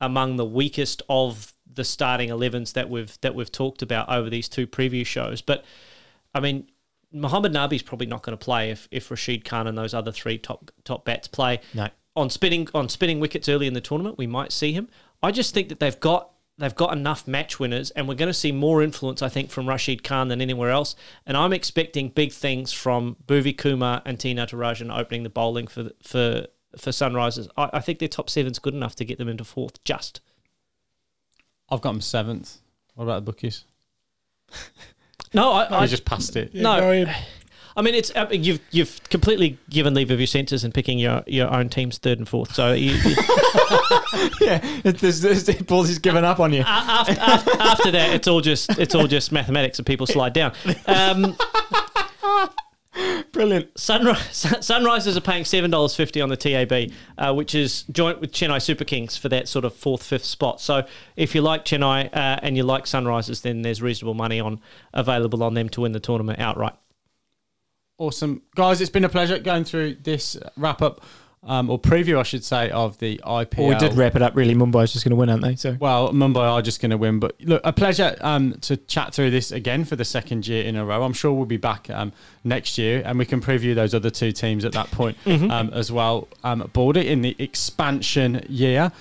among 0.00 0.36
the 0.36 0.44
weakest 0.44 1.02
of 1.08 1.54
the 1.74 1.84
starting 1.84 2.28
11s 2.28 2.72
that 2.74 2.88
we've 2.88 3.18
that 3.20 3.34
we've 3.34 3.50
talked 3.50 3.82
about 3.82 4.08
over 4.08 4.28
these 4.30 4.48
two 4.48 4.66
previous 4.66 5.08
shows. 5.08 5.40
But 5.40 5.64
I 6.34 6.40
mean, 6.40 6.68
Mohammad 7.12 7.52
Nabi's 7.52 7.82
probably 7.82 8.06
not 8.06 8.22
going 8.22 8.36
to 8.36 8.44
play 8.44 8.70
if, 8.70 8.86
if 8.90 9.10
Rashid 9.10 9.44
Khan 9.44 9.66
and 9.66 9.76
those 9.76 9.94
other 9.94 10.12
three 10.12 10.38
top 10.38 10.70
top 10.84 11.04
bats 11.04 11.26
play. 11.26 11.60
No. 11.74 11.88
On 12.18 12.28
spinning 12.28 12.68
on 12.74 12.88
spinning 12.88 13.20
wickets 13.20 13.48
early 13.48 13.68
in 13.68 13.74
the 13.74 13.80
tournament, 13.80 14.18
we 14.18 14.26
might 14.26 14.50
see 14.50 14.72
him. 14.72 14.88
I 15.22 15.30
just 15.30 15.54
think 15.54 15.68
that 15.68 15.78
they've 15.78 15.98
got 16.00 16.30
they've 16.58 16.74
got 16.74 16.92
enough 16.92 17.26
match 17.28 17.60
winners, 17.60 17.90
and 17.92 18.08
we're 18.08 18.14
going 18.14 18.28
to 18.28 18.34
see 18.34 18.52
more 18.52 18.82
influence, 18.82 19.22
I 19.22 19.28
think, 19.28 19.50
from 19.50 19.68
Rashid 19.68 20.02
Khan 20.02 20.26
than 20.28 20.40
anywhere 20.40 20.70
else. 20.70 20.96
And 21.26 21.36
I'm 21.36 21.52
expecting 21.52 22.08
big 22.08 22.32
things 22.32 22.72
from 22.72 23.16
Bhuvi 23.26 23.56
Kumar 23.56 24.02
and 24.04 24.18
T 24.18 24.34
Natarajan 24.34 24.96
opening 24.96 25.22
the 25.22 25.30
bowling 25.30 25.68
for 25.68 25.90
for 26.02 26.46
for 26.76 26.90
Sunrisers. 26.90 27.48
I, 27.56 27.70
I 27.74 27.80
think 27.80 28.00
their 28.00 28.08
top 28.08 28.28
seven's 28.28 28.58
good 28.58 28.74
enough 28.74 28.96
to 28.96 29.04
get 29.04 29.18
them 29.18 29.28
into 29.28 29.44
fourth. 29.44 29.82
Just 29.84 30.20
I've 31.70 31.80
got 31.80 31.92
them 31.92 32.00
seventh. 32.00 32.58
What 32.94 33.04
about 33.04 33.24
the 33.24 33.32
bookies? 33.32 33.64
no, 35.34 35.52
I, 35.52 35.64
I 35.64 35.78
I 35.82 35.86
just 35.86 36.04
passed 36.04 36.36
it. 36.36 36.50
Yeah, 36.52 36.62
no. 36.62 37.14
I 37.78 37.80
mean, 37.80 37.94
it's 37.94 38.10
you've 38.32 38.58
you've 38.72 39.00
completely 39.08 39.56
given 39.70 39.94
leave 39.94 40.10
of 40.10 40.18
your 40.18 40.26
senses 40.26 40.64
in 40.64 40.72
picking 40.72 40.98
your, 40.98 41.22
your 41.28 41.48
own 41.48 41.68
teams 41.68 41.96
third 41.96 42.18
and 42.18 42.28
fourth. 42.28 42.52
So 42.52 42.72
you, 42.72 42.90
you, 42.90 43.14
yeah, 44.40 44.80
there's, 44.82 45.20
there's, 45.20 45.44
Ballsy's 45.44 46.00
given 46.00 46.24
up 46.24 46.40
on 46.40 46.52
you. 46.52 46.64
after, 46.66 47.12
after, 47.12 47.62
after 47.62 47.90
that, 47.92 48.14
it's 48.14 48.26
all 48.26 48.40
just 48.40 48.76
it's 48.80 48.96
all 48.96 49.06
just 49.06 49.30
mathematics 49.30 49.78
and 49.78 49.86
people 49.86 50.08
slide 50.08 50.32
down. 50.32 50.54
Um, 50.86 51.36
Brilliant. 53.30 53.72
Sunri- 53.74 54.32
Sun- 54.32 54.82
Sunrisers 54.82 55.16
are 55.16 55.20
paying 55.20 55.44
seven 55.44 55.70
dollars 55.70 55.94
fifty 55.94 56.20
on 56.20 56.30
the 56.30 56.36
TAB, 56.36 56.90
uh, 57.16 57.32
which 57.32 57.54
is 57.54 57.82
joint 57.92 58.20
with 58.20 58.32
Chennai 58.32 58.60
Super 58.60 58.84
Kings 58.84 59.16
for 59.16 59.28
that 59.28 59.46
sort 59.46 59.64
of 59.64 59.72
fourth, 59.72 60.02
fifth 60.02 60.24
spot. 60.24 60.60
So 60.60 60.84
if 61.14 61.32
you 61.32 61.42
like 61.42 61.64
Chennai 61.64 62.06
uh, 62.06 62.40
and 62.42 62.56
you 62.56 62.64
like 62.64 62.86
Sunrisers, 62.86 63.42
then 63.42 63.62
there's 63.62 63.80
reasonable 63.80 64.14
money 64.14 64.40
on 64.40 64.60
available 64.92 65.44
on 65.44 65.54
them 65.54 65.68
to 65.68 65.82
win 65.82 65.92
the 65.92 66.00
tournament 66.00 66.40
outright. 66.40 66.74
Awesome. 67.98 68.42
Guys, 68.54 68.80
it's 68.80 68.90
been 68.90 69.04
a 69.04 69.08
pleasure 69.08 69.40
going 69.40 69.64
through 69.64 69.96
this 69.96 70.36
wrap 70.56 70.82
up, 70.82 71.02
um, 71.42 71.68
or 71.68 71.80
preview, 71.80 72.16
I 72.16 72.22
should 72.22 72.44
say, 72.44 72.70
of 72.70 72.96
the 72.98 73.20
IPL. 73.24 73.58
Well, 73.58 73.68
we 73.70 73.74
did 73.74 73.94
wrap 73.94 74.14
it 74.14 74.22
up. 74.22 74.36
Really, 74.36 74.54
Mumbai's 74.54 74.92
just 74.92 75.04
going 75.04 75.10
to 75.10 75.16
win, 75.16 75.28
aren't 75.28 75.42
they? 75.42 75.56
So 75.56 75.76
Well, 75.80 76.12
Mumbai 76.12 76.36
are 76.36 76.62
just 76.62 76.80
going 76.80 76.92
to 76.92 76.96
win, 76.96 77.18
but 77.18 77.34
look, 77.40 77.60
a 77.64 77.72
pleasure 77.72 78.16
um, 78.20 78.54
to 78.60 78.76
chat 78.76 79.14
through 79.14 79.32
this 79.32 79.50
again 79.50 79.84
for 79.84 79.96
the 79.96 80.04
second 80.04 80.46
year 80.46 80.64
in 80.64 80.76
a 80.76 80.84
row. 80.84 81.02
I'm 81.02 81.12
sure 81.12 81.32
we'll 81.32 81.44
be 81.44 81.56
back 81.56 81.90
um, 81.90 82.12
next 82.44 82.78
year, 82.78 83.02
and 83.04 83.18
we 83.18 83.26
can 83.26 83.40
preview 83.40 83.74
those 83.74 83.94
other 83.94 84.10
two 84.10 84.30
teams 84.30 84.64
at 84.64 84.72
that 84.72 84.92
point 84.92 85.16
um, 85.26 85.70
as 85.72 85.90
well. 85.90 86.28
Um, 86.44 86.70
Baldy 86.72 87.08
in 87.08 87.22
the 87.22 87.34
expansion 87.40 88.46
year, 88.48 88.92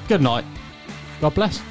Good 0.08 0.22
night. 0.22 0.44
God 1.20 1.34
bless. 1.34 1.62